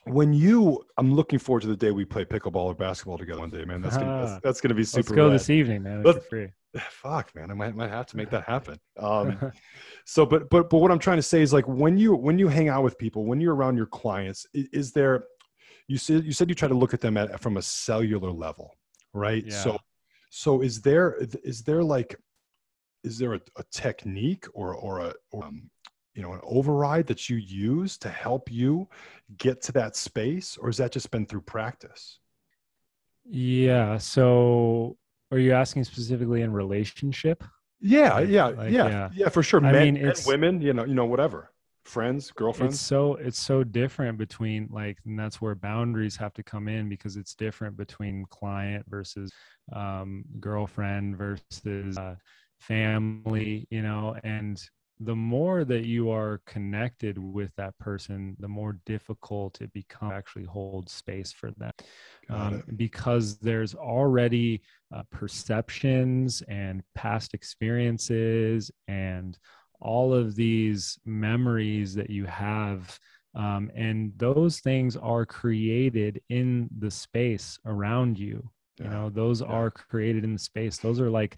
when 0.06 0.34
you 0.34 0.84
i'm 0.98 1.14
looking 1.16 1.40
forward 1.40 1.62
to 1.62 1.68
the 1.68 1.78
day 1.78 1.92
we 1.92 2.04
play 2.06 2.26
pickleball 2.26 2.66
or 2.72 2.76
basketball 2.76 3.18
together 3.18 3.40
one 3.40 3.50
day 3.50 3.64
man 3.66 3.82
that's 3.82 3.96
gonna 3.98 4.20
that's, 4.20 4.32
Ah. 4.34 4.40
that's 4.44 4.60
gonna 4.62 4.76
be 4.76 4.84
super 4.84 5.10
Let's 5.12 5.16
go 5.16 5.26
rad. 5.28 5.34
this 5.36 5.50
evening, 5.50 5.84
man. 5.84 6.04
Let's- 6.04 6.26
free. 6.28 6.50
fuck 6.90 7.34
man 7.36 7.50
i 7.52 7.54
might, 7.54 7.74
might 7.76 7.90
have 7.92 8.08
to 8.08 8.18
make 8.18 8.30
that 8.32 8.44
happen 8.56 8.78
um 8.98 9.28
so 10.06 10.26
but 10.26 10.50
but 10.50 10.70
but 10.70 10.80
what 10.80 10.92
i'm 10.92 11.00
trying 11.08 11.18
to 11.24 11.30
say 11.34 11.42
is 11.42 11.54
like 11.54 11.68
when 11.68 11.98
you 11.98 12.16
when 12.16 12.38
you 12.38 12.48
hang 12.58 12.68
out 12.68 12.84
with 12.84 12.98
people 12.98 13.26
when 13.26 13.40
you're 13.40 13.56
around 13.56 13.78
your 13.78 13.86
clients 14.02 14.46
i- 14.56 14.68
is 14.74 14.92
there 14.92 15.24
you 15.88 15.98
said 15.98 16.26
you 16.26 16.34
said 16.34 16.50
you 16.50 16.56
try 16.56 16.68
to 16.68 16.74
look 16.84 16.94
at 16.94 17.00
them 17.02 17.16
at 17.16 17.40
from 17.42 17.58
a 17.58 17.62
cellular 17.62 18.32
level 18.32 18.74
right 19.14 19.46
Yeah. 19.46 19.62
so 19.64 19.78
so 20.30 20.62
is 20.62 20.82
there 20.82 21.16
is 21.44 21.62
there 21.64 21.84
like 21.84 22.16
is 23.04 23.18
there 23.18 23.34
a, 23.34 23.42
a 23.58 23.64
technique 23.72 24.46
or 24.54 24.74
or 24.76 25.00
a 25.00 25.14
or, 25.32 25.46
um, 25.46 25.70
you 26.16 26.22
know 26.22 26.34
an 26.34 26.42
override 26.44 27.08
that 27.08 27.30
you 27.30 27.38
use 27.38 27.98
to 28.00 28.10
help 28.10 28.52
you 28.52 28.88
get 29.38 29.62
to 29.64 29.72
that 29.72 29.96
space 29.96 30.58
or 30.58 30.68
has 30.70 30.78
that 30.78 30.92
just 30.92 31.10
been 31.12 31.26
through 31.26 31.42
practice 31.42 32.20
Yeah. 33.26 33.98
So, 34.00 34.98
are 35.32 35.40
you 35.40 35.54
asking 35.54 35.86
specifically 35.86 36.42
in 36.42 36.52
relationship? 36.52 37.44
yeah 37.80 38.20
yeah 38.20 38.46
like, 38.46 38.72
yeah 38.72 38.88
yeah. 38.88 39.10
yeah 39.14 39.30
for 39.30 39.44
sure 39.44 39.60
I 39.64 39.72
men 39.72 39.94
mean, 39.96 40.08
and 40.08 40.24
women 40.26 40.62
you 40.62 40.74
know 40.74 40.86
you 40.86 40.94
know 40.94 41.06
whatever 41.06 41.52
friends 41.86 42.32
girlfriends 42.32 42.76
It's 42.76 42.84
so 42.84 43.16
it's 43.16 43.40
so 43.40 43.64
different 43.64 44.18
between 44.18 44.68
like, 44.72 44.98
and 45.06 45.18
that's 45.18 45.42
where 45.42 45.56
boundaries 45.56 46.16
have 46.18 46.34
to 46.34 46.44
come 46.44 46.68
in 46.68 46.90
because 46.90 47.18
it's 47.18 47.36
different 47.36 47.78
between 47.78 48.26
client 48.30 48.86
versus 48.88 49.32
um, 49.74 50.24
girlfriend 50.40 51.18
versus 51.18 51.98
uh, 51.98 52.16
family. 52.60 53.68
You 53.70 53.82
know, 53.82 54.16
and 54.24 54.62
the 55.00 55.16
more 55.16 55.66
that 55.66 55.86
you 55.86 56.12
are 56.12 56.40
connected 56.46 57.18
with 57.18 57.52
that 57.58 57.78
person, 57.80 58.38
the 58.40 58.48
more 58.48 58.78
difficult 58.86 59.60
it 59.62 59.74
becomes 59.74 60.12
to 60.12 60.16
actually 60.16 60.46
hold 60.46 60.90
space 60.90 61.32
for 61.32 61.52
them. 61.58 61.72
Um, 62.30 62.64
because 62.78 63.38
there's 63.40 63.76
already 63.76 64.62
uh, 64.96 65.04
perceptions 65.12 66.42
and 66.48 66.84
past 66.96 67.34
experiences 67.34 68.72
and 68.88 69.38
all 69.84 70.14
of 70.14 70.36
these 70.36 71.00
memories 71.06 71.94
that 71.96 72.10
you 72.10 72.26
have 72.26 72.98
um, 73.36 73.72
and 73.76 74.14
those 74.18 74.60
things 74.60 74.96
are 74.98 75.26
created 75.26 76.22
in 76.30 76.70
the 76.80 76.92
space 76.92 77.60
around 77.66 78.18
you 78.20 78.50
you 78.80 78.86
Yeah. 78.86 78.92
know 78.92 79.10
those 79.10 79.42
Yeah. 79.42 79.48
are 79.48 79.72
created 79.72 80.24
in 80.24 80.34
the 80.34 80.40
space 80.40 80.78
those 80.78 81.00
are 81.00 81.12
like 81.12 81.38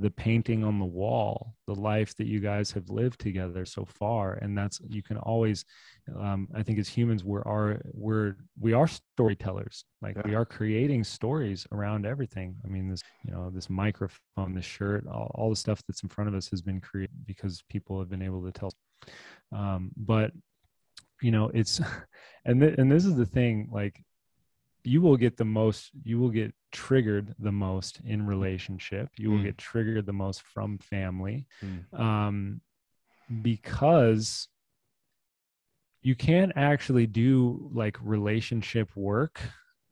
the 0.00 0.10
painting 0.10 0.64
on 0.64 0.78
the 0.78 0.84
wall 0.84 1.54
the 1.66 1.74
life 1.74 2.14
that 2.16 2.26
you 2.26 2.40
guys 2.40 2.70
have 2.70 2.90
lived 2.90 3.20
together 3.20 3.64
so 3.64 3.84
far. 3.84 4.34
And 4.34 4.56
that's 4.56 4.80
you 4.88 5.02
can 5.02 5.16
always 5.18 5.64
um, 6.18 6.48
i 6.54 6.62
think 6.62 6.78
as 6.78 6.88
humans 6.88 7.24
we're 7.24 7.42
are 7.42 7.80
we're 7.92 8.36
we 8.58 8.72
are 8.72 8.88
storytellers. 8.88 9.84
Like 10.02 10.22
we 10.24 10.34
are 10.34 10.44
creating 10.44 11.04
stories 11.04 11.66
around 11.72 12.06
everything. 12.06 12.56
I 12.64 12.68
mean 12.68 12.88
this 12.88 13.02
you 13.24 13.32
know 13.32 13.50
this 13.50 13.70
microphone 13.70 14.54
this 14.54 14.64
shirt 14.64 15.06
all, 15.06 15.30
all 15.34 15.50
the 15.50 15.56
stuff 15.56 15.82
that's 15.86 16.02
in 16.02 16.08
front 16.08 16.28
of 16.28 16.34
us 16.34 16.48
has 16.48 16.62
been 16.62 16.80
created 16.80 17.16
because 17.26 17.62
people 17.68 17.98
have 17.98 18.10
been 18.10 18.22
able 18.22 18.44
to 18.44 18.52
tell. 18.52 18.72
Um, 19.52 19.90
but 19.96 20.32
you 21.22 21.30
know 21.30 21.50
it's 21.54 21.80
and 22.44 22.60
th- 22.60 22.78
and 22.78 22.90
this 22.90 23.04
is 23.04 23.16
the 23.16 23.26
thing 23.26 23.68
like 23.70 24.02
you 24.84 25.00
will 25.00 25.16
get 25.16 25.36
the 25.36 25.44
most 25.44 25.90
you 26.02 26.18
will 26.20 26.30
get 26.30 26.54
triggered 26.72 27.34
the 27.38 27.52
most 27.52 28.00
in 28.04 28.26
relationship 28.26 29.08
you 29.16 29.30
will 29.30 29.38
Mm. 29.38 29.44
get 29.44 29.58
triggered 29.58 30.06
the 30.06 30.12
most 30.12 30.42
from 30.42 30.78
family 30.78 31.46
Mm. 31.62 32.00
um 32.00 32.60
because 33.42 34.48
you 36.02 36.14
can't 36.14 36.52
actually 36.56 37.06
do 37.06 37.70
like 37.72 37.96
relationship 38.02 38.94
work 38.96 39.40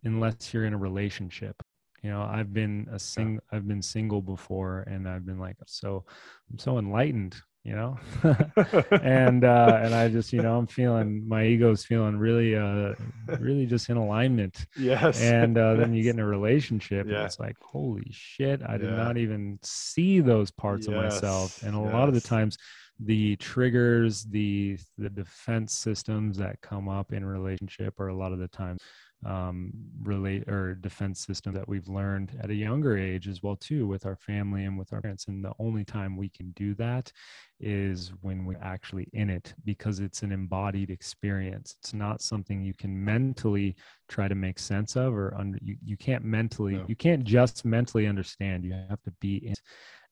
unless 0.04 0.52
you're 0.52 0.66
in 0.66 0.74
a 0.74 0.78
relationship 0.78 1.56
you 2.02 2.10
know 2.10 2.22
i've 2.22 2.52
been 2.52 2.86
a 2.92 2.98
sing 2.98 3.38
i've 3.52 3.66
been 3.66 3.80
single 3.82 4.20
before 4.20 4.80
and 4.88 5.08
i've 5.08 5.24
been 5.24 5.38
like 5.38 5.56
so 5.66 6.04
i'm 6.50 6.58
so 6.58 6.78
enlightened 6.78 7.34
you 7.64 7.74
know? 7.74 7.98
And 9.02 9.44
uh 9.44 9.78
and 9.82 9.94
i 9.94 10.08
just 10.08 10.32
you 10.32 10.42
know 10.42 10.56
i'm 10.58 10.66
feeling 10.66 11.26
my 11.28 11.44
ego's 11.46 11.84
feeling 11.84 12.16
really 12.18 12.56
uh 12.56 12.94
really 13.38 13.66
just 13.66 13.88
in 13.88 13.96
alignment. 13.96 14.66
Yes. 14.76 15.20
And 15.20 15.56
uh, 15.58 15.74
then 15.74 15.94
you 15.94 16.02
get 16.02 16.14
in 16.14 16.20
a 16.20 16.26
relationship 16.26 17.06
Yeah. 17.06 17.16
and 17.18 17.24
it's 17.26 17.38
like 17.40 17.56
holy 17.60 18.08
shit 18.10 18.62
i 18.68 18.76
did 18.76 18.90
Yeah. 18.90 18.96
not 18.96 19.16
even 19.16 19.58
see 19.62 20.20
those 20.20 20.50
parts 20.50 20.86
of 20.88 20.94
myself. 20.94 21.58
And 21.62 21.74
a 21.74 21.80
lot 21.80 22.08
of 22.08 22.14
the 22.14 22.20
times 22.20 22.56
the 23.00 23.36
triggers 23.36 24.24
the 24.24 24.78
the 24.98 25.10
defense 25.10 25.72
systems 25.74 26.38
that 26.38 26.60
come 26.60 26.88
up 26.88 27.12
in 27.12 27.24
relationship 27.24 27.98
are 27.98 28.08
a 28.08 28.14
lot 28.16 28.32
of 28.32 28.38
the 28.38 28.48
times 28.48 28.80
um 29.24 29.72
relate 30.02 30.48
or 30.48 30.74
defense 30.74 31.20
system 31.24 31.54
that 31.54 31.68
we've 31.68 31.88
learned 31.88 32.36
at 32.42 32.50
a 32.50 32.54
younger 32.54 32.96
age 32.98 33.28
as 33.28 33.42
well 33.42 33.54
too 33.56 33.86
with 33.86 34.04
our 34.04 34.16
family 34.16 34.64
and 34.64 34.76
with 34.78 34.92
our 34.92 35.00
parents. 35.00 35.26
And 35.28 35.44
the 35.44 35.52
only 35.58 35.84
time 35.84 36.16
we 36.16 36.28
can 36.28 36.50
do 36.52 36.74
that 36.74 37.12
is 37.60 38.12
when 38.22 38.44
we're 38.44 38.58
actually 38.60 39.08
in 39.12 39.30
it 39.30 39.54
because 39.64 40.00
it's 40.00 40.22
an 40.22 40.32
embodied 40.32 40.90
experience. 40.90 41.76
It's 41.78 41.94
not 41.94 42.20
something 42.20 42.62
you 42.62 42.74
can 42.74 43.04
mentally 43.04 43.76
try 44.08 44.26
to 44.26 44.34
make 44.34 44.58
sense 44.58 44.96
of 44.96 45.14
or 45.14 45.34
under 45.38 45.58
you, 45.62 45.76
you 45.84 45.96
can't 45.96 46.24
mentally 46.24 46.74
No. 46.74 46.84
you 46.88 46.96
can't 46.96 47.22
just 47.24 47.64
mentally 47.64 48.06
understand. 48.08 48.64
You 48.64 48.72
have 48.90 49.02
to 49.02 49.12
be 49.20 49.36
in 49.36 49.54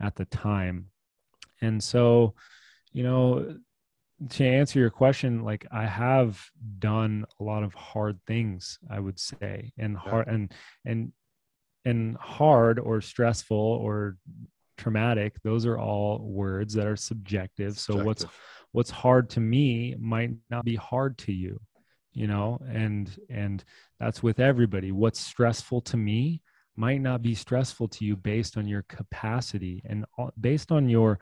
at 0.01 0.15
the 0.15 0.27
time. 0.27 0.87
And 1.61 1.83
so 1.83 2.35
you 2.93 3.03
know 3.03 3.57
to 4.29 4.45
answer 4.45 4.79
your 4.79 4.91
question 4.91 5.43
like 5.43 5.67
i 5.71 5.87
have 5.87 6.41
done 6.79 7.25
a 7.39 7.45
lot 7.45 7.63
of 7.63 7.73
hard 7.73 8.19
things 8.27 8.79
i 8.91 9.01
would 9.01 9.19
say 9.19 9.73
and 9.79 9.97
hard 9.97 10.29
and 10.29 10.53
and 10.85 11.13
and 11.85 12.17
hard 12.19 12.79
or 12.79 13.01
stressful 13.01 13.57
or 13.57 14.17
traumatic 14.81 15.37
those 15.43 15.67
are 15.67 15.79
all 15.79 16.19
words 16.21 16.73
that 16.75 16.87
are 16.87 16.97
subjective. 16.97 17.79
So 17.79 18.03
what's 18.03 18.25
what's 18.73 18.91
hard 18.91 19.29
to 19.31 19.41
me 19.41 19.95
might 19.99 20.31
not 20.49 20.65
be 20.65 20.77
hard 20.77 21.19
to 21.19 21.33
you 21.33 21.61
you 22.13 22.27
know 22.27 22.59
and 22.69 23.15
and 23.29 23.63
that's 23.99 24.23
with 24.23 24.41
everybody. 24.41 24.91
What's 24.91 25.21
stressful 25.21 25.83
to 25.83 25.97
me 25.97 26.41
might 26.77 27.03
not 27.03 27.21
be 27.21 27.35
stressful 27.35 27.89
to 27.89 28.05
you 28.07 28.17
based 28.17 28.57
on 28.57 28.67
your 28.67 28.83
capacity 28.89 29.83
and 29.85 30.07
uh, 30.19 30.29
based 30.41 30.73
on 30.73 30.89
your 30.89 31.19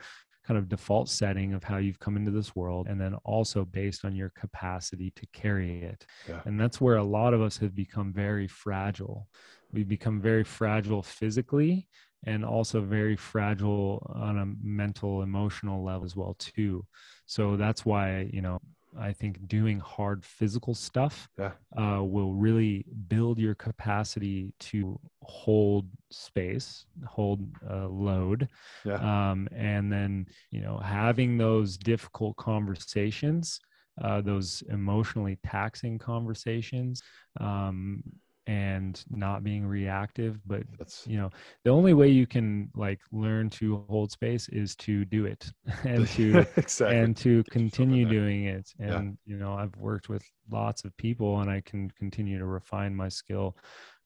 kind 0.49 0.57
of 0.57 0.67
default 0.67 1.07
setting 1.07 1.53
of 1.53 1.63
how 1.63 1.77
you've 1.77 1.99
come 1.99 2.17
into 2.17 2.31
this 2.31 2.55
world 2.55 2.87
and 2.89 2.99
then 2.99 3.13
also 3.23 3.63
based 3.63 4.03
on 4.03 4.15
your 4.15 4.31
capacity 4.31 5.11
to 5.11 5.27
carry 5.31 5.83
it. 5.83 6.07
Yeah. 6.27 6.41
and 6.45 6.59
that's 6.59 6.81
where 6.81 6.97
a 6.97 7.03
lot 7.03 7.35
of 7.35 7.41
us 7.41 7.55
have 7.59 7.75
become 7.75 8.11
very 8.11 8.47
fragile. 8.47 9.27
We 9.71 9.83
become 9.83 10.19
very 10.19 10.43
fragile 10.43 11.03
physically 11.03 11.87
and 12.25 12.43
also 12.43 12.81
very 12.81 13.15
fragile 13.15 14.11
on 14.15 14.39
a 14.39 14.47
mental 14.63 15.21
emotional 15.21 15.83
level 15.83 16.03
as 16.03 16.15
well 16.15 16.35
too. 16.39 16.83
So 17.27 17.55
that's 17.55 17.85
why 17.85 18.27
you 18.33 18.41
know 18.41 18.57
I 18.97 19.13
think 19.13 19.47
doing 19.47 19.79
hard 19.79 20.23
physical 20.25 20.73
stuff 20.73 21.29
Yeah. 21.37 21.51
uh, 21.77 22.03
will 22.03 22.33
really 22.33 22.85
build 23.07 23.37
your 23.39 23.55
capacity 23.55 24.53
to 24.59 24.99
hold 25.21 25.87
space, 26.09 26.85
hold 27.05 27.41
uh, 27.69 27.87
load, 27.87 28.47
Yeah. 28.85 28.95
um, 29.31 29.47
and 29.55 29.91
then 29.91 30.25
you 30.51 30.61
know 30.61 30.77
having 30.77 31.37
those 31.37 31.77
difficult 31.77 32.35
conversations, 32.37 33.59
uh, 34.01 34.21
those 34.21 34.63
emotionally 34.69 35.37
taxing 35.45 35.99
conversations, 35.99 37.01
um, 37.39 38.01
and 38.49 39.03
not 39.11 39.43
being 39.43 39.63
reactive, 39.67 40.39
but 40.47 40.63
That's 40.79 41.05
you 41.05 41.17
know 41.17 41.29
the 41.63 41.69
only 41.69 41.93
way 41.93 42.09
you 42.09 42.25
can 42.25 42.71
like 42.75 42.99
learn 43.11 43.51
to 43.51 43.85
hold 43.87 44.11
space 44.11 44.49
is 44.49 44.75
to 44.77 45.05
do 45.05 45.25
it 45.25 45.51
and 45.83 46.07
to 46.09 46.39
exactly. 46.57 46.97
and 46.97 47.15
to 47.17 47.43
continue 47.51 48.05
doing 48.09 48.45
it 48.45 48.73
Yeah. 48.79 48.97
and 48.97 49.17
you 49.25 49.37
know 49.37 49.53
i've 49.53 49.75
worked 49.77 50.09
with 50.09 50.23
lots 50.49 50.83
of 50.83 50.97
people 50.97 51.41
and 51.41 51.49
i 51.51 51.61
can 51.61 51.91
continue 51.91 52.39
to 52.39 52.45
refine 52.45 52.95
my 52.95 53.09
skill 53.09 53.55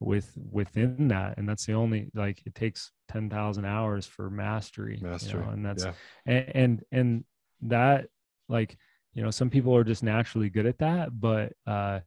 with 0.01 0.37
within 0.51 1.07
that 1.07 1.37
and 1.37 1.47
that's 1.47 1.65
the 1.65 1.73
only 1.73 2.09
like 2.13 2.43
it 2.45 2.53
takes 2.53 2.91
10,000 3.07 3.63
hours 3.63 4.05
for 4.05 4.29
mastery, 4.29 4.97
you 4.97 5.07
know, 5.07 5.49
and 5.51 5.65
that's 5.65 5.85
yeah. 5.85 5.93
and, 6.25 6.51
and 6.55 6.83
and 6.91 7.23
that 7.61 8.07
like 8.49 8.77
you 9.13 9.23
know 9.23 9.31
some 9.31 9.49
people 9.49 9.73
are 9.73 9.85
just 9.85 10.03
naturally 10.03 10.49
good 10.49 10.65
at 10.65 10.79
that 10.79 11.17
but 11.17 11.53
uh 11.65 11.99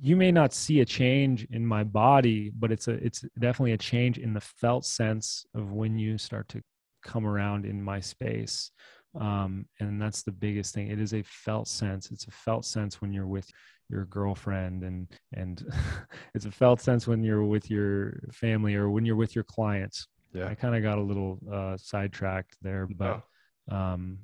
you 0.00 0.16
may 0.16 0.32
not 0.32 0.52
see 0.52 0.80
a 0.80 0.84
change 0.84 1.46
in 1.50 1.64
my 1.64 1.84
body 1.84 2.50
but 2.58 2.72
it's 2.72 2.88
a 2.88 2.92
it's 2.92 3.24
definitely 3.38 3.72
a 3.72 3.78
change 3.78 4.18
in 4.18 4.32
the 4.32 4.40
felt 4.40 4.84
sense 4.84 5.44
of 5.54 5.72
when 5.72 5.98
you 5.98 6.16
start 6.18 6.48
to 6.48 6.62
come 7.02 7.26
around 7.26 7.64
in 7.64 7.82
my 7.82 8.00
space. 8.00 8.70
Um 9.18 9.66
and 9.80 10.00
that's 10.00 10.22
the 10.22 10.32
biggest 10.32 10.74
thing. 10.74 10.88
It 10.88 11.00
is 11.00 11.14
a 11.14 11.22
felt 11.22 11.68
sense. 11.68 12.10
It's 12.10 12.26
a 12.26 12.30
felt 12.30 12.64
sense 12.64 13.00
when 13.00 13.12
you're 13.12 13.26
with 13.26 13.48
your 13.88 14.04
girlfriend 14.06 14.84
and 14.84 15.08
and 15.32 15.66
it's 16.34 16.46
a 16.46 16.50
felt 16.50 16.80
sense 16.80 17.06
when 17.06 17.22
you're 17.22 17.44
with 17.44 17.70
your 17.70 18.20
family 18.32 18.74
or 18.74 18.90
when 18.90 19.04
you're 19.04 19.16
with 19.16 19.34
your 19.34 19.44
clients. 19.44 20.06
Yeah. 20.32 20.46
i 20.46 20.54
kind 20.54 20.76
of 20.76 20.82
got 20.84 20.98
a 20.98 21.02
little 21.02 21.40
uh 21.52 21.76
sidetracked 21.76 22.56
there 22.62 22.86
but 22.86 23.22
um 23.68 24.18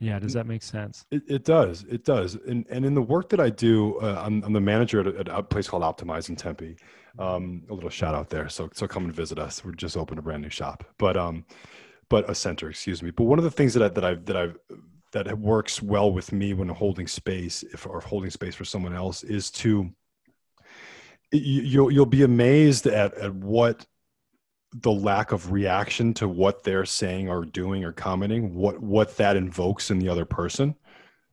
yeah 0.00 0.18
does 0.18 0.32
that 0.32 0.46
make 0.46 0.62
sense 0.62 1.04
It, 1.10 1.22
it 1.28 1.44
does. 1.44 1.84
It 1.88 2.04
does. 2.04 2.36
And 2.46 2.66
and 2.70 2.84
in 2.84 2.94
the 2.94 3.02
work 3.02 3.28
that 3.30 3.40
I 3.40 3.50
do, 3.50 3.98
uh, 3.98 4.22
I'm, 4.24 4.42
I'm 4.44 4.52
the 4.52 4.60
manager 4.60 5.00
at 5.00 5.06
a, 5.06 5.18
at 5.20 5.28
a 5.28 5.42
place 5.42 5.68
called 5.68 5.82
Optimize 5.82 6.28
in 6.28 6.36
Tempe. 6.36 6.76
Um, 7.18 7.62
a 7.68 7.74
little 7.74 7.90
shout 7.90 8.14
out 8.14 8.30
there. 8.30 8.48
So 8.48 8.70
so 8.72 8.86
come 8.86 9.04
and 9.04 9.12
visit 9.12 9.38
us. 9.38 9.64
We're 9.64 9.72
just 9.72 9.96
opened 9.96 10.18
a 10.18 10.22
brand 10.22 10.42
new 10.42 10.48
shop, 10.48 10.84
but 10.98 11.16
um, 11.16 11.44
but 12.08 12.28
a 12.28 12.34
center, 12.34 12.70
excuse 12.70 13.02
me. 13.02 13.10
But 13.10 13.24
one 13.24 13.38
of 13.38 13.44
the 13.44 13.50
things 13.50 13.74
that 13.74 13.82
I 13.82 13.88
that 13.88 14.04
I 14.04 14.14
that 14.14 14.36
I've 14.36 14.56
that 15.12 15.38
works 15.38 15.82
well 15.82 16.12
with 16.12 16.32
me 16.32 16.54
when 16.54 16.68
holding 16.68 17.08
space, 17.08 17.62
if 17.72 17.86
or 17.86 18.00
holding 18.00 18.30
space 18.30 18.54
for 18.54 18.64
someone 18.64 18.94
else, 18.94 19.22
is 19.24 19.50
to 19.50 19.90
you, 21.32 21.62
you'll 21.62 21.90
you'll 21.90 22.06
be 22.06 22.22
amazed 22.22 22.86
at 22.86 23.14
at 23.14 23.34
what 23.34 23.86
the 24.72 24.92
lack 24.92 25.32
of 25.32 25.50
reaction 25.50 26.14
to 26.14 26.28
what 26.28 26.62
they're 26.62 26.84
saying 26.84 27.28
or 27.28 27.44
doing 27.44 27.84
or 27.84 27.92
commenting 27.92 28.54
what 28.54 28.80
what 28.80 29.16
that 29.16 29.36
invokes 29.36 29.90
in 29.90 29.98
the 29.98 30.08
other 30.08 30.24
person 30.24 30.74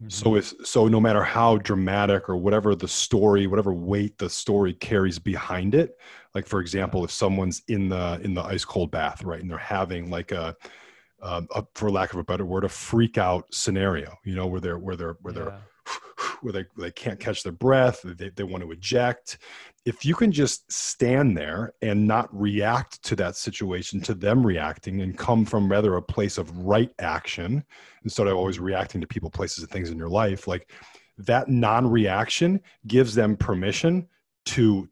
so 0.09 0.35
it's 0.35 0.53
so 0.63 0.87
no 0.87 0.99
matter 0.99 1.23
how 1.23 1.57
dramatic 1.57 2.29
or 2.29 2.37
whatever 2.37 2.75
the 2.75 2.87
story 2.87 3.47
whatever 3.47 3.73
weight 3.73 4.17
the 4.19 4.29
story 4.29 4.73
carries 4.73 5.17
behind 5.17 5.73
it 5.73 5.97
like 6.35 6.45
for 6.45 6.59
example 6.59 7.03
if 7.03 7.09
someone's 7.09 7.63
in 7.67 7.89
the 7.89 8.19
in 8.23 8.33
the 8.33 8.43
ice 8.43 8.63
cold 8.63 8.91
bath 8.91 9.23
right 9.23 9.41
and 9.41 9.49
they're 9.49 9.57
having 9.57 10.11
like 10.11 10.31
a, 10.31 10.55
um, 11.23 11.47
a 11.55 11.63
for 11.73 11.89
lack 11.89 12.13
of 12.13 12.19
a 12.19 12.23
better 12.23 12.45
word 12.45 12.63
a 12.63 12.69
freak 12.69 13.17
out 13.17 13.45
scenario 13.51 14.15
you 14.23 14.35
know 14.35 14.45
where 14.45 14.61
they're 14.61 14.77
where 14.77 14.95
they're 14.95 15.17
where 15.21 15.33
they're 15.33 15.45
Yeah. 15.45 15.57
Where 16.41 16.53
they, 16.53 16.65
they 16.77 16.91
can't 16.91 17.19
catch 17.19 17.43
their 17.43 17.51
breath, 17.51 18.01
they, 18.03 18.29
they 18.29 18.43
want 18.43 18.63
to 18.63 18.71
eject. 18.71 19.39
If 19.85 20.05
you 20.05 20.15
can 20.15 20.31
just 20.31 20.71
stand 20.71 21.37
there 21.37 21.73
and 21.81 22.07
not 22.07 22.29
react 22.37 23.01
to 23.03 23.15
that 23.17 23.35
situation, 23.35 24.01
to 24.01 24.13
them 24.13 24.45
reacting, 24.45 25.01
and 25.01 25.17
come 25.17 25.45
from 25.45 25.71
rather 25.71 25.95
a 25.95 26.01
place 26.01 26.37
of 26.37 26.55
right 26.57 26.91
action 26.99 27.63
instead 28.03 28.27
of 28.27 28.35
always 28.35 28.59
reacting 28.59 29.01
to 29.01 29.07
people, 29.07 29.29
places, 29.29 29.63
and 29.63 29.71
things 29.71 29.89
in 29.89 29.97
your 29.97 30.09
life, 30.09 30.47
like 30.47 30.71
that 31.17 31.49
non 31.49 31.89
reaction 31.89 32.59
gives 32.85 33.15
them 33.15 33.35
permission 33.35 34.07
to 34.45 34.87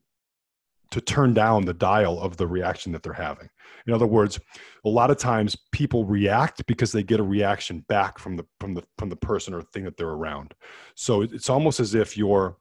to 0.95 1.01
turn 1.01 1.33
down 1.33 1.65
the 1.65 1.73
dial 1.73 2.21
of 2.21 2.37
the 2.37 2.47
reaction 2.47 2.93
that 2.93 3.03
they're 3.03 3.11
having. 3.11 3.49
In 3.85 3.91
other 3.91 4.07
words, 4.07 4.39
a 4.85 4.89
lot 4.89 5.11
of 5.11 5.17
times 5.17 5.57
people 5.73 6.05
react 6.05 6.65
because 6.67 6.93
they 6.93 7.03
get 7.03 7.19
a 7.19 7.23
reaction 7.23 7.83
back 7.89 8.17
from 8.17 8.37
the 8.37 8.45
from 8.61 8.73
the 8.73 8.83
from 8.97 9.09
the 9.09 9.17
person 9.17 9.53
or 9.53 9.61
thing 9.61 9.83
that 9.83 9.97
they're 9.97 10.07
around. 10.07 10.53
So 10.95 11.19
it's 11.19 11.49
almost 11.49 11.81
as 11.81 11.95
if 11.95 12.15
you're 12.15 12.55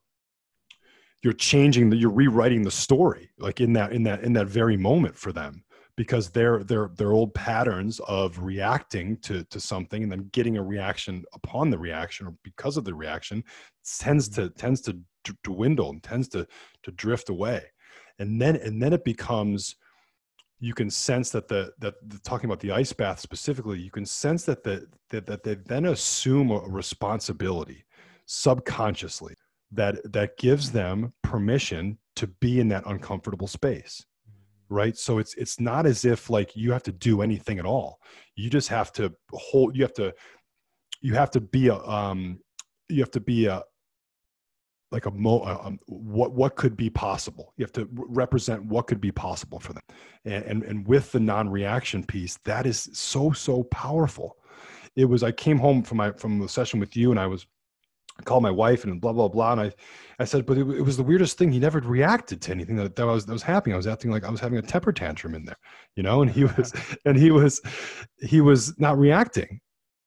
you're 1.23 1.33
changing 1.33 1.91
the 1.91 1.97
you're 1.97 2.11
rewriting 2.11 2.63
the 2.63 2.73
story 2.73 3.31
like 3.39 3.61
in 3.61 3.73
that 3.75 3.93
in 3.93 4.03
that 4.03 4.25
in 4.25 4.33
that 4.33 4.49
very 4.49 4.77
moment 4.77 5.17
for 5.17 5.31
them 5.31 5.63
because 5.97 6.29
their 6.31 6.65
their 6.65 6.91
their 6.97 7.13
old 7.13 7.33
patterns 7.35 8.01
of 8.09 8.41
reacting 8.41 9.17
to 9.19 9.45
to 9.45 9.61
something 9.61 10.03
and 10.03 10.11
then 10.11 10.29
getting 10.33 10.57
a 10.57 10.63
reaction 10.63 11.25
upon 11.35 11.71
the 11.71 11.79
reaction 11.79 12.27
or 12.27 12.35
because 12.43 12.77
of 12.77 12.85
the 12.85 12.93
reaction 12.93 13.45
tends 14.01 14.29
to 14.29 14.51
tends 14.51 14.81
to 14.81 14.99
dwindle 15.45 15.91
and 15.91 16.03
tends 16.03 16.29
to 16.29 16.47
to 16.83 16.91
drift 16.91 17.31
away 17.31 17.63
and 18.19 18.41
then 18.41 18.57
and 18.57 18.83
then 18.83 18.93
it 18.93 19.05
becomes 19.05 19.77
you 20.61 20.73
can 20.73 20.89
sense 20.91 21.31
that 21.31 21.49
the 21.49 21.73
that 21.79 21.95
the, 22.09 22.19
talking 22.21 22.47
about 22.47 22.61
the 22.61 22.71
ice 22.71 22.93
bath 22.93 23.21
specifically 23.21 23.79
you 23.79 23.91
can 23.91 24.07
sense 24.07 24.45
that 24.45 24.63
the 24.63 24.87
that, 25.11 25.27
that 25.27 25.43
they 25.43 25.55
then 25.55 25.87
assume 25.87 26.51
a 26.51 26.59
responsibility 26.61 27.85
subconsciously 28.27 29.35
that 29.73 29.97
that 30.13 30.37
gives 30.39 30.71
them 30.73 31.13
permission 31.23 31.99
to 32.17 32.27
be 32.27 32.61
in 32.61 32.69
that 32.69 32.85
uncomfortable 32.87 33.49
space 33.49 34.05
right? 34.69 34.97
So 34.97 35.19
it's 35.19 35.35
it's 35.35 35.61
not 35.61 35.87
as 35.87 36.05
if 36.05 36.31
like 36.31 36.57
you 36.57 36.73
have 36.73 36.83
to 36.85 36.93
do 36.93 37.23
anything 37.23 37.59
at 37.59 37.67
all. 37.67 38.01
You 38.35 38.51
just 38.51 38.69
have 38.69 38.93
to 38.95 39.15
hold 39.33 39.77
you 39.77 39.83
have 39.83 39.95
to 39.95 40.13
you 41.01 41.15
have 41.15 41.31
to 41.33 41.41
be 41.41 41.69
a 41.69 41.77
um 41.77 42.41
you 42.89 43.01
have 43.01 43.11
to 43.13 43.21
be 43.21 43.47
a 43.47 43.63
like 44.95 45.07
a 45.07 45.11
mo 45.11 45.43
um, 45.43 45.79
what 45.87 46.33
what 46.33 46.57
could 46.57 46.77
be 46.77 46.89
possible? 46.89 47.53
You 47.57 47.65
have 47.65 47.73
to 47.73 47.85
re- 47.87 48.07
represent 48.09 48.65
what 48.65 48.87
could 48.87 49.01
be 49.01 49.13
possible 49.13 49.61
for 49.61 49.75
them. 49.75 49.83
And, 50.25 50.45
and 50.45 50.63
and 50.63 50.89
with 50.89 51.13
the 51.13 51.21
non-reaction 51.21 52.05
piece 52.05 52.39
that 52.45 52.65
is 52.65 52.89
so 52.93 53.33
so 53.33 53.65
powerful. 53.65 54.37
It 54.97 55.07
was 55.07 55.23
i 55.23 55.33
came 55.33 55.59
home 55.59 55.83
from 55.83 55.99
my 55.99 56.13
from 56.13 56.39
the 56.39 56.49
session 56.49 56.81
with 56.81 56.97
you 56.97 57.11
and 57.11 57.21
i 57.21 57.27
was 57.27 57.47
I 58.17 58.23
called 58.23 58.45
my 58.45 58.51
wife 58.53 58.85
and 58.85 59.01
blah 59.01 59.13
blah 59.13 59.29
blah. 59.29 59.53
And 59.53 59.61
i 59.61 59.73
i 60.21 60.25
said 60.25 60.47
but 60.47 60.57
it, 60.57 60.67
it 60.71 60.83
was 60.83 60.97
the 60.97 61.03
weirdest 61.03 61.37
thing. 61.37 61.51
He 61.51 61.59
never 61.59 61.81
reacted 61.81 62.41
to 62.43 62.53
anything 62.53 62.77
that, 62.77 62.95
that 62.95 63.07
was 63.07 63.27
that 63.27 63.33
was 63.33 63.43
happening. 63.43 63.75
I 63.75 63.77
was 63.77 63.89
acting 63.89 64.13
like 64.13 64.25
i 64.25 64.31
was 64.31 64.41
having 64.41 64.59
a 64.59 64.63
temper 64.63 64.93
tantrum 64.93 65.35
in 65.35 65.45
there 65.45 65.59
you 65.97 66.03
know? 66.03 66.23
And 66.23 66.31
he 66.31 66.45
was 66.57 66.73
and 67.05 67.17
he 67.17 67.31
was 67.31 67.61
he 68.21 68.41
was 68.41 68.79
not 68.79 68.97
reacting 68.99 69.61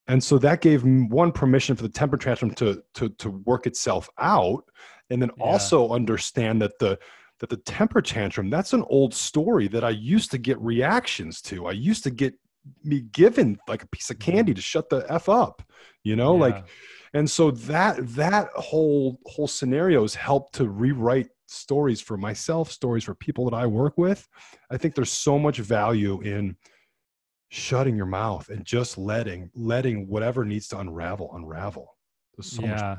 and 0.07 0.23
so 0.23 0.37
that 0.37 0.61
gave 0.61 0.83
one 0.83 1.31
permission 1.31 1.75
for 1.75 1.83
the 1.83 1.89
temper 1.89 2.17
tantrum 2.17 2.51
to 2.55 2.81
to 2.93 3.09
to 3.09 3.29
work 3.45 3.67
itself 3.67 4.09
out 4.17 4.63
and 5.09 5.21
then 5.21 5.31
Yeah. 5.37 5.43
also 5.43 5.89
understand 5.89 6.61
that 6.61 6.79
the 6.79 6.99
that 7.39 7.49
the 7.49 7.57
temper 7.57 8.01
tantrum 8.01 8.49
that's 8.49 8.73
an 8.73 8.83
old 8.89 9.13
story 9.13 9.67
that 9.67 9.83
i 9.83 9.89
used 9.89 10.31
to 10.31 10.37
get 10.37 10.59
reactions 10.59 11.41
to. 11.43 11.67
I 11.67 11.71
used 11.71 12.03
to 12.03 12.11
get 12.11 12.33
me 12.83 13.01
given 13.01 13.57
like 13.67 13.83
a 13.83 13.87
piece 13.87 14.09
of 14.09 14.17
mm-hmm. 14.17 14.31
candy 14.31 14.53
to 14.53 14.61
shut 14.61 14.89
the 14.89 15.05
f 15.09 15.29
up 15.29 15.61
you 16.03 16.15
know 16.15 16.35
like 16.35 16.65
and 17.13 17.29
so 17.29 17.51
that 17.51 17.95
that 18.15 18.49
whole 18.55 19.19
whole 19.25 19.47
scenario 19.47 20.01
has 20.01 20.15
helped 20.15 20.53
to 20.55 20.67
rewrite 20.67 21.29
stories 21.47 22.01
for 22.01 22.17
myself 22.17 22.71
stories 22.71 23.03
for 23.05 23.15
people 23.15 23.49
that 23.49 23.55
i 23.55 23.65
work 23.65 23.97
with. 23.97 24.27
I 24.69 24.77
think 24.77 24.95
there's 24.95 25.11
so 25.11 25.39
much 25.39 25.59
value 25.59 26.21
in 26.21 26.57
shutting 27.49 27.95
your 27.95 28.05
mouth 28.05 28.49
and 28.49 28.65
just 28.65 28.97
letting 28.97 29.49
letting 29.55 30.07
whatever 30.07 30.43
needs 30.45 30.67
to 30.69 30.79
unravel 30.79 31.31
unravel. 31.33 31.95
There's 32.35 32.51
so 32.51 32.61
much 32.63 32.79
yeah. 32.79 32.97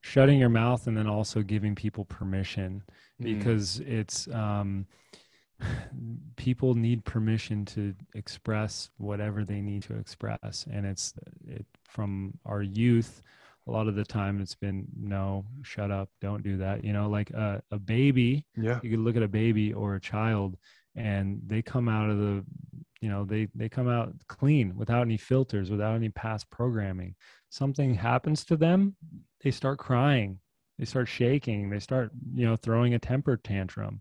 shutting 0.00 0.38
your 0.38 0.48
mouth 0.48 0.86
and 0.86 0.96
then 0.96 1.06
also 1.06 1.42
giving 1.42 1.74
people 1.74 2.04
permission 2.04 2.82
Mm. 3.22 3.38
because 3.38 3.80
it's 3.80 4.28
um 4.28 4.86
people 6.36 6.74
need 6.74 7.04
permission 7.04 7.64
to 7.66 7.94
express 8.14 8.90
whatever 8.96 9.44
they 9.44 9.60
need 9.60 9.82
to 9.84 9.96
express. 9.96 10.66
And 10.70 10.86
it's 10.86 11.14
it 11.46 11.66
from 11.84 12.38
our 12.44 12.62
youth 12.62 13.22
a 13.68 13.70
lot 13.70 13.86
of 13.86 13.94
the 13.94 14.04
time 14.04 14.40
it's 14.40 14.56
been 14.56 14.84
no 15.00 15.44
shut 15.62 15.90
up 15.90 16.08
don't 16.20 16.42
do 16.42 16.56
that. 16.58 16.84
You 16.84 16.92
know 16.92 17.08
like 17.08 17.30
a, 17.30 17.62
a 17.70 17.78
baby 17.78 18.44
yeah. 18.56 18.80
you 18.82 18.90
could 18.90 19.00
look 19.00 19.16
at 19.16 19.22
a 19.22 19.28
baby 19.28 19.72
or 19.72 19.94
a 19.94 20.00
child 20.00 20.56
and 20.96 21.40
they 21.46 21.62
come 21.62 21.88
out 21.88 22.10
of 22.10 22.18
the 22.18 22.44
you 23.02 23.10
know 23.10 23.24
they 23.24 23.46
they 23.54 23.68
come 23.68 23.88
out 23.88 24.12
clean 24.28 24.74
without 24.76 25.02
any 25.02 25.18
filters 25.18 25.70
without 25.70 25.94
any 25.94 26.08
past 26.08 26.48
programming 26.50 27.14
something 27.50 27.94
happens 27.94 28.44
to 28.44 28.56
them 28.56 28.96
they 29.44 29.50
start 29.50 29.78
crying 29.78 30.38
they 30.78 30.86
start 30.86 31.06
shaking 31.08 31.68
they 31.68 31.80
start 31.80 32.10
you 32.34 32.46
know 32.46 32.56
throwing 32.56 32.94
a 32.94 32.98
temper 32.98 33.36
tantrum 33.36 34.00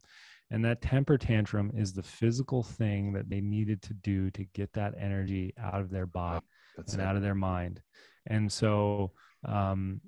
and 0.52 0.66
that 0.66 0.82
temper 0.82 1.18
tantrum 1.18 1.72
is 1.76 1.93
the 1.93 2.04
physical 2.04 2.62
thing 2.62 3.14
that 3.14 3.30
they 3.30 3.39
needed 3.39 3.82
to 3.82 3.93
do 3.93 4.30
to 4.32 4.43
get 4.54 4.72
that 4.74 4.93
energy 4.99 5.54
out 5.58 5.80
of 5.80 5.89
their 5.89 6.06
body 6.06 6.45
that's 6.76 6.93
and 6.93 7.02
it. 7.02 7.06
out 7.06 7.16
of 7.16 7.22
their 7.22 7.36
mind. 7.36 7.82
And 8.28 8.52
so, 8.52 9.12
um, 9.45 10.02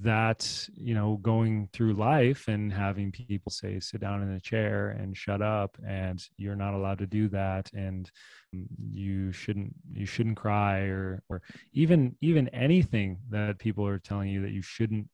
that 0.00 0.68
you 0.74 0.94
know 0.94 1.18
going 1.22 1.68
through 1.72 1.92
life 1.92 2.48
and 2.48 2.72
having 2.72 3.12
people 3.12 3.50
say 3.50 3.78
sit 3.78 4.00
down 4.00 4.22
in 4.22 4.30
a 4.32 4.40
chair 4.40 4.90
and 4.90 5.16
shut 5.16 5.42
up 5.42 5.76
and 5.86 6.28
you're 6.36 6.56
not 6.56 6.74
allowed 6.74 6.98
to 6.98 7.06
do 7.06 7.28
that 7.28 7.70
and 7.74 8.10
mm, 8.54 8.66
you 8.92 9.30
shouldn't 9.32 9.72
you 9.92 10.06
shouldn't 10.06 10.36
cry 10.36 10.80
or 10.80 11.22
or 11.28 11.42
even 11.72 12.16
even 12.20 12.48
anything 12.48 13.18
that 13.28 13.58
people 13.58 13.86
are 13.86 13.98
telling 13.98 14.28
you 14.28 14.40
that 14.42 14.52
you 14.52 14.62
shouldn't 14.62 15.06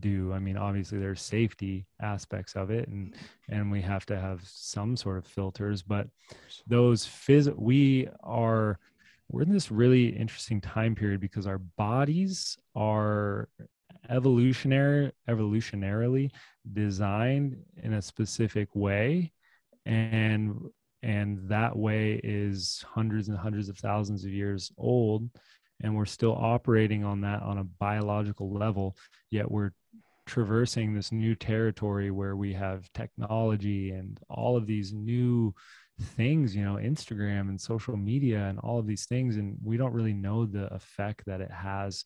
do. 0.00 0.32
I 0.32 0.38
mean 0.38 0.56
obviously 0.56 0.98
there's 0.98 1.22
safety 1.22 1.86
aspects 2.00 2.54
of 2.54 2.70
it 2.70 2.88
and 2.88 3.14
and 3.48 3.70
we 3.70 3.80
have 3.82 4.06
to 4.06 4.18
have 4.18 4.40
some 4.44 4.96
sort 4.96 5.18
of 5.18 5.26
filters 5.26 5.82
but 5.82 6.08
those 6.66 7.06
phys 7.06 7.52
we 7.56 8.08
are 8.22 8.78
we're 9.28 9.42
in 9.42 9.52
this 9.52 9.70
really 9.70 10.08
interesting 10.08 10.60
time 10.60 10.94
period 10.94 11.20
because 11.20 11.46
our 11.46 11.58
bodies 11.58 12.56
are 12.74 13.48
evolutionary 14.08 15.12
evolutionarily 15.28 16.30
designed 16.72 17.56
in 17.82 17.94
a 17.94 18.02
specific 18.02 18.68
way 18.74 19.30
and 19.84 20.54
and 21.02 21.38
that 21.48 21.76
way 21.76 22.20
is 22.24 22.84
hundreds 22.88 23.28
and 23.28 23.36
hundreds 23.36 23.68
of 23.68 23.78
thousands 23.78 24.24
of 24.24 24.30
years 24.30 24.72
old 24.78 25.28
and 25.82 25.94
we're 25.94 26.06
still 26.06 26.34
operating 26.34 27.04
on 27.04 27.20
that 27.20 27.42
on 27.42 27.58
a 27.58 27.64
biological 27.64 28.52
level 28.52 28.96
yet 29.30 29.50
we're 29.50 29.70
traversing 30.26 30.92
this 30.92 31.10
new 31.10 31.34
territory 31.34 32.10
where 32.10 32.36
we 32.36 32.52
have 32.52 32.92
technology 32.92 33.90
and 33.90 34.20
all 34.28 34.56
of 34.56 34.66
these 34.66 34.92
new 34.92 35.54
things 36.00 36.54
you 36.54 36.64
know 36.64 36.74
instagram 36.74 37.48
and 37.48 37.60
social 37.60 37.96
media 37.96 38.46
and 38.46 38.58
all 38.60 38.78
of 38.78 38.86
these 38.86 39.06
things 39.06 39.36
and 39.36 39.56
we 39.64 39.76
don't 39.76 39.92
really 39.92 40.12
know 40.12 40.46
the 40.46 40.72
effect 40.72 41.22
that 41.26 41.40
it 41.40 41.50
has 41.50 42.04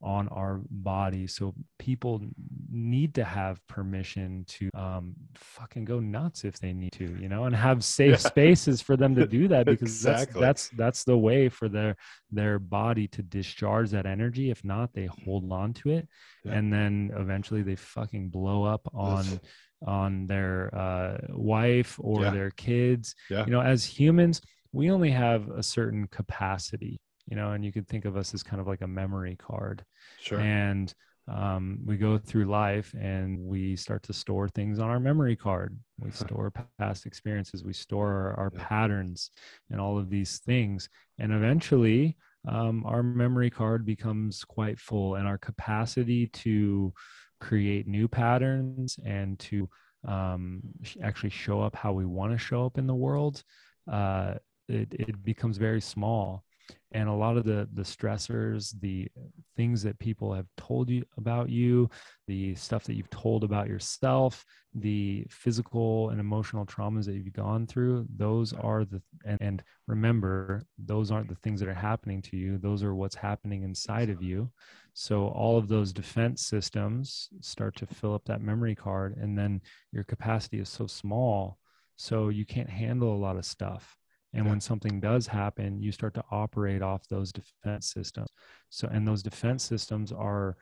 on 0.00 0.28
our 0.28 0.60
body. 0.70 1.26
So 1.26 1.54
people 1.78 2.22
need 2.70 3.14
to 3.14 3.24
have 3.24 3.66
permission 3.66 4.44
to 4.48 4.70
um, 4.74 5.14
fucking 5.34 5.84
go 5.84 5.98
nuts 5.98 6.44
if 6.44 6.58
they 6.58 6.72
need 6.72 6.92
to, 6.92 7.16
you 7.20 7.28
know, 7.28 7.44
and 7.44 7.54
have 7.54 7.84
safe 7.84 8.10
yeah. 8.10 8.16
spaces 8.16 8.80
for 8.80 8.96
them 8.96 9.14
to 9.16 9.26
do 9.26 9.48
that 9.48 9.66
because 9.66 9.90
exactly. 9.90 10.40
that's, 10.40 10.68
that's 10.68 10.76
that's 10.78 11.04
the 11.04 11.16
way 11.16 11.48
for 11.48 11.68
their 11.68 11.96
their 12.30 12.58
body 12.58 13.08
to 13.08 13.22
discharge 13.22 13.90
that 13.90 14.06
energy. 14.06 14.50
If 14.50 14.64
not, 14.64 14.92
they 14.92 15.06
hold 15.24 15.50
on 15.50 15.74
to 15.74 15.90
it, 15.90 16.08
yeah. 16.44 16.52
and 16.52 16.72
then 16.72 17.10
eventually 17.16 17.62
they 17.62 17.76
fucking 17.76 18.30
blow 18.30 18.64
up 18.64 18.88
on. 18.94 19.40
On 19.86 20.26
their 20.26 20.74
uh, 20.74 21.18
wife 21.30 21.98
or 22.02 22.22
yeah. 22.22 22.30
their 22.30 22.50
kids 22.50 23.14
you 23.30 23.52
know 23.52 23.60
as 23.60 23.84
humans 23.84 24.40
we 24.72 24.90
only 24.90 25.10
have 25.10 25.48
a 25.50 25.62
certain 25.62 26.06
capacity 26.08 27.00
you 27.28 27.36
know, 27.36 27.52
and 27.52 27.64
you 27.64 27.72
could 27.72 27.86
think 27.86 28.04
of 28.04 28.16
us 28.16 28.32
as 28.32 28.42
kind 28.42 28.60
of 28.60 28.66
like 28.66 28.80
a 28.80 28.86
memory 28.86 29.36
card. 29.36 29.84
Sure. 30.20 30.40
And 30.40 30.92
um, 31.28 31.80
we 31.84 31.98
go 31.98 32.16
through 32.16 32.46
life 32.46 32.94
and 32.98 33.38
we 33.38 33.76
start 33.76 34.02
to 34.04 34.14
store 34.14 34.48
things 34.48 34.78
on 34.78 34.88
our 34.88 34.98
memory 34.98 35.36
card. 35.36 35.78
We 36.00 36.10
store 36.10 36.50
past 36.78 37.04
experiences, 37.04 37.64
we 37.64 37.74
store 37.74 38.08
our, 38.08 38.44
our 38.44 38.52
yeah. 38.54 38.64
patterns 38.66 39.30
and 39.70 39.78
all 39.78 39.98
of 39.98 40.08
these 40.08 40.38
things. 40.38 40.88
And 41.18 41.32
eventually, 41.32 42.16
um, 42.48 42.82
our 42.86 43.02
memory 43.02 43.50
card 43.50 43.84
becomes 43.84 44.42
quite 44.42 44.78
full, 44.78 45.16
and 45.16 45.26
our 45.26 45.36
capacity 45.36 46.28
to 46.28 46.94
create 47.40 47.86
new 47.86 48.08
patterns 48.08 48.98
and 49.04 49.38
to 49.38 49.68
um, 50.06 50.60
actually 51.02 51.30
show 51.30 51.60
up 51.60 51.74
how 51.74 51.92
we 51.92 52.06
want 52.06 52.32
to 52.32 52.38
show 52.38 52.64
up 52.64 52.78
in 52.78 52.86
the 52.86 52.94
world, 52.94 53.42
uh, 53.90 54.34
it, 54.68 54.88
it 54.92 55.24
becomes 55.24 55.56
very 55.56 55.80
small 55.80 56.44
and 56.92 57.08
a 57.08 57.12
lot 57.12 57.36
of 57.36 57.44
the 57.44 57.68
the 57.74 57.82
stressors 57.82 58.78
the 58.80 59.08
things 59.56 59.82
that 59.82 59.98
people 59.98 60.32
have 60.32 60.46
told 60.56 60.88
you 60.88 61.04
about 61.16 61.48
you 61.48 61.88
the 62.26 62.54
stuff 62.54 62.84
that 62.84 62.94
you've 62.94 63.10
told 63.10 63.44
about 63.44 63.68
yourself 63.68 64.44
the 64.74 65.26
physical 65.28 66.10
and 66.10 66.20
emotional 66.20 66.64
traumas 66.64 67.04
that 67.04 67.14
you've 67.14 67.32
gone 67.32 67.66
through 67.66 68.06
those 68.16 68.52
are 68.52 68.84
the 68.84 69.02
and, 69.24 69.38
and 69.40 69.62
remember 69.86 70.62
those 70.78 71.10
aren't 71.10 71.28
the 71.28 71.34
things 71.36 71.60
that 71.60 71.68
are 71.68 71.74
happening 71.74 72.22
to 72.22 72.36
you. 72.36 72.58
Those 72.58 72.82
are 72.82 72.94
what's 72.94 73.14
happening 73.14 73.62
inside 73.62 74.10
of 74.10 74.22
you. 74.22 74.50
So 74.94 75.28
all 75.28 75.58
of 75.58 75.68
those 75.68 75.92
defense 75.92 76.44
systems 76.44 77.28
start 77.40 77.76
to 77.76 77.86
fill 77.86 78.14
up 78.14 78.24
that 78.26 78.42
memory 78.42 78.74
card 78.74 79.16
and 79.16 79.36
then 79.36 79.60
your 79.92 80.04
capacity 80.04 80.58
is 80.58 80.68
so 80.68 80.86
small 80.86 81.58
so 81.96 82.28
you 82.28 82.44
can't 82.44 82.70
handle 82.70 83.14
a 83.14 83.18
lot 83.18 83.36
of 83.36 83.44
stuff 83.44 83.97
and 84.34 84.44
yeah. 84.44 84.50
when 84.50 84.60
something 84.60 85.00
does 85.00 85.26
happen, 85.26 85.80
you 85.80 85.92
start 85.92 86.14
to 86.14 86.24
operate 86.30 86.82
off 86.82 87.08
those 87.08 87.32
defense 87.32 87.92
systems. 87.92 88.28
So, 88.68 88.88
and 88.88 89.06
those 89.06 89.22
defense 89.22 89.64
systems 89.64 90.12
are 90.12 90.56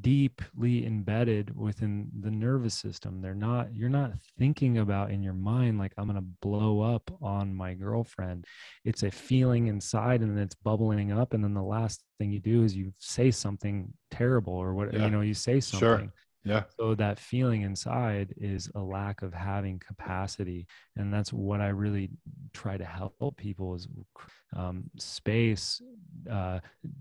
deeply 0.00 0.86
embedded 0.86 1.54
within 1.54 2.08
the 2.20 2.30
nervous 2.30 2.74
system. 2.74 3.20
They're 3.20 3.34
not, 3.34 3.74
you're 3.74 3.88
not 3.88 4.12
thinking 4.38 4.78
about 4.78 5.10
in 5.10 5.22
your 5.22 5.34
mind, 5.34 5.78
like, 5.78 5.92
I'm 5.98 6.06
going 6.06 6.16
to 6.16 6.26
blow 6.40 6.80
up 6.80 7.10
on 7.20 7.54
my 7.54 7.74
girlfriend. 7.74 8.46
It's 8.84 9.02
a 9.02 9.10
feeling 9.10 9.66
inside 9.66 10.22
and 10.22 10.36
then 10.36 10.42
it's 10.42 10.54
bubbling 10.54 11.12
up. 11.12 11.34
And 11.34 11.44
then 11.44 11.54
the 11.54 11.62
last 11.62 12.02
thing 12.18 12.32
you 12.32 12.40
do 12.40 12.64
is 12.64 12.74
you 12.74 12.92
say 12.98 13.30
something 13.30 13.92
terrible 14.10 14.54
or 14.54 14.74
what, 14.74 14.94
yeah. 14.94 15.04
you 15.04 15.10
know, 15.10 15.20
you 15.20 15.34
say 15.34 15.60
something. 15.60 16.06
Sure. 16.06 16.12
Yeah. 16.46 16.62
So 16.78 16.94
that 16.94 17.18
feeling 17.18 17.62
inside 17.62 18.32
is 18.36 18.70
a 18.76 18.80
lack 18.80 19.22
of 19.22 19.34
having 19.34 19.80
capacity. 19.80 20.68
And 20.94 21.12
that's 21.12 21.32
what 21.32 21.60
I 21.60 21.68
really 21.68 22.10
try 22.54 22.76
to 22.76 22.84
help 22.84 23.36
people 23.36 23.74
is 23.74 23.88
um, 24.56 24.84
space, 24.96 25.82
uh, 26.30 26.60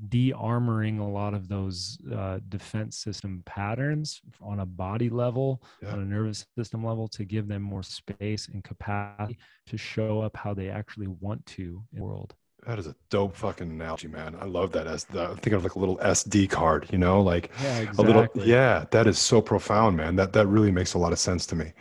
de-armoring 0.10 1.00
a 1.00 1.04
lot 1.04 1.36
of 1.36 1.48
those 1.48 2.00
uh, 2.12 2.40
defense 2.50 2.98
system 2.98 3.44
patterns 3.46 4.20
on 4.42 4.62
a 4.62 4.66
body 4.66 5.10
level, 5.10 5.62
yeah. 5.82 5.92
on 5.92 6.00
a 6.00 6.06
nervous 6.06 6.46
system 6.58 6.84
level 6.84 7.08
to 7.10 7.24
give 7.24 7.48
them 7.48 7.62
more 7.62 7.84
space 7.84 8.50
and 8.52 8.64
capacity 8.64 9.38
to 9.68 9.78
show 9.78 10.22
up 10.22 10.36
how 10.36 10.56
they 10.56 10.70
actually 10.70 11.08
want 11.08 11.46
to 11.46 11.84
in 11.94 12.00
the 12.00 12.04
world. 12.04 12.34
That 12.66 12.80
is 12.80 12.88
a 12.88 12.96
dope 13.12 13.36
fucking 13.36 13.70
analogy, 13.70 14.08
man. 14.08 14.36
I 14.42 14.46
love 14.46 14.72
that. 14.72 14.88
As 14.88 15.04
the, 15.04 15.30
I'm 15.30 15.36
thinking 15.36 15.54
of 15.54 15.64
like 15.64 15.76
a 15.76 15.80
little 15.80 15.98
SD 15.98 16.50
card, 16.50 16.88
you 16.92 16.98
know, 16.98 17.22
like 17.22 17.52
yeah, 17.62 17.78
exactly. 17.80 18.04
a 18.04 18.08
little. 18.08 18.48
Yeah, 18.48 18.86
that 18.90 19.06
is 19.06 19.20
so 19.20 19.40
profound, 19.40 19.98
man. 19.98 20.16
That 20.16 20.34
that 20.34 20.48
really 20.48 20.72
makes 20.72 20.96
a 20.96 20.98
lot 20.98 21.14
of 21.14 21.20
sense 21.20 21.46
to 21.48 21.56
me. 21.56 21.74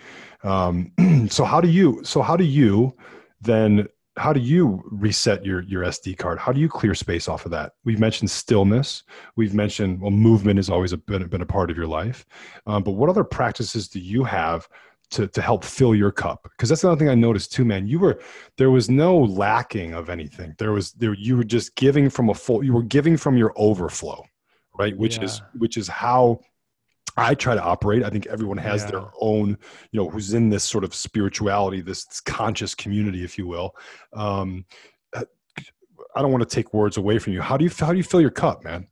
Um, 0.43 0.93
so 1.31 1.45
how 1.45 1.61
do 1.61 1.69
you? 1.69 2.03
So 2.05 2.21
how 2.21 2.37
do 2.37 2.45
you 2.45 2.95
then? 3.41 3.89
How 4.17 4.33
do 4.33 4.41
you 4.41 4.83
reset 4.93 5.45
your 5.45 5.63
your 5.63 5.85
SD 5.85 6.19
card? 6.19 6.39
How 6.39 6.53
do 6.53 6.61
you 6.61 6.69
clear 6.69 6.95
space 6.95 7.29
off 7.29 7.47
of 7.47 7.51
that? 7.53 7.73
We've 7.85 7.99
mentioned 7.99 8.31
stillness. 8.31 9.05
We've 9.37 9.55
mentioned 9.55 10.03
well, 10.03 10.11
movement 10.11 10.59
has 10.59 10.69
always 10.69 10.95
been 10.95 11.27
been 11.29 11.41
a 11.41 11.47
part 11.47 11.71
of 11.71 11.79
your 11.79 11.87
life. 11.87 12.27
Um, 12.67 12.83
but 12.83 12.93
what 12.93 13.09
other 13.09 13.25
practices 13.25 13.89
do 13.89 14.01
you 14.01 14.23
have 14.23 14.69
to 15.11 15.27
to 15.29 15.43
help 15.43 15.65
fill 15.65 15.95
your 15.95 16.11
cup. 16.11 16.49
Because 16.51 16.69
that's 16.69 16.85
another 16.85 16.99
thing 16.99 17.09
i 17.09 17.15
noticed 17.15 17.53
too 17.53 17.65
man. 17.65 17.87
You 17.87 17.99
were 17.99 18.21
there 18.57 18.71
was 18.71 18.89
no 18.89 19.19
lacking 19.19 19.95
of 19.95 20.09
anything. 20.11 20.55
There 20.59 20.73
was 20.73 20.93
there 20.93 21.15
you 21.15 21.37
were 21.37 21.45
just 21.45 21.75
giving 21.77 22.11
from 22.11 22.31
a 22.31 22.35
full 22.35 22.65
you 22.65 22.73
were 22.73 22.83
giving 22.83 23.17
from 23.17 23.37
your 23.37 23.53
overflow 23.57 24.25
right? 24.79 24.97
Which 24.97 25.19
yeah. 25.19 25.25
is 25.25 25.43
which 25.59 25.77
is 25.77 25.89
how 25.89 26.41
i 27.17 27.35
try 27.35 27.55
to 27.55 27.63
operate. 27.63 28.03
I 28.03 28.11
think 28.11 28.27
everyone 28.27 28.59
has 28.59 28.83
yeah. 28.83 28.91
their 28.91 29.05
own 29.21 29.57
you 29.93 30.01
know 30.01 30.09
who's 30.09 30.35
in 30.35 30.49
this 30.49 30.65
sort 30.65 30.85
of 30.85 30.95
spirituality 30.95 31.81
this, 31.81 32.21
conscious 32.21 32.75
community 32.75 33.25
if 33.25 33.39
you 33.39 33.47
will. 33.47 33.75
Um 34.13 34.65
i 36.17 36.23
don't 36.23 36.31
want 36.31 36.49
to 36.49 36.55
take 36.55 36.75
words 36.75 36.97
away 36.97 37.19
from 37.19 37.33
you. 37.33 37.41
How 37.41 37.57
do 37.57 37.65
you 37.65 37.71
how 37.79 37.93
do 37.93 37.97
you 37.97 38.05
fill 38.05 38.21
your 38.21 38.31
cup 38.31 38.65
man? 38.65 38.89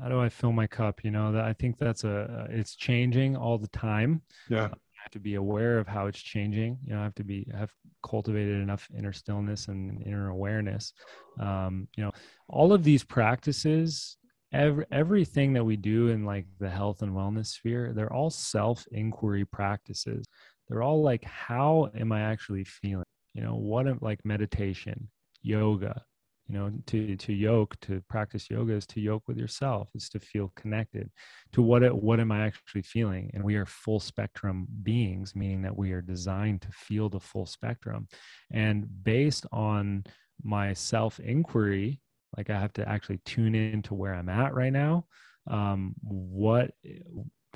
How 0.00 0.08
do 0.08 0.20
I 0.20 0.28
fill 0.28 0.52
my 0.52 0.66
cup? 0.66 1.04
You 1.04 1.10
know, 1.10 1.32
that 1.32 1.44
I 1.44 1.52
think 1.52 1.78
that's 1.78 2.04
a 2.04 2.46
it's 2.50 2.74
changing 2.74 3.36
all 3.36 3.58
the 3.58 3.68
time. 3.68 4.22
Yeah 4.48 4.70
have 5.04 5.10
to 5.12 5.20
be 5.20 5.34
aware 5.34 5.78
of 5.78 5.86
how 5.86 6.06
it's 6.06 6.20
changing. 6.20 6.78
You 6.84 6.94
know, 6.94 7.00
I 7.00 7.04
have 7.04 7.14
to 7.16 7.24
be 7.24 7.46
have 7.54 7.70
cultivated 8.02 8.60
enough 8.60 8.88
inner 8.96 9.12
stillness 9.12 9.68
and 9.68 10.02
inner 10.06 10.30
awareness. 10.30 10.92
Um, 11.38 11.88
you 11.96 12.04
know, 12.04 12.12
all 12.48 12.72
of 12.72 12.84
these 12.84 13.04
practices, 13.04 14.16
every 14.52 14.86
everything 14.90 15.52
that 15.52 15.64
we 15.64 15.76
do 15.76 16.08
in 16.08 16.24
like 16.24 16.46
the 16.58 16.70
health 16.70 17.02
and 17.02 17.12
wellness 17.12 17.48
sphere, 17.48 17.92
they're 17.94 18.12
all 18.12 18.30
self 18.30 18.86
inquiry 18.92 19.44
practices. 19.44 20.24
They're 20.68 20.82
all 20.82 21.02
like, 21.02 21.24
how 21.24 21.90
am 21.94 22.10
I 22.10 22.22
actually 22.22 22.64
feeling? 22.64 23.04
You 23.34 23.42
know, 23.42 23.56
what 23.56 24.02
like 24.02 24.24
meditation, 24.24 25.10
yoga, 25.42 26.02
you 26.48 26.54
know 26.54 26.70
to 26.86 27.16
to 27.16 27.32
yoke 27.32 27.74
to 27.80 28.02
practice 28.08 28.50
yoga 28.50 28.74
is 28.74 28.86
to 28.86 29.00
yoke 29.00 29.22
with 29.26 29.38
yourself 29.38 29.88
is 29.94 30.08
to 30.10 30.20
feel 30.20 30.52
connected 30.56 31.10
to 31.52 31.62
what 31.62 31.82
what 32.02 32.20
am 32.20 32.30
i 32.30 32.44
actually 32.46 32.82
feeling? 32.82 33.30
And 33.34 33.42
we 33.42 33.56
are 33.56 33.66
full 33.66 34.00
spectrum 34.00 34.66
beings 34.82 35.34
meaning 35.34 35.62
that 35.62 35.76
we 35.76 35.92
are 35.92 36.02
designed 36.02 36.62
to 36.62 36.68
feel 36.72 37.08
the 37.08 37.20
full 37.20 37.46
spectrum. 37.46 38.08
And 38.52 38.86
based 39.04 39.46
on 39.52 40.04
my 40.42 40.72
self 40.74 41.20
inquiry 41.20 42.00
like 42.36 42.50
i 42.50 42.58
have 42.58 42.72
to 42.72 42.88
actually 42.88 43.20
tune 43.24 43.54
in 43.54 43.82
to 43.82 43.94
where 43.94 44.14
i'm 44.14 44.28
at 44.28 44.54
right 44.54 44.72
now 44.72 45.06
um, 45.46 45.94
what 46.02 46.70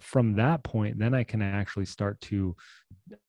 from 0.01 0.35
that 0.35 0.63
point, 0.65 0.99
then 0.99 1.15
I 1.15 1.25
can 1.25 1.43
actually 1.43 1.87
start 1.87 2.21
to 2.23 2.57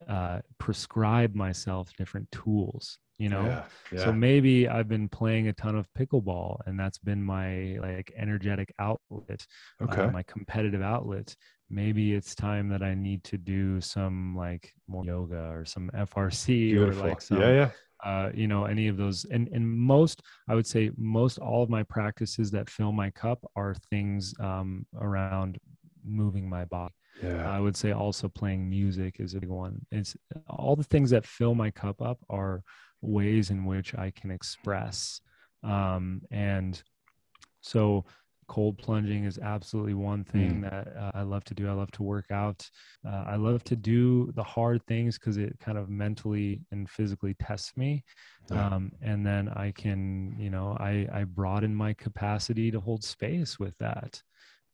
uh, 0.08 0.40
prescribe 0.58 1.36
myself 1.36 1.92
different 1.98 2.30
tools. 2.32 2.98
You 3.18 3.28
know, 3.28 3.44
Yeah. 3.44 3.64
Yeah. 3.92 4.06
so 4.06 4.14
maybe 4.14 4.70
I've 4.70 4.88
been 4.88 5.10
playing 5.10 5.50
a 5.50 5.54
ton 5.54 5.76
of 5.76 5.88
pickleball, 5.94 6.60
and 6.66 6.80
that's 6.80 6.98
been 6.98 7.22
my 7.22 7.78
like 7.82 8.14
energetic 8.16 8.74
outlet, 8.80 9.46
uh, 9.82 9.84
okay. 9.84 10.10
my 10.10 10.24
competitive 10.24 10.82
outlet. 10.82 11.36
Maybe 11.70 12.14
it's 12.14 12.34
time 12.34 12.70
that 12.70 12.82
I 12.82 12.96
need 12.96 13.24
to 13.26 13.38
do 13.38 13.82
some 13.82 14.36
like 14.38 14.74
more 14.88 15.04
yoga 15.06 15.50
or 15.52 15.66
some 15.66 15.92
FRC 15.94 16.72
Beautiful. 16.72 17.04
or 17.04 17.10
like 17.10 17.22
some 17.22 17.42
yeah. 17.42 17.52
Yeah. 17.52 17.70
uh, 18.10 18.32
you 18.34 18.48
know, 18.48 18.64
any 18.64 18.88
of 18.88 18.96
those. 18.96 19.26
And 19.26 19.50
and 19.50 19.70
most, 19.70 20.22
I 20.48 20.56
would 20.56 20.66
say, 20.66 20.92
most 20.98 21.40
all 21.40 21.62
of 21.62 21.70
my 21.70 21.84
practices 21.84 22.52
that 22.52 22.70
fill 22.70 22.94
my 22.94 23.10
cup 23.10 23.46
are 23.58 23.76
things 23.90 24.34
um, 24.40 24.86
around 24.98 25.60
moving 26.04 26.50
my 26.50 26.66
body. 26.66 26.94
Yeah. 27.22 27.50
I 27.50 27.60
would 27.60 27.76
say 27.76 27.92
also 27.92 28.30
playing 28.30 28.70
music 28.70 29.18
is 29.20 29.34
a 29.34 29.40
big 29.40 29.50
one. 29.50 29.86
It's 29.92 30.16
all 30.48 30.76
the 30.76 30.84
things 30.84 31.10
that 31.10 31.26
fill 31.26 31.56
my 31.56 31.72
cup 31.72 32.02
up 32.02 32.20
are 32.30 32.64
ways 33.02 33.50
in 33.50 33.66
which 33.66 33.96
I 33.96 34.12
can 34.12 34.32
express. 34.32 35.22
Um, 35.64 36.22
and 36.32 36.82
so 37.62 38.06
cold 38.50 38.78
plunging 38.78 39.26
is 39.26 39.38
absolutely 39.38 39.94
one 39.94 40.24
thing 40.24 40.62
that 40.62 40.88
uh, 40.98 41.12
I 41.14 41.22
love 41.22 41.44
to 41.46 41.54
do. 41.54 41.70
I 41.70 41.74
love 41.74 41.92
to 41.92 42.04
work 42.04 42.32
out. 42.32 42.68
Uh, 43.08 43.24
I 43.28 43.36
love 43.36 43.64
to 43.66 43.76
do 43.76 44.32
the 44.34 44.44
hard 44.44 44.84
things 44.88 45.20
because 45.20 45.38
it 45.38 45.58
kind 45.60 45.78
of 45.78 45.90
mentally 45.90 46.62
and 46.72 46.90
physically 46.90 47.36
tests 47.36 47.78
me. 47.78 48.04
Yeah. 48.52 48.68
Um, 48.68 48.92
and 49.02 49.26
then 49.26 49.50
I 49.50 49.72
can, 49.72 50.36
you 50.40 50.50
know, 50.50 50.76
I, 50.80 51.08
I 51.14 51.26
broaden 51.26 51.76
my 51.76 51.94
capacity 51.94 52.72
to 52.72 52.80
hold 52.80 53.04
space 53.04 53.60
with 53.60 53.78
that 53.78 54.22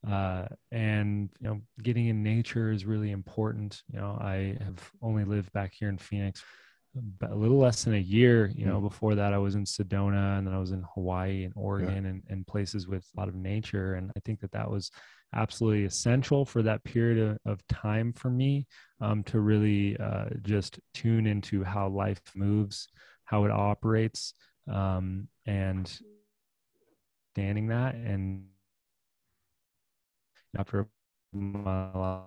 uh, 0.08 0.48
and 0.72 1.30
you 1.40 1.48
know 1.48 1.62
getting 1.82 2.08
in 2.08 2.24
nature 2.24 2.72
is 2.72 2.86
really 2.86 3.12
important. 3.12 3.82
You 3.92 4.00
know 4.00 4.18
i 4.22 4.58
have 4.64 4.92
only 5.02 5.24
lived 5.26 5.52
back 5.54 5.74
here 5.74 5.90
in 5.90 5.98
phoenix 5.98 6.44
a 7.24 7.36
little 7.36 7.58
less 7.58 7.84
than 7.84 7.94
a 7.94 8.00
year 8.00 8.52
you 8.56 8.66
know 8.66 8.80
before 8.80 9.16
that 9.16 9.34
i 9.34 9.38
was 9.38 9.56
in 9.56 9.66
sedona 9.66 10.38
and 10.38 10.48
then 10.48 10.54
i 10.54 10.60
was 10.60 10.72
in 10.72 10.84
hawaii 10.94 11.44
and 11.44 11.54
oregon 11.56 12.06
and, 12.06 12.24
and 12.30 12.48
places 12.48 12.88
with 12.88 13.06
a 13.16 13.20
lot 13.20 13.28
of 13.28 13.36
nature 13.36 13.96
and 13.96 14.12
i 14.16 14.20
think 14.22 14.40
that 14.40 14.52
that 14.52 14.70
was 14.70 14.92
absolutely 15.34 15.84
essential 15.84 16.46
for 16.46 16.62
that 16.62 16.84
period 16.84 17.38
of, 17.46 17.52
of 17.52 17.68
time 17.68 18.14
for 18.14 18.30
me 18.30 18.66
um, 19.02 19.24
to 19.24 19.40
really 19.42 19.98
uh, 19.98 20.26
just 20.44 20.80
tune 20.94 21.28
into 21.28 21.64
how 21.64 21.90
life 21.90 22.22
moves 22.36 22.88
how 23.26 23.44
it 23.44 23.52
operates 23.52 24.34
um, 24.72 25.28
and 25.46 26.00
standing 27.34 27.68
that 27.68 27.96
and 27.96 28.46
after 30.58 30.88
my 31.34 32.22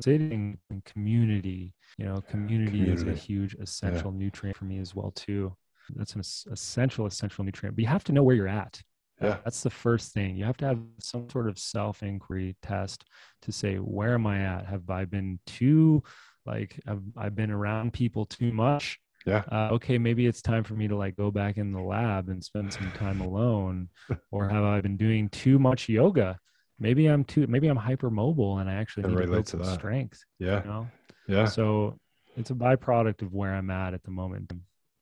sitting 0.00 0.58
in 0.70 0.82
community 0.82 1.74
you 1.98 2.04
know 2.04 2.20
community, 2.28 2.90
is 2.90 3.02
a 3.04 3.12
huge 3.12 3.54
essential 3.54 4.10
nutrient 4.12 4.56
for 4.56 4.64
me 4.64 4.78
as 4.78 4.94
well 4.94 5.12
too. 5.12 5.54
That's 5.94 6.14
an 6.14 6.20
essential 6.20 7.06
essential 7.06 7.44
nutrient 7.44 7.76
but 7.76 7.82
you 7.82 7.88
have 7.88 8.04
to 8.04 8.12
know 8.12 8.22
where 8.22 8.34
you're 8.36 8.48
at. 8.48 8.80
Yeah. 9.22 9.38
that's 9.44 9.62
the 9.62 9.70
first 9.70 10.12
thing. 10.12 10.36
You 10.36 10.44
have 10.44 10.58
to 10.58 10.66
have 10.66 10.78
some 11.00 11.30
sort 11.30 11.48
of 11.48 11.58
self 11.58 12.02
inquiry 12.02 12.54
test 12.60 13.04
to 13.42 13.52
say 13.52 13.76
where 13.76 14.14
am 14.14 14.26
i 14.26 14.40
at? 14.40 14.66
Have 14.66 14.90
i 14.90 15.04
been 15.04 15.38
too 15.46 16.02
like 16.44 16.78
have 16.86 17.02
i 17.16 17.28
been 17.28 17.50
around 17.50 17.92
people 17.92 18.26
too 18.26 18.52
much? 18.52 18.98
Yeah. 19.26 19.42
uh, 19.50 19.70
okay 19.72 19.98
maybe 19.98 20.24
it's 20.26 20.40
time 20.40 20.62
for 20.62 20.74
me 20.74 20.86
to 20.86 20.96
like 20.96 21.16
go 21.16 21.32
back 21.32 21.56
in 21.56 21.72
the 21.72 21.80
lab 21.80 22.28
and 22.28 22.44
spend 22.44 22.72
some 22.72 22.92
time 22.92 23.20
alone 23.20 23.88
or 24.30 24.48
have 24.48 24.62
i 24.62 24.80
been 24.80 24.96
doing 24.96 25.28
too 25.30 25.58
much 25.58 25.88
yoga 25.88 26.38
maybe 26.78 27.06
i'm 27.06 27.24
too 27.24 27.46
maybe 27.46 27.68
i'm 27.68 27.78
hypermobile 27.78 28.60
and 28.60 28.68
i 28.70 28.74
actually 28.74 29.08
need 29.08 29.18
to 29.18 29.26
build 29.26 29.48
some 29.48 29.64
strength 29.64 30.24
Yeah. 30.38 30.62
you 30.62 30.68
know 30.68 30.88
Yeah. 31.26 31.46
so 31.46 31.98
it's 32.36 32.50
a 32.50 32.54
byproduct 32.54 33.22
of 33.22 33.32
where 33.32 33.54
i'm 33.54 33.70
at 33.70 33.94
at 33.94 34.02
the 34.04 34.10
moment 34.10 34.52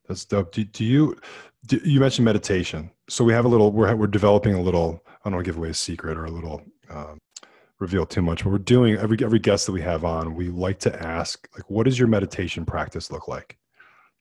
That's 0.08 0.24
dope. 0.24 0.52
Do, 0.52 0.64
do 0.64 0.84
you 0.84 1.16
do, 1.66 1.80
you 1.84 1.98
mentioned 1.98 2.26
meditation? 2.26 2.90
So 3.08 3.24
we 3.24 3.32
have 3.32 3.46
a 3.46 3.48
little. 3.48 3.72
We're 3.72 3.94
we're 3.96 4.06
developing 4.06 4.54
a 4.54 4.60
little. 4.60 5.02
I 5.06 5.10
don't 5.24 5.34
want 5.34 5.44
to 5.46 5.48
give 5.50 5.56
away 5.56 5.70
a 5.70 5.74
secret 5.74 6.18
or 6.18 6.26
a 6.26 6.30
little 6.30 6.60
um, 6.90 7.18
reveal 7.78 8.04
too 8.04 8.20
much. 8.20 8.44
But 8.44 8.50
we're 8.52 8.58
doing 8.58 8.96
every 8.98 9.16
every 9.24 9.38
guest 9.38 9.64
that 9.64 9.72
we 9.72 9.80
have 9.80 10.04
on. 10.04 10.34
We 10.34 10.50
like 10.50 10.78
to 10.80 10.92
ask 11.02 11.48
like, 11.56 11.70
what 11.70 11.84
does 11.84 11.98
your 11.98 12.06
meditation 12.08 12.66
practice 12.66 13.10
look 13.10 13.28
like? 13.28 13.56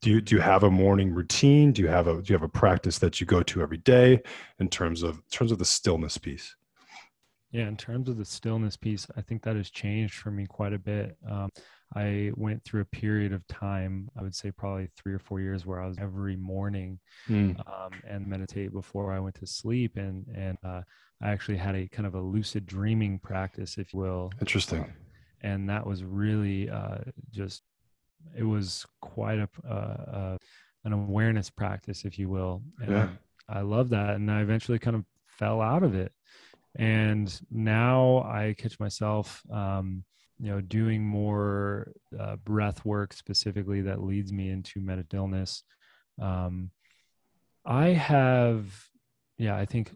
Do 0.02 0.10
you 0.10 0.22
do 0.22 0.36
you 0.36 0.42
have 0.42 0.64
a 0.64 0.72
morning 0.72 1.14
routine? 1.14 1.74
Do 1.74 1.82
you 1.82 1.90
have 1.90 2.08
a 2.08 2.14
do 2.22 2.32
you 2.32 2.36
have 2.40 2.44
a 2.44 2.48
practice 2.64 2.98
that 3.00 3.20
you 3.20 3.28
go 3.28 3.44
to 3.44 3.62
every 3.62 3.78
day 3.80 4.22
in 4.60 4.70
terms 4.70 5.04
of 5.04 5.16
in 5.18 5.24
terms 5.32 5.52
of 5.52 5.60
the 5.60 5.66
stillness 5.66 6.18
piece? 6.18 6.56
Yeah, 7.54 7.70
in 7.70 7.78
terms 7.78 8.10
of 8.10 8.18
the 8.18 8.26
stillness 8.26 8.76
piece, 8.78 9.08
I 9.16 9.22
think 9.22 9.44
that 9.44 9.56
has 9.56 9.70
changed 9.70 10.16
for 10.16 10.32
me 10.32 10.48
quite 10.48 10.74
a 10.74 10.80
bit. 10.80 11.18
Um, 11.30 11.52
I 11.96 12.32
went 12.36 12.64
through 12.66 12.82
a 12.82 12.86
period 12.86 13.34
of 13.34 13.48
time, 13.48 14.10
I 14.20 14.24
would 14.24 14.36
say 14.36 14.52
probably 14.52 14.90
three 14.98 15.14
or 15.14 15.20
four 15.20 15.40
years, 15.42 15.66
where 15.66 15.80
I 15.82 15.88
was 15.88 15.98
every 16.00 16.36
morning 16.36 17.00
Mm, 17.30 17.56
um, 17.68 18.02
and 18.08 18.28
meditate 18.28 18.74
before 18.74 19.14
I 19.14 19.20
went 19.20 19.36
to 19.38 19.48
sleep, 19.48 19.98
and 19.98 20.26
and 20.36 20.58
uh, 20.64 20.84
I 21.22 21.32
actually 21.32 21.58
had 21.58 21.76
a 21.76 21.88
kind 21.90 22.08
of 22.08 22.16
a 22.16 22.22
lucid 22.22 22.66
dreaming 22.66 23.20
practice, 23.20 23.78
if 23.78 23.94
you 23.94 24.00
will, 24.00 24.38
interesting. 24.42 24.94
and 25.42 25.70
that 25.70 25.86
was 25.86 26.04
really 26.04 26.70
uh, 26.70 27.00
just 27.32 27.64
it 28.38 28.44
was 28.44 28.86
quite 29.02 29.40
a 29.40 29.50
uh, 29.68 29.72
uh, 29.74 30.38
an 30.86 30.94
awareness 30.94 31.50
practice, 31.50 32.06
if 32.06 32.20
you 32.20 32.30
will. 32.30 32.64
And 32.82 32.92
Yeah. 32.92 33.10
I 33.50 33.62
love 33.62 33.90
that, 33.90 34.16
and 34.16 34.32
I 34.32 34.42
eventually 34.42 34.80
kind 34.80 34.96
of 34.96 35.06
fell 35.28 35.62
out 35.62 35.84
of 35.84 35.96
it, 35.96 36.14
and 36.76 37.40
now 37.52 38.20
I 38.24 38.56
catch 38.58 38.80
myself, 38.80 39.42
um, 39.52 40.04
you 40.40 40.50
know, 40.52 40.62
doing 40.62 41.04
more 41.04 41.92
uh, 42.20 42.36
breath 42.38 42.84
work 42.86 43.14
specifically 43.14 43.82
that 43.82 44.04
leads 44.04 44.32
me 44.34 44.50
into 44.50 44.82
mental 44.82 45.06
illness. 45.14 45.64
Um, 46.22 46.72
I 47.66 47.90
have, 47.90 48.74
yeah, 49.38 49.56
I 49.56 49.66
think 49.66 49.94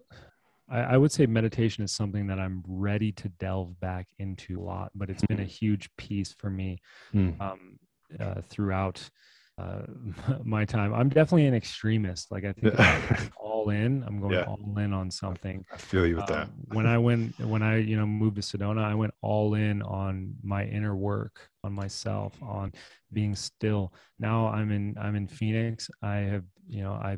I, 0.70 0.80
I 0.80 0.98
would 0.98 1.12
say 1.12 1.26
meditation 1.26 1.84
is 1.84 1.92
something 1.92 2.28
that 2.28 2.40
I'm 2.40 2.64
ready 2.68 3.12
to 3.14 3.30
delve 3.30 3.80
back 3.80 4.08
into 4.20 4.60
a 4.60 4.64
lot, 4.64 4.92
but 4.96 5.10
it's 5.10 5.24
been 5.26 5.40
a 5.40 5.46
huge 5.46 5.90
piece 5.98 6.34
for 6.34 6.50
me 6.50 6.82
Mm, 7.14 7.40
um, 7.42 7.80
uh, 8.20 8.42
throughout 8.50 9.10
uh, 9.58 9.82
my 10.44 10.66
time. 10.66 10.94
I'm 10.94 11.10
definitely 11.10 11.48
an 11.48 11.56
extremist. 11.56 12.32
Like 12.32 12.46
I 12.46 12.54
think 12.54 12.74
if 12.74 12.80
I'm 12.80 13.02
Yeah. 13.04 13.30
All 13.58 13.70
in. 13.70 14.04
I'm 14.04 14.20
going 14.20 14.34
Yeah. 14.34 14.44
all 14.44 14.78
in 14.78 14.94
on 14.94 15.10
something. 15.12 15.66
I 15.72 15.78
feel 15.78 16.06
you 16.06 16.18
with 16.18 16.28
that. 16.28 16.48
Um, 16.48 16.54
when 16.74 16.86
I 16.86 16.98
went, 16.98 17.38
when 17.40 17.62
I 17.62 17.78
you 17.78 17.98
know 17.98 18.06
moved 18.06 18.36
to 18.36 18.42
Sedona, 18.42 18.84
I 18.84 18.96
went 18.96 19.14
all 19.22 19.56
in 19.56 19.82
on 19.82 20.36
my 20.44 20.66
inner 20.66 20.96
work, 20.96 21.50
on 21.64 21.74
myself, 21.74 22.42
on 22.42 22.74
being 23.14 23.36
still. 23.36 23.94
Now 24.20 24.48
I'm 24.48 24.72
in 24.72 24.96
I'm 25.00 25.16
in 25.16 25.28
Phoenix. 25.28 25.90
I 26.02 26.18
have 26.18 26.44
you 26.68 26.84
know 26.84 26.94
I 26.94 27.18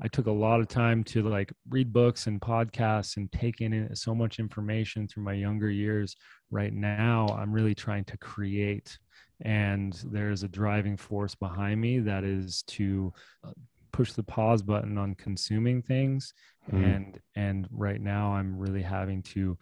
I 0.00 0.06
took 0.08 0.26
a 0.26 0.32
lot 0.32 0.60
of 0.60 0.68
time 0.68 1.02
to 1.04 1.22
like 1.28 1.52
read 1.68 1.92
books 1.92 2.28
and 2.28 2.40
podcasts 2.40 3.16
and 3.16 3.30
take 3.32 3.60
in 3.60 3.94
so 3.96 4.14
much 4.14 4.38
information 4.38 5.08
through 5.08 5.24
my 5.24 5.32
younger 5.32 5.70
years. 5.70 6.14
Right 6.50 6.72
now, 6.72 7.26
I'm 7.38 7.52
really 7.52 7.74
trying 7.74 8.04
to 8.04 8.16
create, 8.18 8.96
and 9.42 9.92
there's 10.10 10.44
a 10.44 10.48
driving 10.48 10.96
force 10.96 11.34
behind 11.34 11.80
me 11.80 11.98
that 12.00 12.22
is 12.24 12.62
to 12.68 13.12
uh, 13.44 13.50
push 13.92 14.12
the 14.12 14.22
pause 14.22 14.62
button 14.62 14.98
on 14.98 15.14
consuming 15.14 15.82
things 15.82 16.32
Mhm. 16.72 16.82
and 16.84 17.20
and 17.34 17.68
right 17.70 18.00
now 18.00 18.32
i'm 18.32 18.58
really 18.58 18.82
having 18.82 19.22
to 19.22 19.56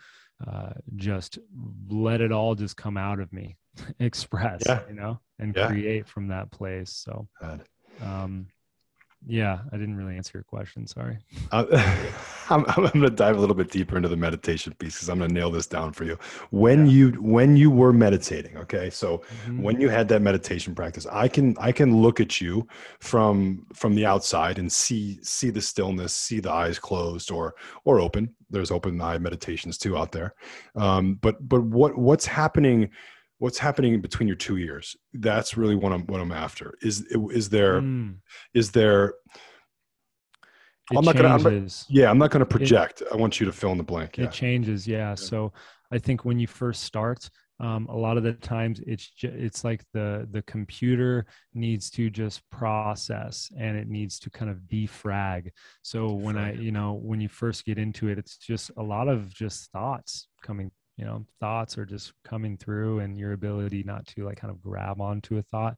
uh, 0.46 0.72
just 0.96 1.38
let 1.88 2.20
it 2.20 2.32
all 2.32 2.54
just 2.54 2.76
come 2.76 2.96
out 2.96 3.20
of 3.20 3.32
me 3.32 3.56
express 4.00 4.62
Yeah. 4.66 4.80
you 4.88 4.94
know 4.94 5.20
and 5.38 5.54
Yeah. 5.56 5.66
create 5.66 6.06
from 6.08 6.28
that 6.28 6.50
place 6.50 6.90
so 6.90 7.28
um 8.02 8.46
yeah 9.26 9.60
i 9.72 9.76
didn't 9.76 9.96
really 9.96 10.16
answer 10.16 10.32
your 10.34 10.44
question 10.44 10.86
sorry 10.86 11.18
Uh, 11.52 11.64
I'm, 12.48 12.64
I'm 12.68 12.84
going 12.84 13.00
to 13.00 13.10
dive 13.10 13.36
a 13.36 13.40
little 13.40 13.56
bit 13.56 13.72
deeper 13.72 13.96
into 13.96 14.08
the 14.08 14.16
meditation 14.16 14.72
piece 14.78 14.94
because 14.94 15.08
I'm 15.08 15.18
going 15.18 15.30
to 15.30 15.34
nail 15.34 15.50
this 15.50 15.66
down 15.66 15.92
for 15.92 16.04
you. 16.04 16.16
When 16.52 16.86
you 16.86 17.10
when 17.20 17.56
you 17.56 17.72
were 17.72 17.92
meditating, 17.92 18.56
okay, 18.58 18.88
so 18.88 19.22
Mhm. 19.48 19.62
when 19.62 19.80
you 19.80 19.88
had 19.88 20.06
that 20.10 20.22
meditation 20.22 20.72
practice, 20.72 21.06
I 21.10 21.26
can 21.26 21.56
I 21.58 21.72
can 21.72 21.96
look 22.00 22.20
at 22.20 22.40
you 22.40 22.68
from 23.00 23.66
from 23.74 23.96
the 23.96 24.06
outside 24.06 24.60
and 24.60 24.70
see 24.70 25.18
see 25.22 25.50
the 25.50 25.60
stillness, 25.60 26.12
see 26.14 26.38
the 26.38 26.52
eyes 26.52 26.78
closed 26.78 27.32
or 27.32 27.54
or 27.84 27.98
open. 28.00 28.32
There's 28.48 28.70
open 28.70 29.00
eye 29.00 29.18
meditations 29.18 29.76
too 29.76 29.96
out 29.98 30.12
there, 30.12 30.34
um, 30.76 31.14
but 31.20 31.48
but 31.48 31.62
what 31.64 31.98
what's 31.98 32.26
happening? 32.26 32.90
What's 33.38 33.58
happening 33.58 34.00
between 34.00 34.26
your 34.28 34.36
two 34.36 34.56
ears? 34.56 34.96
That's 35.12 35.56
really 35.56 35.74
what 35.74 35.92
I'm 35.92 36.06
what 36.06 36.20
I'm 36.20 36.32
after. 36.32 36.74
Is 36.82 37.02
is 37.30 37.48
there 37.50 37.80
Mm. 37.82 38.16
is 38.54 38.70
there 38.70 39.14
it 40.90 40.96
I'm 40.96 41.04
not 41.04 41.16
gonna- 41.16 41.28
I'm 41.28 41.42
not- 41.42 41.84
yeah, 41.88 42.08
I'm 42.10 42.18
not 42.18 42.30
going 42.30 42.40
to 42.40 42.46
project. 42.46 43.02
I 43.12 43.16
want 43.16 43.40
you 43.40 43.46
to 43.46 43.52
fill 43.52 43.72
in 43.72 43.78
the 43.78 43.84
blank. 43.84 44.18
Yeah. 44.18 44.24
it 44.26 44.32
changes 44.32 44.86
yeah. 44.86 45.14
so 45.16 45.52
i 45.92 45.98
think 45.98 46.24
when 46.24 46.38
you 46.38 46.46
first 46.48 46.82
start 46.84 47.30
um, 47.60 47.86
a 47.86 47.96
lot 47.96 48.16
of 48.18 48.22
the 48.24 48.32
times 48.34 48.80
it's 48.86 49.08
ju- 49.10 49.32
it's 49.36 49.62
like 49.64 49.82
the 49.94 50.28
the 50.32 50.42
computer 50.42 51.26
needs 51.54 51.90
to 51.90 52.10
just 52.10 52.42
process 52.50 53.50
and 53.58 53.76
it 53.76 53.88
needs 53.88 54.18
to 54.18 54.28
kind 54.30 54.50
of 54.50 54.58
defrag 54.68 55.50
so 55.82 56.12
when 56.12 56.36
i 56.36 56.52
you 56.54 56.72
know 56.72 56.94
when 56.94 57.20
you 57.20 57.28
first 57.28 57.64
get 57.64 57.78
into 57.78 58.08
it 58.08 58.18
it's 58.18 58.36
just 58.36 58.70
a 58.76 58.82
lot 58.82 59.06
of 59.08 59.32
just 59.32 59.70
thoughts 59.72 60.28
coming 60.42 60.70
you 60.96 61.04
know 61.04 61.24
thoughts 61.40 61.76
are 61.76 61.86
just 61.86 62.12
coming 62.24 62.56
through 62.56 63.00
and 63.00 63.18
your 63.18 63.32
ability 63.32 63.82
not 63.82 64.06
to 64.06 64.24
like 64.24 64.38
kind 64.38 64.50
of 64.50 64.60
grab 64.60 65.00
onto 65.00 65.38
a 65.38 65.42
thought 65.42 65.76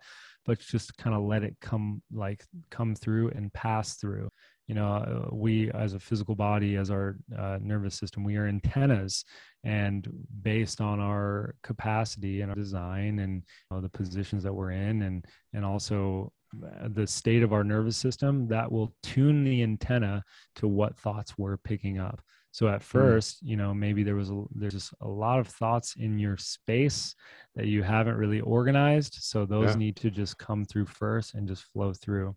but 0.49 0.59
just 0.59 0.97
kind 0.97 1.15
of 1.15 1.23
let 1.23 1.45
it 1.45 1.55
come 1.61 2.01
like 2.11 2.43
come 2.71 2.95
through 2.95 3.29
and 3.31 3.53
pass 3.53 3.97
through. 3.97 4.31
You 4.67 4.75
know 4.75 4.87
uh, 4.87 5.35
we 5.35 5.71
as 5.73 5.95
a 5.95 6.01
physical 6.01 6.35
body 6.35 6.77
as 6.77 6.91
our 6.91 7.17
uh, 7.39 7.59
nervous 7.61 7.95
system 7.95 8.25
we 8.25 8.37
are 8.37 8.47
antennas 8.47 9.25
and 9.65 10.09
based 10.43 10.81
on 10.81 11.01
our 11.01 11.55
capacity 11.63 12.41
and 12.41 12.51
our 12.51 12.57
design 12.57 13.19
and 13.19 13.43
you 13.71 13.77
know, 13.77 13.81
the 13.83 13.89
positions 13.89 14.43
that 14.43 14.53
we're 14.53 14.71
in 14.71 15.03
and 15.03 15.25
and 15.53 15.65
also 15.65 16.33
uh, 16.65 16.89
the 16.89 17.07
state 17.07 17.43
of 17.43 17.53
our 17.53 17.65
nervous 17.65 17.97
system 17.97 18.49
that 18.49 18.71
will 18.71 18.95
tune 19.03 19.45
the 19.45 19.63
antenna 19.63 20.23
to 20.55 20.67
what 20.67 20.99
thoughts 20.99 21.35
we're 21.37 21.59
picking 21.59 21.99
up 21.99 22.21
so 22.59 22.67
at 22.67 22.81
1st 22.81 23.35
mm. 23.35 23.39
you 23.43 23.57
know 23.57 23.73
maybe 23.73 24.03
there 24.03 24.17
was 24.17 24.31
a, 24.31 24.43
there's 24.53 24.73
just 24.73 24.93
a 25.01 25.07
lot 25.07 25.39
of 25.39 25.47
thoughts 25.47 25.95
in 25.97 26.19
your 26.19 26.37
space 26.37 27.15
that 27.55 27.67
you 27.67 27.85
haven't 27.85 28.17
really 28.17 28.41
organized 28.41 29.17
so 29.21 29.47
those 29.47 29.71
yeah. 29.71 29.77
need 29.77 29.95
to 29.95 30.11
just 30.11 30.37
come 30.39 30.65
through 30.65 30.87
first 30.87 31.35
and 31.35 31.47
just 31.47 31.63
flow 31.73 31.93
through 31.93 32.35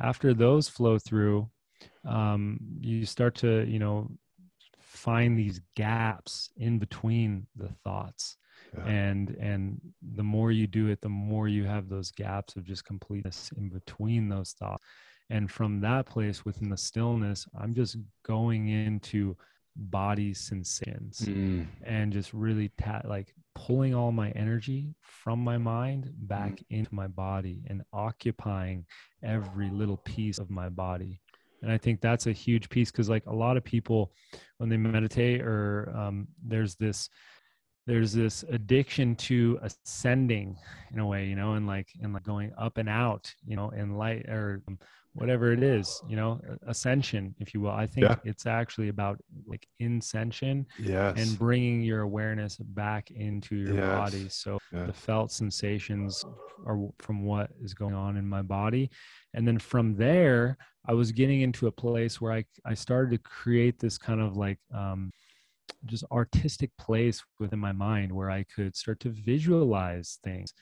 after 0.00 0.34
those 0.34 0.68
flow 0.68 0.98
through 0.98 1.48
um, 2.08 2.58
you 2.80 3.06
start 3.06 3.36
to 3.36 3.64
you 3.68 3.78
know 3.78 4.10
find 4.80 5.38
these 5.38 5.60
gaps 5.76 6.50
in 6.56 6.80
between 6.80 7.46
the 7.54 7.70
thoughts 7.84 8.36
yeah. 8.76 8.84
and 8.84 9.30
and 9.40 9.80
the 10.16 10.24
more 10.24 10.50
you 10.50 10.66
do 10.66 10.88
it 10.88 11.00
the 11.02 11.08
more 11.08 11.46
you 11.46 11.64
have 11.64 11.88
those 11.88 12.10
gaps 12.10 12.56
of 12.56 12.64
just 12.64 12.84
completeness 12.84 13.52
in 13.56 13.68
between 13.68 14.28
those 14.28 14.56
thoughts 14.58 14.82
and 15.32 15.50
from 15.50 15.80
that 15.80 16.04
place 16.06 16.44
within 16.44 16.68
the 16.68 16.76
stillness 16.76 17.46
i'm 17.58 17.74
just 17.74 17.96
going 18.24 18.68
into 18.68 19.34
body 19.74 20.34
sensations 20.34 21.22
mm. 21.22 21.66
and 21.84 22.12
just 22.12 22.32
really 22.34 22.70
ta- 22.78 23.00
like 23.04 23.34
pulling 23.54 23.94
all 23.94 24.12
my 24.12 24.30
energy 24.32 24.94
from 25.00 25.38
my 25.38 25.56
mind 25.56 26.10
back 26.28 26.52
mm. 26.52 26.64
into 26.70 26.94
my 26.94 27.06
body 27.06 27.62
and 27.68 27.82
occupying 27.92 28.84
every 29.22 29.70
little 29.70 29.96
piece 29.98 30.38
of 30.38 30.50
my 30.50 30.68
body 30.68 31.18
and 31.62 31.72
i 31.72 31.78
think 31.78 32.00
that's 32.00 32.26
a 32.26 32.32
huge 32.32 32.68
piece 32.68 32.90
because 32.90 33.08
like 33.08 33.24
a 33.26 33.34
lot 33.34 33.56
of 33.56 33.64
people 33.64 34.12
when 34.58 34.68
they 34.68 34.76
meditate 34.76 35.40
or 35.40 35.90
um, 35.96 36.28
there's 36.44 36.74
this 36.74 37.08
there's 37.86 38.12
this 38.12 38.44
addiction 38.50 39.16
to 39.16 39.58
ascending 39.62 40.56
in 40.92 41.00
a 41.00 41.06
way 41.06 41.26
you 41.26 41.34
know 41.34 41.54
and 41.54 41.66
like 41.66 41.88
and 42.02 42.12
like 42.12 42.22
going 42.22 42.52
up 42.58 42.76
and 42.76 42.88
out 42.88 43.32
you 43.44 43.56
know 43.56 43.70
in 43.70 43.96
light 43.96 44.28
or 44.28 44.62
um, 44.68 44.78
whatever 45.14 45.52
it 45.52 45.62
is 45.62 46.00
you 46.08 46.16
know 46.16 46.40
ascension 46.66 47.34
if 47.38 47.52
you 47.52 47.60
will 47.60 47.70
i 47.70 47.86
think 47.86 48.06
yeah. 48.06 48.16
it's 48.24 48.46
actually 48.46 48.88
about 48.88 49.18
like 49.46 49.66
incension 49.78 50.66
yes. 50.78 51.18
and 51.18 51.38
bringing 51.38 51.82
your 51.82 52.00
awareness 52.00 52.56
back 52.56 53.10
into 53.10 53.56
your 53.56 53.74
yes. 53.74 53.88
body 53.88 54.28
so 54.28 54.58
yes. 54.72 54.86
the 54.86 54.92
felt 54.92 55.30
sensations 55.30 56.24
are 56.66 56.78
from 56.98 57.24
what 57.24 57.50
is 57.62 57.74
going 57.74 57.94
on 57.94 58.16
in 58.16 58.26
my 58.26 58.40
body 58.40 58.90
and 59.34 59.46
then 59.46 59.58
from 59.58 59.94
there 59.94 60.56
i 60.86 60.94
was 60.94 61.12
getting 61.12 61.42
into 61.42 61.66
a 61.66 61.72
place 61.72 62.20
where 62.20 62.32
i 62.32 62.44
i 62.64 62.72
started 62.72 63.10
to 63.10 63.18
create 63.18 63.78
this 63.78 63.98
kind 63.98 64.20
of 64.20 64.36
like 64.36 64.58
um 64.74 65.10
just 65.86 66.04
artistic 66.12 66.70
place 66.78 67.22
within 67.38 67.58
my 67.58 67.72
mind 67.72 68.12
where 68.12 68.30
I 68.30 68.44
could 68.54 68.76
start 68.76 69.00
to 69.00 69.10
visualize 69.10 70.18
things 70.22 70.52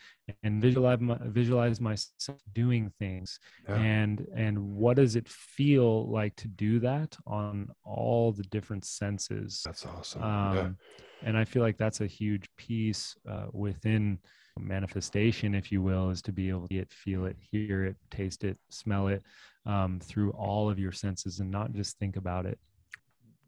and 0.43 0.63
visualize 0.63 1.01
my, 1.01 1.19
visualize 1.23 1.81
myself 1.81 2.39
doing 2.53 2.93
things 2.99 3.39
yeah. 3.69 3.77
and 3.77 4.27
and 4.35 4.59
what 4.59 4.97
does 4.97 5.17
it 5.17 5.29
feel 5.29 6.11
like 6.11 6.37
to 6.37 6.49
do 6.49 6.79
that 6.81 7.17
on 7.27 7.69
all 7.85 8.33
the 8.33 8.45
different 8.45 8.85
senses 8.85 9.63
that's 9.65 9.87
awesome 9.87 10.23
um, 10.23 10.57
yeah. 10.57 11.29
and 11.29 11.37
I 11.37 11.45
feel 11.45 11.63
like 11.63 11.77
that's 11.77 12.01
a 12.01 12.07
huge 12.07 12.49
piece 12.57 13.17
uh, 13.29 13.47
within 13.53 14.19
manifestation 14.59 15.55
if 15.55 15.73
you 15.73 15.81
will 15.83 16.11
is 16.11 16.23
to 16.23 16.33
be 16.33 16.49
able 16.49 16.63
to 16.63 16.75
see 16.75 16.79
it 16.79 16.93
feel 16.93 17.25
it 17.25 17.37
hear 17.51 17.85
it 17.85 17.97
taste 18.11 18.45
it 18.45 18.59
smell 18.69 19.09
it 19.09 19.23
um, 19.67 20.01
through 20.01 20.31
all 20.33 20.71
of 20.71 20.79
your 20.79 20.93
senses 20.93 21.41
and 21.41 21.51
not 21.51 21.73
just 21.73 21.99
think 21.99 22.17
about 22.17 22.47
it 22.47 22.59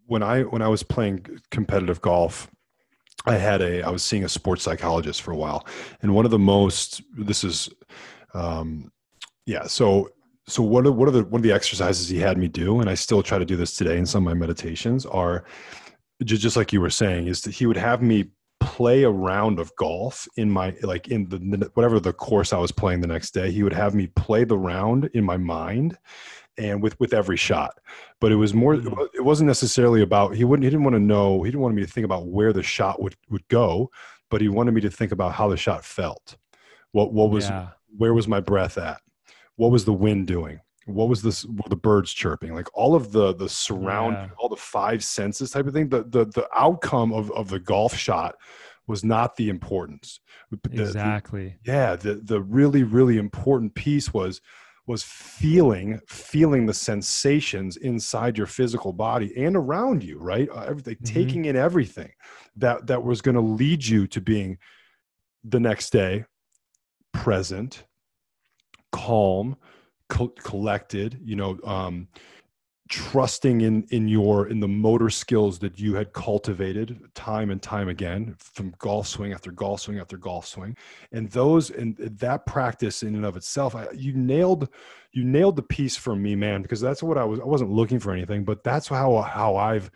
when 0.06 0.22
I 0.22 0.42
when 0.42 0.62
I 0.62 0.68
was 0.68 0.82
playing 0.82 1.26
competitive 1.50 2.00
golf, 2.00 2.50
I 3.26 3.36
had 3.36 3.62
a 3.62 3.82
I 3.82 3.90
was 3.90 4.02
seeing 4.02 4.24
a 4.24 4.28
sports 4.28 4.62
psychologist 4.62 5.22
for 5.22 5.32
a 5.32 5.36
while, 5.36 5.66
and 6.02 6.14
one 6.14 6.24
of 6.24 6.30
the 6.30 6.38
most 6.38 7.02
this 7.16 7.44
is, 7.44 7.68
um, 8.34 8.90
yeah. 9.46 9.66
So 9.66 10.10
so 10.46 10.62
what 10.62 10.86
are, 10.86 10.92
what 10.92 11.08
are 11.08 11.12
the 11.12 11.24
one 11.24 11.38
of 11.38 11.44
the 11.44 11.52
exercises 11.52 12.08
he 12.08 12.18
had 12.18 12.36
me 12.36 12.48
do, 12.48 12.80
and 12.80 12.90
I 12.90 12.94
still 12.94 13.22
try 13.22 13.38
to 13.38 13.44
do 13.44 13.56
this 13.56 13.76
today 13.76 13.98
in 13.98 14.06
some 14.06 14.26
of 14.26 14.34
my 14.34 14.38
meditations 14.38 15.06
are 15.06 15.44
just, 16.24 16.42
just 16.42 16.56
like 16.56 16.72
you 16.72 16.80
were 16.80 16.90
saying 16.90 17.26
is 17.26 17.42
that 17.42 17.54
he 17.54 17.66
would 17.66 17.76
have 17.76 18.02
me 18.02 18.30
play 18.72 19.02
a 19.02 19.10
round 19.10 19.58
of 19.58 19.74
golf 19.76 20.26
in 20.36 20.50
my 20.50 20.74
like 20.82 21.08
in 21.08 21.28
the 21.28 21.70
whatever 21.74 22.00
the 22.00 22.14
course 22.14 22.54
I 22.54 22.58
was 22.58 22.72
playing 22.72 23.02
the 23.02 23.06
next 23.06 23.32
day. 23.34 23.50
He 23.50 23.62
would 23.62 23.74
have 23.74 23.94
me 23.94 24.06
play 24.06 24.44
the 24.44 24.56
round 24.56 25.10
in 25.12 25.24
my 25.24 25.36
mind 25.36 25.98
and 26.56 26.82
with 26.82 26.98
with 26.98 27.12
every 27.12 27.36
shot 27.36 27.78
but 28.20 28.32
it 28.32 28.36
was 28.36 28.52
more 28.54 28.76
mm. 28.76 29.08
it 29.14 29.24
wasn't 29.24 29.46
necessarily 29.46 30.02
about 30.02 30.34
he 30.34 30.44
wouldn't 30.44 30.64
he 30.64 30.70
didn't 30.70 30.84
want 30.84 30.94
to 30.94 31.00
know 31.00 31.42
he 31.42 31.50
didn't 31.50 31.62
want 31.62 31.74
me 31.74 31.82
to 31.82 31.90
think 31.90 32.04
about 32.04 32.26
where 32.26 32.52
the 32.52 32.62
shot 32.62 33.00
would 33.02 33.14
would 33.30 33.46
go 33.48 33.90
but 34.30 34.40
he 34.40 34.48
wanted 34.48 34.72
me 34.72 34.80
to 34.80 34.90
think 34.90 35.12
about 35.12 35.32
how 35.32 35.48
the 35.48 35.56
shot 35.56 35.84
felt 35.84 36.36
what 36.92 37.12
what 37.12 37.30
was 37.30 37.48
yeah. 37.48 37.68
where 37.96 38.12
was 38.12 38.28
my 38.28 38.40
breath 38.40 38.76
at 38.76 39.00
what 39.56 39.70
was 39.70 39.84
the 39.84 39.92
wind 39.92 40.26
doing 40.26 40.60
what 40.86 41.08
was 41.08 41.22
this 41.22 41.46
the 41.68 41.76
birds 41.76 42.12
chirping 42.12 42.54
like 42.54 42.68
all 42.74 42.94
of 42.94 43.12
the 43.12 43.34
the 43.34 43.48
surround 43.48 44.14
yeah. 44.14 44.28
all 44.38 44.48
the 44.48 44.56
five 44.56 45.02
senses 45.02 45.50
type 45.50 45.66
of 45.66 45.72
thing 45.72 45.88
the 45.88 46.04
the 46.04 46.24
the 46.26 46.48
outcome 46.54 47.12
of 47.12 47.30
of 47.32 47.48
the 47.48 47.60
golf 47.60 47.94
shot 47.94 48.34
was 48.86 49.04
not 49.04 49.36
the 49.36 49.48
importance 49.48 50.20
the, 50.50 50.58
exactly 50.82 51.56
the, 51.64 51.72
yeah 51.72 51.96
the 51.96 52.14
the 52.24 52.40
really 52.40 52.82
really 52.82 53.16
important 53.16 53.74
piece 53.74 54.12
was 54.12 54.40
was 54.86 55.04
feeling 55.04 56.00
feeling 56.08 56.66
the 56.66 56.74
sensations 56.74 57.76
inside 57.76 58.36
your 58.36 58.46
physical 58.46 58.92
body 58.92 59.32
and 59.36 59.56
around 59.56 60.02
you 60.02 60.18
right 60.18 60.48
uh, 60.50 60.64
everything 60.68 60.96
mm-hmm. 60.96 61.14
taking 61.14 61.44
in 61.44 61.56
everything 61.56 62.10
that 62.56 62.86
that 62.86 63.02
was 63.02 63.22
going 63.22 63.34
to 63.34 63.40
lead 63.40 63.84
you 63.84 64.06
to 64.06 64.20
being 64.20 64.58
the 65.44 65.60
next 65.60 65.90
day 65.90 66.24
present 67.12 67.84
calm 68.90 69.56
co- 70.12 70.34
collected 70.42 71.18
you 71.24 71.34
know 71.34 71.58
um 71.64 72.06
trusting 72.92 73.62
in 73.62 73.86
in 73.90 74.06
your 74.06 74.48
in 74.48 74.60
the 74.60 74.68
motor 74.68 75.08
skills 75.08 75.58
that 75.60 75.80
you 75.80 75.94
had 75.94 76.12
cultivated 76.12 77.00
time 77.14 77.50
and 77.50 77.62
time 77.62 77.88
again 77.88 78.34
from 78.36 78.74
golf 78.76 79.06
swing 79.06 79.32
after 79.32 79.50
golf 79.50 79.80
swing 79.80 79.98
after 79.98 80.18
golf 80.18 80.46
swing. 80.46 80.76
And 81.10 81.30
those 81.30 81.70
and 81.70 81.96
that 81.96 82.44
practice 82.44 83.02
in 83.02 83.14
and 83.14 83.24
of 83.24 83.34
itself 83.34 83.74
I, 83.74 83.86
you 83.94 84.12
nailed 84.12 84.68
you 85.12 85.24
nailed 85.24 85.56
the 85.56 85.62
piece 85.62 85.96
for 85.96 86.14
me 86.14 86.36
man 86.36 86.60
because 86.60 86.82
that's 86.82 87.02
what 87.02 87.16
i 87.16 87.24
was 87.24 87.40
i 87.40 87.44
wasn't 87.44 87.70
looking 87.70 87.98
for 87.98 88.12
anything 88.12 88.44
but 88.44 88.62
that's 88.62 88.88
how 88.88 89.22
how 89.22 89.56
i've 89.56 89.90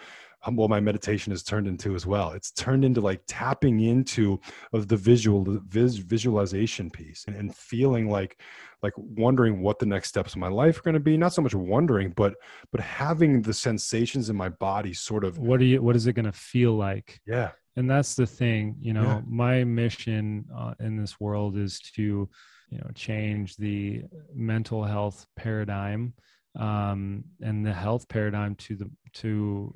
well 0.55 0.68
my 0.68 0.80
meditation 0.80 1.32
has 1.32 1.42
turned 1.42 1.66
into 1.66 1.94
as 1.94 2.07
well. 2.07 2.32
It's 2.32 2.51
turned 2.53 2.84
into 2.84 3.01
like 3.01 3.22
tapping 3.26 3.80
into 3.80 4.40
of 4.72 4.88
the 4.88 4.97
visual 4.97 5.44
vis, 5.66 5.97
visualization 5.97 6.90
piece 6.90 7.24
and, 7.26 7.36
and 7.36 7.55
feeling 7.55 8.09
like 8.09 8.40
like 8.82 8.92
wondering 8.97 9.62
what 9.62 9.78
the 9.78 9.86
next 9.86 10.09
steps 10.09 10.34
of 10.34 10.38
my 10.38 10.49
life 10.49 10.78
are 10.78 10.82
going 10.82 10.94
to 10.94 11.01
be. 11.01 11.16
Not 11.16 11.32
so 11.32 11.42
much 11.42 11.55
wondering 11.55 12.12
but 12.16 12.34
but 12.70 12.80
having 12.80 13.42
the 13.42 13.55
sensations 13.55 14.30
in 14.30 14.36
my 14.36 14.49
body 14.49 14.92
sort 14.92 15.24
of 15.24 15.38
what 15.38 15.61
are 15.61 15.64
you 15.64 15.82
what 15.82 15.97
is 15.97 16.07
it 16.07 16.12
going 16.12 16.26
to 16.26 16.32
feel 16.32 16.74
like? 16.76 17.20
Yeah. 17.26 17.51
And 17.76 17.90
that's 17.90 18.14
the 18.14 18.26
thing 18.26 18.76
you 18.80 18.92
know 18.92 19.03
yeah. 19.03 19.20
my 19.26 19.64
mission 19.64 20.47
uh, 20.57 20.74
in 20.80 20.97
this 20.97 21.18
world 21.20 21.57
is 21.57 21.80
to 21.94 22.28
you 22.70 22.78
know 22.78 22.90
change 22.94 23.57
the 23.57 24.03
mental 24.34 24.84
health 24.84 25.26
paradigm 25.36 26.14
um, 26.59 27.24
and 27.42 27.64
the 27.64 27.72
health 27.72 28.09
paradigm 28.09 28.55
to 28.57 28.76
the 28.76 28.90
to 29.14 29.74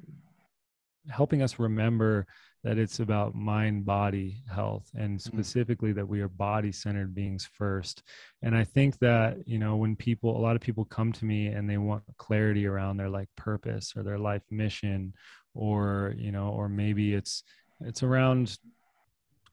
helping 1.08 1.42
us 1.42 1.58
remember 1.58 2.26
that 2.62 2.76
it's 2.76 3.00
about 3.00 3.34
mind 3.34 3.86
body 3.86 4.42
health 4.52 4.90
and 4.94 5.18
mm. 5.18 5.22
specifically 5.22 5.92
that 5.92 6.06
we 6.06 6.20
are 6.20 6.28
body 6.28 6.70
centered 6.70 7.14
beings 7.14 7.48
first 7.52 8.02
and 8.42 8.54
i 8.54 8.62
think 8.62 8.98
that 8.98 9.36
you 9.46 9.58
know 9.58 9.76
when 9.76 9.96
people 9.96 10.36
a 10.36 10.40
lot 10.40 10.56
of 10.56 10.62
people 10.62 10.84
come 10.84 11.12
to 11.12 11.24
me 11.24 11.46
and 11.48 11.68
they 11.68 11.78
want 11.78 12.02
clarity 12.18 12.66
around 12.66 12.96
their 12.96 13.08
like 13.08 13.28
purpose 13.36 13.94
or 13.96 14.02
their 14.02 14.18
life 14.18 14.42
mission 14.50 15.12
or 15.54 16.14
you 16.18 16.32
know 16.32 16.48
or 16.48 16.68
maybe 16.68 17.14
it's 17.14 17.42
it's 17.80 18.02
around 18.02 18.58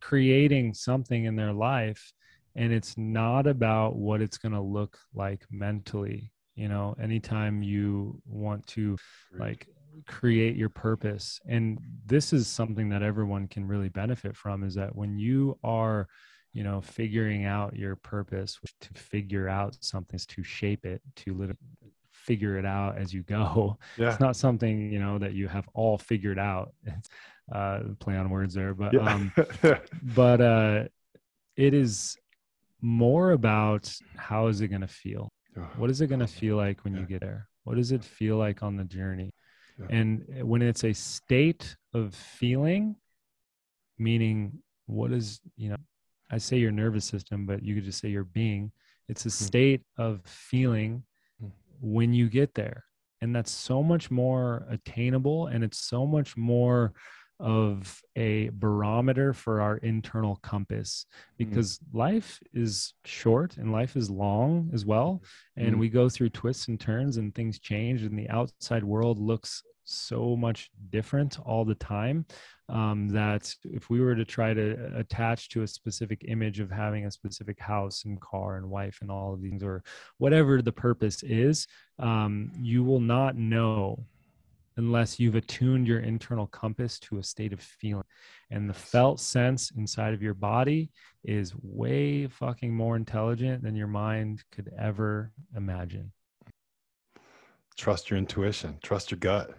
creating 0.01 0.73
something 0.73 1.25
in 1.25 1.35
their 1.35 1.53
life 1.53 2.11
and 2.55 2.73
it's 2.73 2.97
not 2.97 3.47
about 3.47 3.95
what 3.95 4.21
it's 4.21 4.37
going 4.37 4.51
to 4.51 4.61
look 4.61 4.97
like 5.15 5.45
mentally 5.49 6.31
you 6.55 6.67
know 6.67 6.95
anytime 7.01 7.63
you 7.63 8.21
want 8.25 8.65
to 8.67 8.97
like 9.39 9.67
create 10.05 10.55
your 10.55 10.69
purpose. 10.69 11.39
And 11.47 11.79
this 12.05 12.33
is 12.33 12.47
something 12.47 12.89
that 12.89 13.01
everyone 13.03 13.47
can 13.47 13.67
really 13.67 13.89
benefit 13.89 14.35
from 14.35 14.63
is 14.63 14.75
that 14.75 14.95
when 14.95 15.17
you 15.17 15.57
are 15.63 16.07
you 16.53 16.63
know 16.63 16.81
figuring 16.81 17.45
out 17.45 17.75
your 17.75 17.95
purpose 17.95 18.57
to 18.81 18.93
figure 18.93 19.47
out 19.47 19.77
something 19.81 20.19
to 20.27 20.43
shape 20.43 20.85
it 20.85 21.01
to 21.17 21.33
live 21.33 21.55
figure 22.11 22.57
it 22.57 22.65
out 22.65 22.97
as 22.97 23.13
you 23.13 23.23
go. 23.23 23.77
Yeah. 23.97 24.11
it's 24.11 24.19
not 24.19 24.35
something 24.35 24.91
you 24.91 24.99
know 24.99 25.17
that 25.19 25.33
you 25.33 25.47
have 25.47 25.67
all 25.73 25.97
figured 25.97 26.39
out. 26.39 26.73
It's 26.85 27.09
uh, 27.51 27.79
play 27.99 28.17
on 28.17 28.29
words 28.29 28.53
there, 28.53 28.73
but 28.73 28.93
Yeah. 28.93 29.13
um, 29.13 29.31
but 30.15 30.41
uh, 30.41 30.83
it 31.55 31.73
is 31.73 32.17
more 32.81 33.31
about 33.31 33.93
how 34.17 34.47
is 34.47 34.61
it 34.61 34.67
going 34.67 34.81
to 34.81 34.87
feel 34.87 35.29
what 35.77 35.89
is 35.89 36.01
it 36.01 36.07
going 36.07 36.19
to 36.19 36.27
feel 36.27 36.55
like 36.55 36.83
when 36.83 36.93
you 36.95 37.03
get 37.05 37.21
there? 37.21 37.47
What 37.63 37.77
does 37.77 37.91
it 37.91 38.03
feel 38.03 38.37
like 38.37 38.61
on 38.63 38.75
the 38.77 38.83
journey 38.83 39.31
And 39.89 40.25
when 40.41 40.61
it's 40.61 40.83
a 40.83 40.93
state 40.93 41.75
of 41.93 42.13
feeling 42.15 42.95
meaning 43.99 44.59
what 44.85 45.11
is 45.11 45.41
you 45.55 45.69
know 45.69 45.77
i 46.29 46.37
say 46.37 46.57
your 46.57 46.71
nervous 46.71 47.05
system 47.05 47.45
but 47.45 47.63
you 47.63 47.73
could 47.75 47.83
just 47.83 47.99
say 47.99 48.09
your 48.09 48.23
being. 48.23 48.71
It's 49.09 49.25
a 49.25 49.29
state 49.29 49.81
of 49.97 50.21
feeling 50.25 51.03
Hmm. 51.39 51.47
when 51.81 52.13
you 52.13 52.29
get 52.29 52.53
there. 52.55 52.83
And 53.21 53.35
that's 53.35 53.51
so 53.51 53.81
much 53.81 54.11
more 54.11 54.65
attainable 54.69 55.47
and 55.47 55.63
it's 55.63 55.79
so 55.79 56.05
much 56.05 56.35
more 56.37 56.93
of 57.39 58.01
a 58.15 58.49
barometer 58.53 59.31
for 59.33 59.61
our 59.61 59.77
internal 59.77 60.37
compass 60.37 61.05
because 61.37 61.79
life 61.93 62.39
is 62.53 62.93
short 63.05 63.57
and 63.57 63.71
life 63.71 63.95
is 63.95 64.09
long 64.09 64.69
as 64.73 64.85
well. 64.85 65.21
And 65.55 65.75
Mm. 65.75 65.79
we 65.79 65.89
go 65.89 66.09
through 66.09 66.29
twists 66.29 66.67
and 66.67 66.79
turns 66.79 67.17
and 67.17 67.33
things 67.35 67.59
change 67.59 68.03
and 68.03 68.17
the 68.17 68.29
outside 68.29 68.83
world 68.83 69.19
looks 69.19 69.61
so 69.89 70.35
much 70.35 70.69
different 70.89 71.39
all 71.45 71.63
the 71.63 71.75
time 71.75 72.25
um, 72.67 73.07
that 73.07 73.55
if 73.63 73.89
we 73.89 74.01
were 74.01 74.15
to 74.15 74.25
try 74.25 74.53
to 74.53 74.91
attach 74.97 75.47
to 75.49 75.61
a 75.61 75.67
specific 75.67 76.25
image 76.27 76.59
of 76.59 76.69
having 76.69 77.05
a 77.05 77.11
specific 77.11 77.57
house 77.57 78.03
and 78.03 78.19
car 78.19 78.57
and 78.57 78.69
wife 78.69 78.97
and 79.01 79.09
all 79.09 79.33
of 79.33 79.41
these 79.41 79.63
or 79.63 79.81
whatever 80.17 80.61
the 80.61 80.73
purpose 80.73 81.23
is 81.23 81.67
um, 81.99 82.51
you 82.59 82.83
will 82.83 82.99
not 82.99 83.37
know 83.37 84.03
unless 84.77 85.19
you've 85.19 85.35
attuned 85.35 85.87
your 85.87 85.99
internal 85.99 86.47
compass 86.47 86.99
to 86.99 87.17
a 87.17 87.23
state 87.23 87.51
of 87.53 87.59
feeling 87.59 88.03
and 88.51 88.69
the 88.69 88.73
felt 88.73 89.19
sense 89.19 89.71
inside 89.71 90.13
of 90.13 90.21
your 90.21 90.33
body 90.33 90.89
is 91.23 91.53
way 91.61 92.27
fucking 92.27 92.73
more 92.73 92.95
intelligent 92.95 93.61
than 93.63 93.75
your 93.75 93.87
mind 93.87 94.43
could 94.51 94.71
ever 94.79 95.31
imagine 95.55 96.11
trust 97.75 98.09
your 98.09 98.17
intuition, 98.17 98.77
trust 98.81 99.11
your 99.11 99.19
gut. 99.19 99.51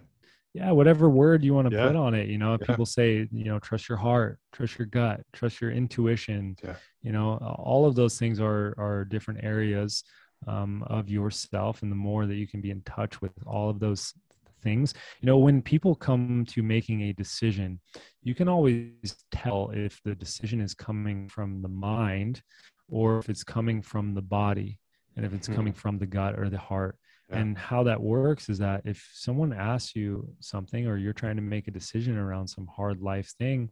yeah 0.53 0.71
whatever 0.71 1.09
word 1.09 1.43
you 1.43 1.53
want 1.53 1.69
to 1.69 1.75
Yeah. 1.75 1.87
put 1.87 1.95
on 1.95 2.13
it 2.15 2.27
you 2.27 2.37
know 2.37 2.57
Yeah. 2.59 2.65
people 2.65 2.85
say 2.85 3.27
you 3.31 3.45
know 3.45 3.59
trust 3.59 3.87
your 3.87 3.97
heart 3.97 4.39
trust 4.51 4.77
your 4.79 4.87
gut 4.87 5.21
trust 5.33 5.61
your 5.61 5.71
intuition 5.71 6.55
Yeah. 6.63 6.75
you 7.01 7.11
know 7.11 7.37
all 7.37 7.85
of 7.85 7.95
those 7.95 8.17
things 8.17 8.39
are 8.39 8.73
are 8.77 9.05
different 9.05 9.43
areas 9.43 10.03
um, 10.47 10.83
of 10.83 11.09
yourself 11.09 11.81
and 11.83 11.91
the 11.91 11.95
more 11.97 12.25
that 12.25 12.35
you 12.35 12.47
can 12.47 12.61
be 12.61 12.71
in 12.71 12.81
touch 12.81 13.21
with 13.21 13.31
all 13.45 13.69
of 13.69 13.79
those 13.79 14.13
things 14.61 14.93
you 15.21 15.25
know 15.27 15.37
when 15.37 15.61
people 15.61 15.95
come 15.95 16.45
to 16.47 16.61
making 16.63 17.01
a 17.03 17.13
decision 17.13 17.79
you 18.21 18.33
can 18.35 18.47
always 18.47 19.15
tell 19.31 19.71
if 19.73 20.01
the 20.03 20.15
decision 20.15 20.59
is 20.61 20.73
coming 20.73 21.27
from 21.29 21.61
the 21.61 21.67
mind 21.69 22.41
or 22.89 23.19
if 23.19 23.29
it's 23.29 23.43
coming 23.43 23.81
from 23.81 24.13
the 24.13 24.21
body 24.21 24.79
and 25.15 25.25
if 25.25 25.33
it's 25.33 25.47
Mhm. 25.49 25.55
coming 25.55 25.73
from 25.73 25.97
the 25.97 26.05
gut 26.05 26.37
or 26.39 26.49
the 26.49 26.57
heart 26.57 26.97
Yeah. 27.29 27.39
and 27.39 27.57
how 27.57 27.83
that 27.83 28.01
works 28.01 28.49
is 28.49 28.57
that 28.59 28.81
if 28.85 29.07
someone 29.13 29.53
asks 29.53 29.95
you 29.95 30.33
something 30.39 30.87
or 30.87 30.97
you're 30.97 31.13
trying 31.13 31.35
to 31.35 31.41
make 31.43 31.67
a 31.67 31.71
decision 31.71 32.17
around 32.17 32.47
some 32.47 32.67
hard 32.67 33.01
life 33.01 33.29
thing 33.37 33.69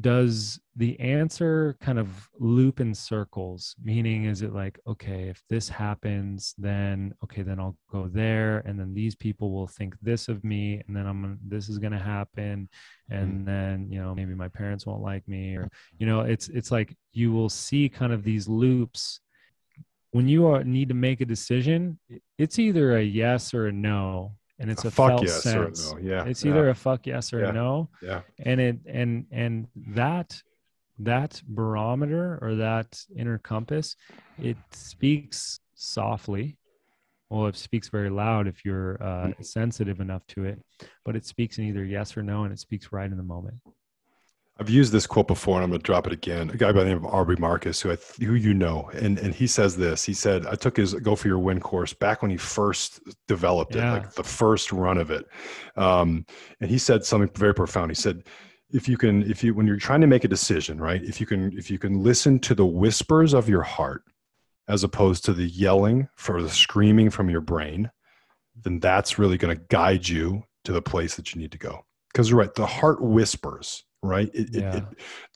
does 0.00 0.58
the 0.76 0.98
answer 0.98 1.76
kind 1.80 1.98
of 1.98 2.28
loop 2.38 2.80
in 2.80 2.94
circles? 2.94 3.76
Meaning 3.82 4.24
is 4.24 4.42
it 4.42 4.52
like 4.52 4.80
okay 4.86 5.28
if 5.28 5.42
this 5.48 5.68
happens 5.68 6.54
then 6.58 7.14
okay 7.22 7.42
then 7.42 7.58
i'll 7.58 7.76
go 7.90 8.08
there 8.08 8.58
and 8.66 8.78
then 8.78 8.94
these 8.94 9.14
people 9.14 9.52
will 9.52 9.66
think 9.66 9.94
this 10.00 10.28
of 10.28 10.42
me 10.44 10.82
and 10.86 10.96
then 10.96 11.06
i'm 11.06 11.22
gonna, 11.22 11.36
this 11.46 11.68
is 11.68 11.78
going 11.78 11.92
to 11.92 11.98
happen 11.98 12.68
and 13.10 13.40
mm. 13.40 13.46
then 13.46 13.88
you 13.90 14.00
know 14.00 14.14
maybe 14.14 14.34
my 14.34 14.48
parents 14.48 14.86
won't 14.86 15.02
like 15.02 15.26
me 15.28 15.56
or 15.56 15.68
you 15.98 16.06
know 16.06 16.20
it's 16.20 16.48
it's 16.48 16.70
like 16.70 16.96
you 17.12 17.32
will 17.32 17.48
see 17.48 17.88
kind 17.88 18.12
of 18.12 18.24
these 18.24 18.48
loops. 18.48 19.20
When 20.10 20.28
you 20.28 20.46
are, 20.46 20.62
need 20.62 20.88
to 20.88 20.94
make 20.94 21.20
a 21.20 21.24
decision 21.24 21.98
it's 22.38 22.58
either 22.58 22.96
a 22.96 23.02
yes 23.02 23.52
or 23.52 23.66
a 23.66 23.72
no 23.72 24.36
and 24.58 24.70
it's 24.70 24.84
a, 24.84 24.90
fuck 24.90 25.10
felt 25.10 25.22
yes 25.24 25.42
sense 25.42 25.92
or 25.92 26.00
no. 26.00 26.08
Yeah. 26.10 26.24
it's 26.24 26.44
yeah, 26.44 26.50
either 26.52 26.68
a 26.70 26.74
fuck 26.74 27.06
yes 27.06 27.32
or 27.32 27.40
Yeah. 27.40 27.48
a 27.48 27.52
no 27.52 27.88
yeah. 28.02 28.20
and 28.38 28.60
it 28.60 28.76
and 28.86 29.26
and 29.32 29.66
that 29.88 30.40
that 31.00 31.42
barometer 31.48 32.38
or 32.40 32.54
that 32.56 32.98
inner 33.16 33.38
compass 33.38 33.96
it 34.38 34.56
speaks 34.70 35.58
softly 35.74 36.56
well 37.30 37.46
it 37.46 37.56
speaks 37.56 37.88
very 37.88 38.10
loud 38.10 38.46
if 38.46 38.64
you're 38.64 39.02
uh, 39.02 39.26
Mm-hmm. 39.26 39.42
sensitive 39.42 39.98
enough 40.00 40.24
to 40.28 40.44
it 40.44 40.62
but 41.04 41.16
it 41.16 41.24
speaks 41.26 41.58
in 41.58 41.64
either 41.64 41.84
yes 41.84 42.16
or 42.16 42.22
no 42.22 42.44
and 42.44 42.52
it 42.52 42.60
speaks 42.60 42.92
right 42.92 43.10
in 43.10 43.16
the 43.16 43.22
moment 43.24 43.56
I've 44.60 44.70
used 44.70 44.92
this 44.92 45.06
quote 45.06 45.26
before, 45.26 45.56
and 45.56 45.64
I'm 45.64 45.70
going 45.70 45.80
to 45.80 45.84
drop 45.84 46.06
it 46.06 46.12
again. 46.12 46.48
A 46.50 46.56
guy 46.56 46.70
by 46.70 46.84
the 46.84 46.90
name 46.90 46.98
of 46.98 47.06
Aubrey 47.06 47.34
Marcus, 47.36 47.80
who 47.80 47.90
I 47.90 47.96
th- 47.96 48.28
who 48.28 48.34
you 48.34 48.54
know, 48.54 48.88
and 48.94 49.18
and 49.18 49.34
he 49.34 49.48
says 49.48 49.76
this. 49.76 50.04
He 50.04 50.14
said, 50.14 50.46
"I 50.46 50.54
took 50.54 50.76
his 50.76 50.94
Go 50.94 51.16
for 51.16 51.26
Your 51.26 51.40
Win 51.40 51.58
course 51.58 51.92
back 51.92 52.22
when 52.22 52.30
he 52.30 52.36
first 52.36 53.00
developed 53.26 53.74
it, 53.74 53.80
like 53.92 54.12
the 54.12 54.22
first 54.22 54.70
run 54.70 54.98
of 54.98 55.10
it." 55.10 55.26
Um, 55.76 56.24
and 56.60 56.70
he 56.70 56.78
said 56.78 57.04
something 57.04 57.30
very 57.34 57.52
profound. 57.52 57.90
He 57.90 57.96
said, 57.96 58.28
"If 58.70 58.88
you 58.88 58.96
can, 58.96 59.28
if 59.28 59.42
you 59.42 59.54
when 59.54 59.66
you're 59.66 59.76
trying 59.76 60.02
to 60.02 60.06
make 60.06 60.22
a 60.22 60.28
decision, 60.28 60.78
right? 60.78 61.02
If 61.02 61.20
you 61.20 61.26
can, 61.26 61.52
if 61.58 61.68
you 61.68 61.80
can 61.80 62.04
listen 62.04 62.38
to 62.40 62.54
the 62.54 62.66
whispers 62.66 63.34
of 63.34 63.48
your 63.48 63.62
heart, 63.62 64.02
as 64.68 64.84
opposed 64.84 65.24
to 65.24 65.32
the 65.32 65.48
yelling 65.48 66.08
for 66.14 66.40
the 66.40 66.48
screaming 66.48 67.10
from 67.10 67.28
your 67.28 67.40
brain, 67.40 67.90
then 68.54 68.78
that's 68.78 69.18
really 69.18 69.36
going 69.36 69.56
to 69.56 69.64
guide 69.68 70.08
you 70.08 70.44
to 70.62 70.72
the 70.72 70.80
place 70.80 71.16
that 71.16 71.34
you 71.34 71.40
need 71.40 71.50
to 71.50 71.58
go." 71.58 71.84
Because 72.14 72.30
you're 72.30 72.38
right, 72.38 72.54
the 72.54 72.64
heart 72.64 73.02
whispers, 73.02 73.82
right? 74.02 74.30
It, 74.32 74.54
it- 74.54 74.62
Yeah. 74.62 74.76
it, 74.76 74.84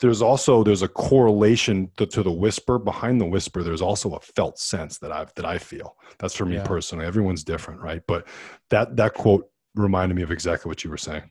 there's 0.00 0.22
also 0.22 0.62
there's 0.62 0.82
a 0.82 0.88
correlation 0.88 1.90
to, 1.98 2.06
to 2.06 2.22
the 2.22 2.30
whisper 2.32 2.78
behind 2.78 3.20
the 3.20 3.26
whisper 3.26 3.62
there's 3.64 3.82
also 3.82 4.14
a 4.14 4.20
felt 4.20 4.58
sense 4.60 4.98
that 4.98 5.10
i've 5.10 5.34
that 5.34 5.44
i 5.44 5.58
feel 5.58 5.96
that's 6.20 6.36
for 6.36 6.44
me 6.46 6.54
Yeah. 6.54 6.64
personally 6.64 7.04
everyone's 7.04 7.42
different 7.42 7.80
right 7.80 8.02
but 8.06 8.28
that 8.70 8.94
that 8.96 9.14
quote 9.14 9.50
reminded 9.74 10.14
me 10.14 10.22
of 10.22 10.30
exactly 10.30 10.68
what 10.70 10.84
you 10.84 10.90
were 10.90 10.96
saying 10.96 11.24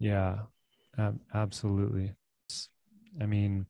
Yeah, 0.00 0.38
ab- 0.98 1.20
absolutely. 1.34 2.14
I 3.20 3.26
mean, 3.26 3.66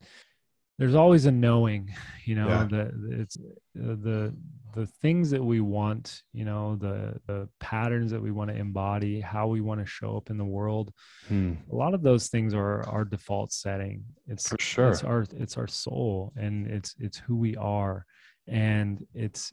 there's 0.81 0.95
always 0.95 1.27
a 1.27 1.31
knowing, 1.31 1.93
you 2.25 2.35
know, 2.35 2.49
Yeah. 2.49 2.65
that 2.71 2.91
it's 3.21 3.37
uh, 3.37 3.95
the 4.09 4.35
the 4.73 4.87
things 4.87 5.31
that 5.31 5.45
we 5.45 5.61
want, 5.61 6.23
you 6.33 6.45
know, 6.47 6.77
the 6.77 7.21
the 7.27 7.49
patterns 7.59 8.11
that 8.13 8.23
we 8.23 8.31
want 8.31 8.51
to 8.51 8.57
embody, 8.57 9.21
how 9.21 9.47
we 9.49 9.61
want 9.61 9.81
to 9.81 9.87
show 9.87 10.17
up 10.17 10.31
in 10.31 10.39
the 10.39 10.45
world. 10.45 10.93
Hmm, 11.29 11.55
A 11.71 11.75
lot 11.75 11.93
of 11.93 12.03
those 12.03 12.29
things 12.29 12.55
are 12.55 12.83
our 12.89 13.05
default 13.05 13.53
setting. 13.53 14.05
It's 14.27 14.49
for 14.49 14.57
sure. 14.59 14.89
it's 14.91 15.05
our 15.05 15.27
it's 15.37 15.59
our 15.59 15.67
soul 15.69 16.33
and 16.37 16.67
it's 16.67 16.95
it's 16.99 17.19
who 17.19 17.37
we 17.37 17.57
are. 17.57 18.07
And 18.49 19.07
it's 19.13 19.53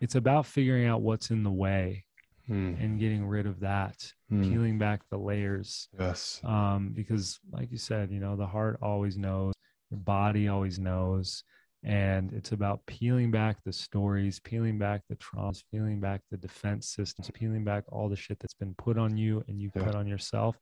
it's 0.00 0.14
about 0.14 0.46
figuring 0.46 0.86
out 0.86 1.02
what's 1.02 1.30
in 1.30 1.42
the 1.44 1.52
way 1.66 2.04
Hmm, 2.48 2.74
and 2.80 2.98
getting 2.98 3.24
rid 3.26 3.46
of 3.46 3.60
that 3.60 3.96
hmm, 4.28 4.42
peeling 4.42 4.76
back 4.78 5.02
the 5.10 5.18
layers. 5.18 5.88
Yes. 5.98 6.40
Um, 6.42 6.92
because 6.94 7.38
like 7.52 7.70
you 7.70 7.78
said 7.78 8.10
you 8.10 8.18
know 8.18 8.34
the 8.34 8.46
heart 8.46 8.78
always 8.82 9.16
knows 9.18 9.52
the 9.92 9.98
body 9.98 10.48
always 10.48 10.78
knows 10.78 11.44
and 11.84 12.32
it's 12.32 12.52
about 12.52 12.80
peeling 12.86 13.30
back 13.30 13.58
the 13.64 13.72
stories 13.72 14.40
peeling 14.40 14.78
back 14.78 15.02
the 15.08 15.16
traumas 15.16 15.62
peeling 15.70 16.00
back 16.00 16.20
the 16.30 16.36
defense 16.36 16.88
systems 16.88 17.30
peeling 17.34 17.62
back 17.62 17.84
all 17.92 18.08
the 18.08 18.16
shit 18.16 18.38
that's 18.40 18.54
been 18.54 18.74
put 18.74 18.96
on 18.98 19.16
you 19.16 19.44
and 19.46 19.60
you 19.60 19.70
Yeah. 19.74 19.84
put 19.84 19.94
on 19.94 20.06
yourself 20.06 20.58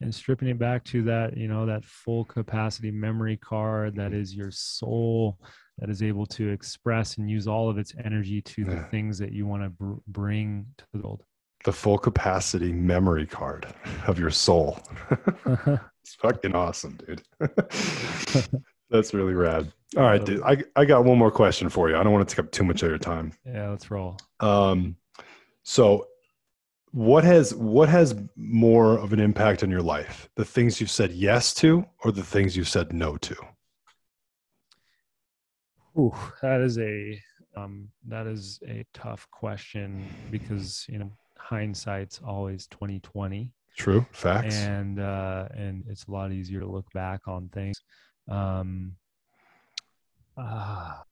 and 0.00 0.12
stripping 0.14 0.48
it 0.48 0.58
back 0.58 0.82
to 0.84 1.02
that 1.02 1.36
you 1.36 1.46
know 1.46 1.66
that 1.66 1.84
full 1.84 2.24
capacity 2.24 2.90
memory 2.90 3.36
card 3.36 3.94
that 3.96 4.10
mm-hmm. 4.12 4.20
is 4.20 4.34
your 4.34 4.50
soul 4.50 5.38
that 5.78 5.90
is 5.90 6.02
able 6.02 6.26
to 6.26 6.48
express 6.48 7.18
and 7.18 7.28
use 7.28 7.48
all 7.48 7.68
of 7.68 7.78
its 7.78 7.92
energy 8.04 8.40
to 8.40 8.64
the 8.64 8.80
things 8.90 9.18
that 9.18 9.32
you 9.32 9.46
want 9.46 9.62
to 9.62 9.70
br- 9.70 10.00
bring 10.06 10.64
to 10.78 10.84
the 10.92 11.00
world. 11.00 11.24
The 11.64 11.72
full 11.72 11.98
capacity 11.98 12.72
memory 12.72 13.26
card 13.26 13.66
of 14.06 14.18
your 14.18 14.30
soul 14.30 14.78
it's 16.04 16.14
fucking 16.16 16.54
awesome 16.54 16.98
dude. 16.98 17.22
That's 18.90 19.14
really 19.14 19.32
rad. 19.32 19.72
All 19.96 20.02
right 20.02 20.22
dude 20.24 20.42
I, 20.42 20.58
I 20.76 20.84
got 20.84 21.04
one 21.04 21.18
more 21.18 21.30
question 21.30 21.70
for 21.70 21.88
you. 21.88 21.96
I 21.96 22.02
don't 22.02 22.12
want 22.12 22.28
to 22.28 22.34
take 22.34 22.44
up 22.44 22.52
too 22.52 22.64
much 22.64 22.82
of 22.82 22.90
your 22.90 22.98
time. 22.98 23.32
Yeah 23.46 23.70
let's 23.70 23.90
roll. 23.90 24.18
Um, 24.40 24.96
so 25.62 26.06
what 26.90 27.24
has 27.24 27.54
what 27.54 27.88
has 27.88 28.14
more 28.36 28.98
of 28.98 29.14
an 29.14 29.18
impact 29.18 29.62
on 29.62 29.70
your 29.70 29.82
life? 29.82 30.28
The 30.36 30.44
things 30.44 30.78
you've 30.78 30.90
said 30.90 31.10
yes 31.10 31.54
to 31.54 31.86
or 32.04 32.12
the 32.12 32.22
things 32.22 32.54
you've 32.54 32.68
said 32.68 32.92
no 32.92 33.16
to? 33.16 33.34
Ooh, 35.98 36.14
that 36.42 36.60
is 36.60 36.78
a 36.78 37.18
um, 37.56 37.88
that 38.08 38.26
is 38.26 38.60
a 38.68 38.84
tough 38.92 39.26
question 39.30 40.06
because 40.30 40.84
you 40.88 40.98
know 40.98 41.10
hindsight's 41.38 42.20
always 42.24 42.66
twenty 42.68 43.00
twenty, 43.00 43.50
True. 43.76 44.06
Facts. 44.12 44.56
and 44.56 45.00
uh, 45.00 45.48
and 45.54 45.84
it's 45.88 46.04
a 46.04 46.10
lot 46.10 46.32
easier 46.32 46.60
to 46.60 46.66
look 46.66 46.90
back 46.92 47.26
on 47.26 47.48
things. 47.48 47.76
Um, 48.28 48.96
ah, 50.36 51.02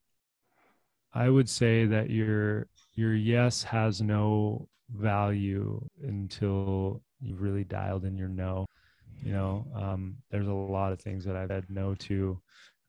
I 1.12 1.28
would 1.28 1.48
say 1.48 1.86
that 1.86 2.10
your 2.10 2.68
your 2.94 3.14
yes 3.14 3.62
has 3.64 4.00
no 4.00 4.68
value 4.90 5.80
until 6.02 7.02
you've 7.20 7.42
really 7.42 7.64
dialed 7.64 8.04
in 8.04 8.16
your 8.16 8.28
no. 8.28 8.66
You 9.24 9.32
know, 9.32 9.66
um, 9.74 10.16
there's 10.30 10.48
a 10.48 10.52
lot 10.52 10.92
of 10.92 11.00
things 11.00 11.24
that 11.24 11.36
I've 11.36 11.50
had 11.50 11.68
no 11.68 11.94
to 11.94 12.40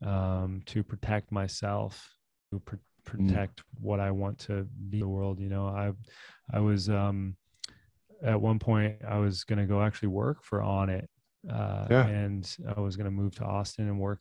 um, 0.06 0.62
to 0.68 0.84
protect 0.84 1.32
myself, 1.32 2.16
to 2.52 2.60
pr- 2.60 2.76
protect 3.06 3.60
mm. 3.60 3.64
what 3.82 4.00
I 4.00 4.12
want 4.12 4.40
to 4.40 4.68
be 4.90 4.98
in 4.98 5.02
the 5.02 5.08
world. 5.08 5.40
You 5.40 5.50
know, 5.50 5.68
I 5.68 5.92
I 6.52 6.60
was 6.60 6.90
um, 6.90 7.36
at 8.24 8.40
one 8.40 8.60
point 8.60 8.96
I 9.08 9.18
was 9.18 9.44
going 9.44 9.60
to 9.60 9.66
go 9.66 9.82
actually 9.82 10.10
work 10.10 10.44
for 10.44 10.60
Onnit, 10.60 11.08
uh, 11.52 11.88
yeah. 11.90 12.08
and 12.08 12.58
I 12.76 12.80
was 12.80 12.96
going 12.96 13.06
to 13.06 13.12
move 13.12 13.36
to 13.36 13.44
Austin 13.44 13.88
and 13.88 14.00
work 14.00 14.20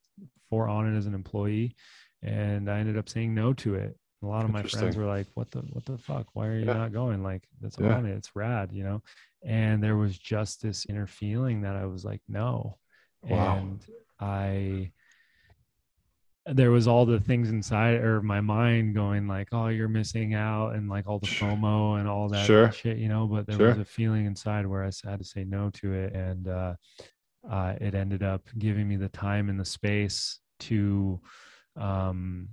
for 0.50 0.66
Onnit 0.66 0.96
as 0.96 1.06
an 1.06 1.14
employee, 1.14 1.76
and 2.22 2.70
I 2.70 2.78
ended 2.78 2.98
up 2.98 3.08
saying 3.08 3.34
no 3.34 3.52
to 3.54 3.74
it. 3.74 3.96
A 4.22 4.26
lot 4.26 4.44
of 4.44 4.50
my 4.50 4.62
friends 4.62 4.96
were 4.96 5.06
like, 5.06 5.26
"What 5.34 5.50
the 5.50 5.60
what 5.72 5.84
the 5.84 5.98
fuck? 5.98 6.26
Why 6.34 6.46
are 6.46 6.56
you 6.56 6.66
yeah. 6.66 6.74
not 6.74 6.92
going? 6.92 7.22
Like 7.22 7.42
that's 7.60 7.76
yeah. 7.78 7.96
on 7.96 8.06
it. 8.06 8.16
It's 8.16 8.36
rad, 8.36 8.70
you 8.72 8.84
know." 8.84 9.02
And 9.44 9.82
there 9.82 9.96
was 9.96 10.16
just 10.16 10.62
this 10.62 10.86
inner 10.88 11.08
feeling 11.08 11.62
that 11.62 11.74
I 11.74 11.86
was 11.86 12.04
like, 12.04 12.20
"No," 12.28 12.78
wow. 13.22 13.56
and 13.56 13.84
I 14.20 14.92
there 16.46 16.70
was 16.70 16.88
all 16.88 17.06
the 17.06 17.20
things 17.20 17.50
inside 17.50 17.94
or 17.96 18.20
my 18.20 18.40
mind 18.40 18.94
going 18.94 19.28
like, 19.28 19.48
"Oh, 19.52 19.68
you're 19.68 19.88
missing 19.88 20.34
out," 20.34 20.74
and 20.74 20.88
like 20.88 21.06
all 21.06 21.18
the 21.18 21.26
FOMO 21.26 22.00
and 22.00 22.08
all 22.08 22.28
that 22.28 22.46
sure. 22.46 22.72
shit, 22.72 22.98
you 22.98 23.08
know. 23.08 23.26
But 23.26 23.46
there 23.46 23.56
sure. 23.56 23.68
was 23.68 23.78
a 23.78 23.84
feeling 23.84 24.26
inside 24.26 24.66
where 24.66 24.82
I 24.82 24.90
had 25.08 25.20
to 25.20 25.24
say 25.24 25.44
no 25.44 25.70
to 25.74 25.92
it, 25.92 26.14
and 26.14 26.48
uh, 26.48 26.74
uh, 27.48 27.74
it 27.80 27.94
ended 27.94 28.22
up 28.22 28.42
giving 28.58 28.88
me 28.88 28.96
the 28.96 29.08
time 29.08 29.48
and 29.48 29.58
the 29.58 29.64
space 29.64 30.40
to 30.60 31.20
um, 31.76 32.48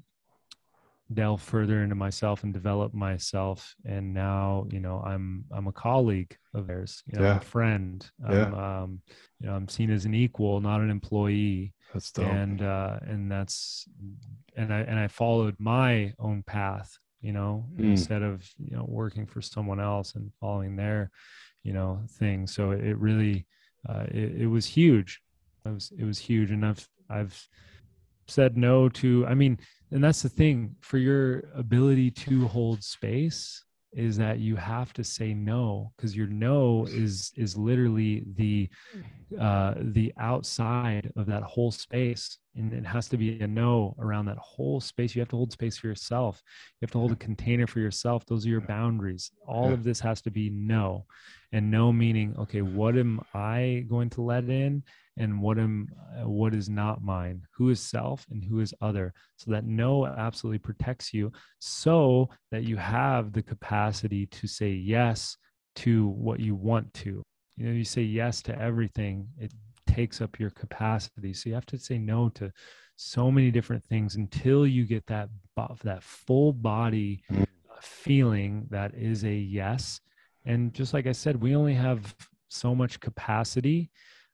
delve 1.14 1.42
further 1.42 1.82
into 1.84 1.96
myself 1.96 2.44
and 2.44 2.54
develop 2.54 2.94
myself 2.94 3.74
and 3.86 4.14
now 4.14 4.68
you 4.70 4.80
know 4.80 5.02
i'm 5.06 5.44
i'm 5.52 5.68
a 5.68 5.72
colleague 5.72 6.38
of 6.54 6.68
theirs 6.68 7.02
you 7.08 7.18
know 7.18 7.26
yeah. 7.26 7.38
a 7.38 7.42
friend 7.42 8.10
yeah. 8.30 8.46
I'm, 8.46 8.54
um, 8.54 9.02
you 9.40 9.48
know 9.48 9.56
i'm 9.56 9.68
seen 9.68 9.90
as 9.90 10.06
an 10.06 10.14
equal 10.14 10.62
not 10.62 10.82
an 10.82 10.92
employee 10.92 11.74
that's 11.94 12.12
dope. 12.12 12.28
and 12.28 12.62
uh 12.62 13.00
and 13.02 13.32
that's 13.32 13.88
and 14.56 14.72
i 14.72 14.82
and 14.82 15.00
i 15.00 15.08
followed 15.08 15.56
my 15.58 16.14
own 16.20 16.44
path 16.44 16.96
you 17.22 17.32
know 17.32 17.66
mm. 17.76 17.86
instead 17.86 18.22
of 18.22 18.48
you 18.60 18.78
know 18.78 18.86
working 18.88 19.26
for 19.26 19.42
someone 19.42 19.80
else 19.80 20.14
and 20.14 20.32
following 20.40 20.76
their 20.76 21.10
you 21.64 21.74
know 21.74 22.02
thing 22.20 22.46
so 22.46 22.72
it 22.72 22.98
really 22.98 23.48
uh 23.88 24.06
it, 24.10 24.42
it 24.42 24.48
was 24.48 24.66
huge 24.66 25.22
it 25.66 25.70
was 25.70 25.92
it 25.98 26.04
was 26.04 26.20
huge 26.20 26.52
and 26.52 26.64
i've 26.64 26.88
i've 27.10 27.48
said 28.28 28.56
no 28.56 28.88
to 28.88 29.26
i 29.26 29.34
mean 29.34 29.58
and 29.92 30.04
that's 30.04 30.22
the 30.22 30.30
thing 30.30 30.76
for 30.82 30.98
your 30.98 31.44
ability 31.56 32.12
to 32.12 32.48
hold 32.48 32.84
space 32.84 33.64
is 33.94 34.18
that 34.18 34.40
you 34.40 34.56
have 34.56 34.94
to 34.94 35.04
say 35.04 35.34
no 35.34 35.92
because 35.96 36.16
your 36.16 36.28
no 36.28 36.86
is 36.90 37.32
is 37.36 37.58
literally 37.58 38.24
the 38.36 38.70
uh 39.40 39.74
the 39.78 40.14
outside 40.20 41.12
of 41.16 41.26
that 41.26 41.42
whole 41.42 41.72
space 41.72 42.38
and 42.56 42.74
it 42.74 42.86
has 42.86 43.08
to 43.10 43.18
be 43.18 43.40
a 43.40 43.48
no 43.48 43.96
around 44.00 44.26
that 44.26 44.38
whole 44.38 44.82
space. 44.82 45.16
You 45.16 45.22
have 45.22 45.30
to 45.30 45.36
hold 45.36 45.52
space 45.52 45.78
for 45.78 45.88
yourself. 45.88 46.42
You 46.80 46.86
have 46.86 46.92
to 46.92 47.00
hold 47.00 47.12
a 47.12 47.16
container 47.16 47.68
for 47.68 47.80
yourself. 47.80 48.26
Those 48.26 48.46
are 48.46 48.50
your 48.50 48.62
boundaries. 48.62 49.32
All 49.48 49.72
of 49.72 49.84
this 49.84 50.00
has 50.00 50.22
to 50.24 50.32
be 50.32 50.50
no 50.50 51.06
and 51.52 51.72
no 51.72 51.92
meaning 51.92 52.36
okay 52.38 52.62
what 52.62 52.96
am 52.96 53.20
i 53.34 53.84
going 53.90 54.08
to 54.08 54.22
let 54.22 54.48
in 54.50 54.84
and 55.20 55.42
what 55.42 55.60
am 55.60 55.90
uh, 56.18 56.28
what 56.28 56.56
is 56.56 56.70
not 56.70 57.04
mine? 57.04 57.44
Who 57.56 57.70
is 57.70 57.82
self 57.82 58.26
and 58.32 58.44
who 58.44 58.62
is 58.62 58.74
other? 58.82 59.14
So 59.36 59.52
that 59.52 59.66
no 59.66 60.08
absolutely 60.08 60.60
protects 60.60 61.14
you 61.14 61.32
so 61.60 62.30
that 62.52 62.64
you 62.64 62.78
have 62.78 63.34
the 63.34 63.44
capacity 63.44 64.26
to 64.28 64.48
say 64.48 64.70
yes 64.70 65.38
to 65.76 66.08
what 66.08 66.40
you 66.40 66.56
want 66.56 66.92
to. 66.96 67.22
You 67.58 67.66
know 67.66 67.74
you 67.74 67.84
say 67.84 68.02
yes 68.02 68.42
to 68.44 68.58
everything 68.58 69.28
it 69.38 69.52
takes 69.96 70.22
up 70.22 70.40
your 70.40 70.50
capacity 70.52 71.34
so 71.34 71.50
you 71.50 71.56
have 71.56 71.66
to 71.66 71.78
say 71.78 71.98
no 71.98 72.30
to 72.30 72.52
so 72.96 73.32
many 73.32 73.50
different 73.50 73.84
things 73.84 74.16
until 74.16 74.68
you 74.68 74.86
get 74.86 75.06
that 75.08 75.30
that 75.84 76.04
full 76.04 76.54
body 76.54 77.22
feeling 77.82 78.66
that 78.70 78.94
is 78.94 79.24
a 79.24 79.34
yes 79.34 80.02
and 80.46 80.74
just 80.74 80.94
like 80.94 81.08
i 81.08 81.12
said 81.12 81.42
we 81.42 81.56
only 81.56 81.74
have 81.74 82.16
so 82.50 82.74
much 82.74 83.00
capacity 83.00 83.90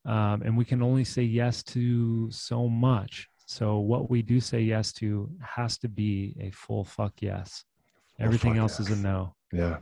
um, 0.05 0.43
and 0.43 0.55
we 0.55 0.65
can 0.65 0.81
only 0.83 1.03
say 1.03 1.23
yes 1.23 1.63
to 1.63 2.29
so 2.31 2.67
much. 2.67 3.27
So 3.47 3.79
what 3.79 4.09
we 4.09 4.21
do 4.21 4.39
say 4.39 4.61
yes 4.61 4.93
to 4.93 5.29
has 5.41 5.77
to 5.79 5.89
be 5.89 6.35
a 6.39 6.51
full 6.51 6.83
fuck 6.83 7.13
yes. 7.21 7.63
Everything 8.19 8.53
fuck 8.53 8.59
else 8.59 8.79
yes. 8.79 8.89
is 8.89 8.99
a 8.99 9.01
no. 9.01 9.35
Yeah. 9.51 9.77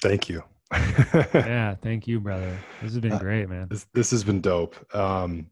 Thank 0.00 0.28
you. 0.28 0.42
Yeah, 0.72 1.74
thank 1.82 2.06
you, 2.06 2.20
brother. 2.20 2.56
This 2.82 2.92
has 2.92 3.00
been 3.00 3.12
uh, 3.12 3.18
great, 3.18 3.48
man. 3.48 3.68
This, 3.70 3.86
this 3.92 4.10
has 4.12 4.22
been 4.22 4.40
dope. 4.40 4.76
Um, 4.94 5.50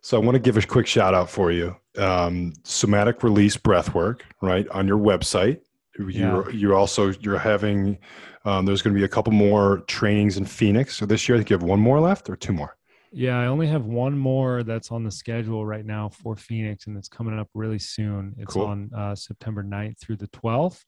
so 0.00 0.16
I 0.16 0.24
want 0.24 0.34
to 0.36 0.38
give 0.38 0.56
a 0.56 0.62
quick 0.62 0.86
shout 0.86 1.14
out 1.14 1.28
for 1.28 1.50
you. 1.50 1.76
Um, 1.98 2.52
somatic 2.64 3.22
release 3.22 3.56
breathwork, 3.56 4.20
right 4.40 4.68
on 4.68 4.86
your 4.86 4.98
website. 4.98 5.60
You're 5.98 6.10
yeah. 6.10 6.48
you're 6.50 6.74
also 6.74 7.12
you're 7.20 7.38
having 7.38 7.98
um, 8.44 8.64
there's 8.64 8.80
going 8.80 8.94
to 8.94 8.98
be 8.98 9.04
a 9.04 9.08
couple 9.08 9.32
more 9.32 9.78
trainings 9.88 10.36
in 10.36 10.44
Phoenix. 10.44 10.96
So 10.96 11.04
this 11.04 11.28
year, 11.28 11.36
I 11.36 11.40
think 11.40 11.50
you 11.50 11.54
have 11.54 11.64
one 11.64 11.80
more 11.80 12.00
left 12.00 12.30
or 12.30 12.36
two 12.36 12.52
more. 12.52 12.76
Yeah, 13.10 13.40
I 13.40 13.46
only 13.46 13.66
have 13.66 13.86
one 13.86 14.16
more 14.16 14.62
that's 14.62 14.92
on 14.92 15.02
the 15.02 15.10
schedule 15.10 15.66
right 15.66 15.84
now 15.84 16.08
for 16.10 16.36
Phoenix, 16.36 16.86
and 16.86 16.96
it's 16.96 17.08
coming 17.08 17.38
up 17.38 17.48
really 17.54 17.78
soon. 17.78 18.34
It's 18.38 18.54
cool. 18.54 18.66
on 18.66 18.90
uh, 18.94 19.14
September 19.14 19.64
9th 19.64 19.98
through 19.98 20.16
the 20.16 20.28
12th. 20.28 20.84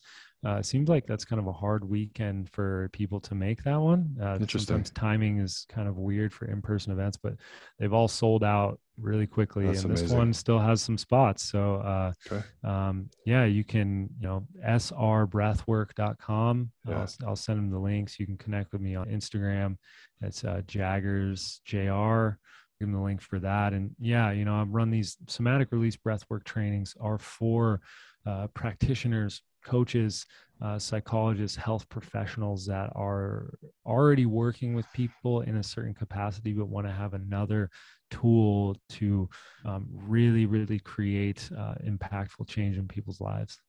Uh, 0.46 0.56
it 0.56 0.66
seems 0.66 0.88
like 0.88 1.04
that's 1.06 1.24
kind 1.24 1.40
of 1.40 1.48
a 1.48 1.52
hard 1.52 1.82
weekend 1.82 2.48
for 2.50 2.88
people 2.92 3.18
to 3.18 3.34
make 3.34 3.64
that 3.64 3.80
one. 3.80 4.16
Uh, 4.22 4.36
Interesting. 4.40 4.76
Sometimes 4.76 4.90
timing 4.90 5.38
is 5.38 5.66
kind 5.68 5.88
of 5.88 5.98
weird 5.98 6.32
for 6.32 6.46
in-person 6.46 6.92
events, 6.92 7.18
but 7.20 7.34
they've 7.78 7.92
all 7.92 8.06
sold 8.06 8.44
out 8.44 8.78
really 9.00 9.26
quickly, 9.26 9.66
that's 9.66 9.82
and 9.82 9.86
amazing. 9.86 10.08
this 10.08 10.16
one 10.16 10.32
still 10.32 10.60
has 10.60 10.80
some 10.80 10.96
spots. 10.96 11.42
So, 11.42 11.76
uh, 11.76 12.12
okay. 12.30 12.44
um, 12.62 13.10
yeah, 13.24 13.46
you 13.46 13.64
can, 13.64 14.10
you 14.20 14.28
know, 14.28 14.46
srbreathwork.com. 14.64 16.70
Yeah. 16.86 16.94
I'll, 16.94 17.08
I'll 17.26 17.34
send 17.36 17.58
them 17.58 17.70
the 17.70 17.80
links. 17.80 18.20
You 18.20 18.26
can 18.26 18.36
connect 18.36 18.72
with 18.72 18.80
me 18.80 18.94
on 18.94 19.08
Instagram. 19.08 19.76
It's 20.20 20.44
uh, 20.44 20.62
Jaggers 20.68 21.60
Jr. 21.64 22.36
Give 22.78 22.86
them 22.86 22.92
the 22.92 23.00
link 23.00 23.20
for 23.20 23.40
that. 23.40 23.72
And 23.72 23.90
yeah, 23.98 24.30
you 24.30 24.44
know, 24.44 24.60
I've 24.60 24.70
run 24.70 24.90
these 24.90 25.16
somatic 25.26 25.72
release 25.72 25.96
breathwork 25.96 26.44
trainings 26.44 26.94
are 27.00 27.18
for 27.18 27.80
uh, 28.24 28.46
practitioners 28.54 29.42
coaches, 29.68 30.26
uh, 30.60 30.78
psychologists, 30.78 31.56
health 31.56 31.88
professionals 31.88 32.66
that 32.66 32.90
are 32.96 33.54
already 33.86 34.26
working 34.26 34.74
with 34.74 34.86
people 34.92 35.42
in 35.42 35.56
a 35.56 35.62
certain 35.62 35.94
capacity, 35.94 36.52
but 36.52 36.66
want 36.66 36.86
to 36.86 36.92
have 36.92 37.14
another 37.14 37.70
tool 38.10 38.76
to 38.88 39.28
um, 39.64 39.86
really, 39.92 40.46
really 40.46 40.80
create 40.80 41.48
uh, 41.56 41.74
impactful 41.86 42.48
change 42.48 42.76
in 42.76 42.88
people's 42.88 43.20
lives. 43.20 43.60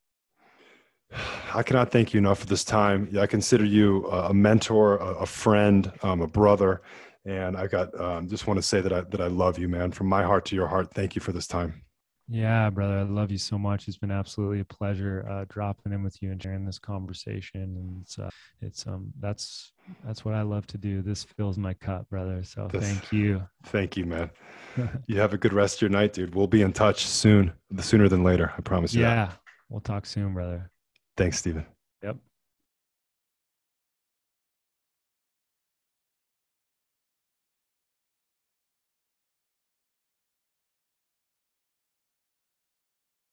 I 1.54 1.64
cannot 1.64 1.92
thank 1.92 2.14
you 2.14 2.20
enough 2.20 2.40
for 2.40 2.46
this 2.46 2.64
time. 2.64 3.10
I 3.20 3.26
consider 3.26 3.66
you 3.66 4.08
a 4.08 4.34
mentor, 4.34 4.98
a 4.98 5.26
friend, 5.26 5.92
um, 6.04 6.22
a 6.22 6.28
brother, 6.28 6.82
and 7.26 7.58
I 7.58 7.68
got 7.68 8.00
um, 8.00 8.28
just 8.28 8.48
want 8.48 8.58
to 8.58 8.62
say 8.62 8.80
that 8.82 8.94
I 8.94 9.02
that 9.02 9.22
I 9.22 9.28
love 9.28 9.58
you, 9.58 9.68
man, 9.68 9.92
from 9.92 10.08
my 10.08 10.24
heart 10.24 10.46
to 10.46 10.56
your 10.56 10.68
heart. 10.68 10.94
Thank 10.94 11.16
you 11.16 11.22
for 11.22 11.32
this 11.32 11.48
time. 11.48 11.82
Yeah, 12.32 12.70
brother, 12.70 13.00
I 13.00 13.04
love 13.04 13.32
you 13.32 13.40
so 13.40 13.58
much. 13.58 13.88
It's 13.88 13.98
been 13.98 14.12
absolutely 14.12 14.60
a 14.60 14.66
pleasure 14.66 15.26
uh, 15.28 15.46
dropping 15.50 15.94
in 15.94 16.04
with 16.04 16.22
you 16.22 16.32
and 16.32 16.42
sharing 16.42 16.64
this 16.64 16.78
conversation. 16.78 17.62
And 17.62 18.02
it's, 18.04 18.20
uh, 18.20 18.30
it's 18.62 18.86
um, 18.86 19.12
that's 19.20 19.74
that's 20.06 20.24
what 20.24 20.36
I 20.36 20.44
love 20.44 20.68
to 20.68 20.78
do. 20.78 21.02
This 21.02 21.24
fills 21.24 21.58
my 21.58 21.74
cup, 21.74 22.08
brother. 22.10 22.44
So 22.44 22.68
this, 22.72 22.84
thank 22.84 23.12
you. 23.12 23.42
Thank 23.66 23.98
you, 23.98 24.06
man. 24.06 24.30
you 25.08 25.20
have 25.20 25.34
a 25.34 25.38
good 25.38 25.54
rest 25.54 25.78
of 25.78 25.82
your 25.82 25.90
night, 25.90 26.14
dude. 26.14 26.36
We'll 26.36 26.48
be 26.48 26.62
in 26.62 26.72
touch 26.72 27.08
soon, 27.08 27.52
the 27.72 27.82
sooner 27.82 28.08
than 28.08 28.24
later. 28.24 28.54
I 28.56 28.62
promise 28.62 28.94
you. 28.94 29.02
Yeah, 29.02 29.26
that. 29.28 29.38
we'll 29.70 29.82
talk 29.82 30.06
soon, 30.06 30.34
brother. 30.34 30.70
Thanks, 31.18 31.40
Steven. 31.40 31.66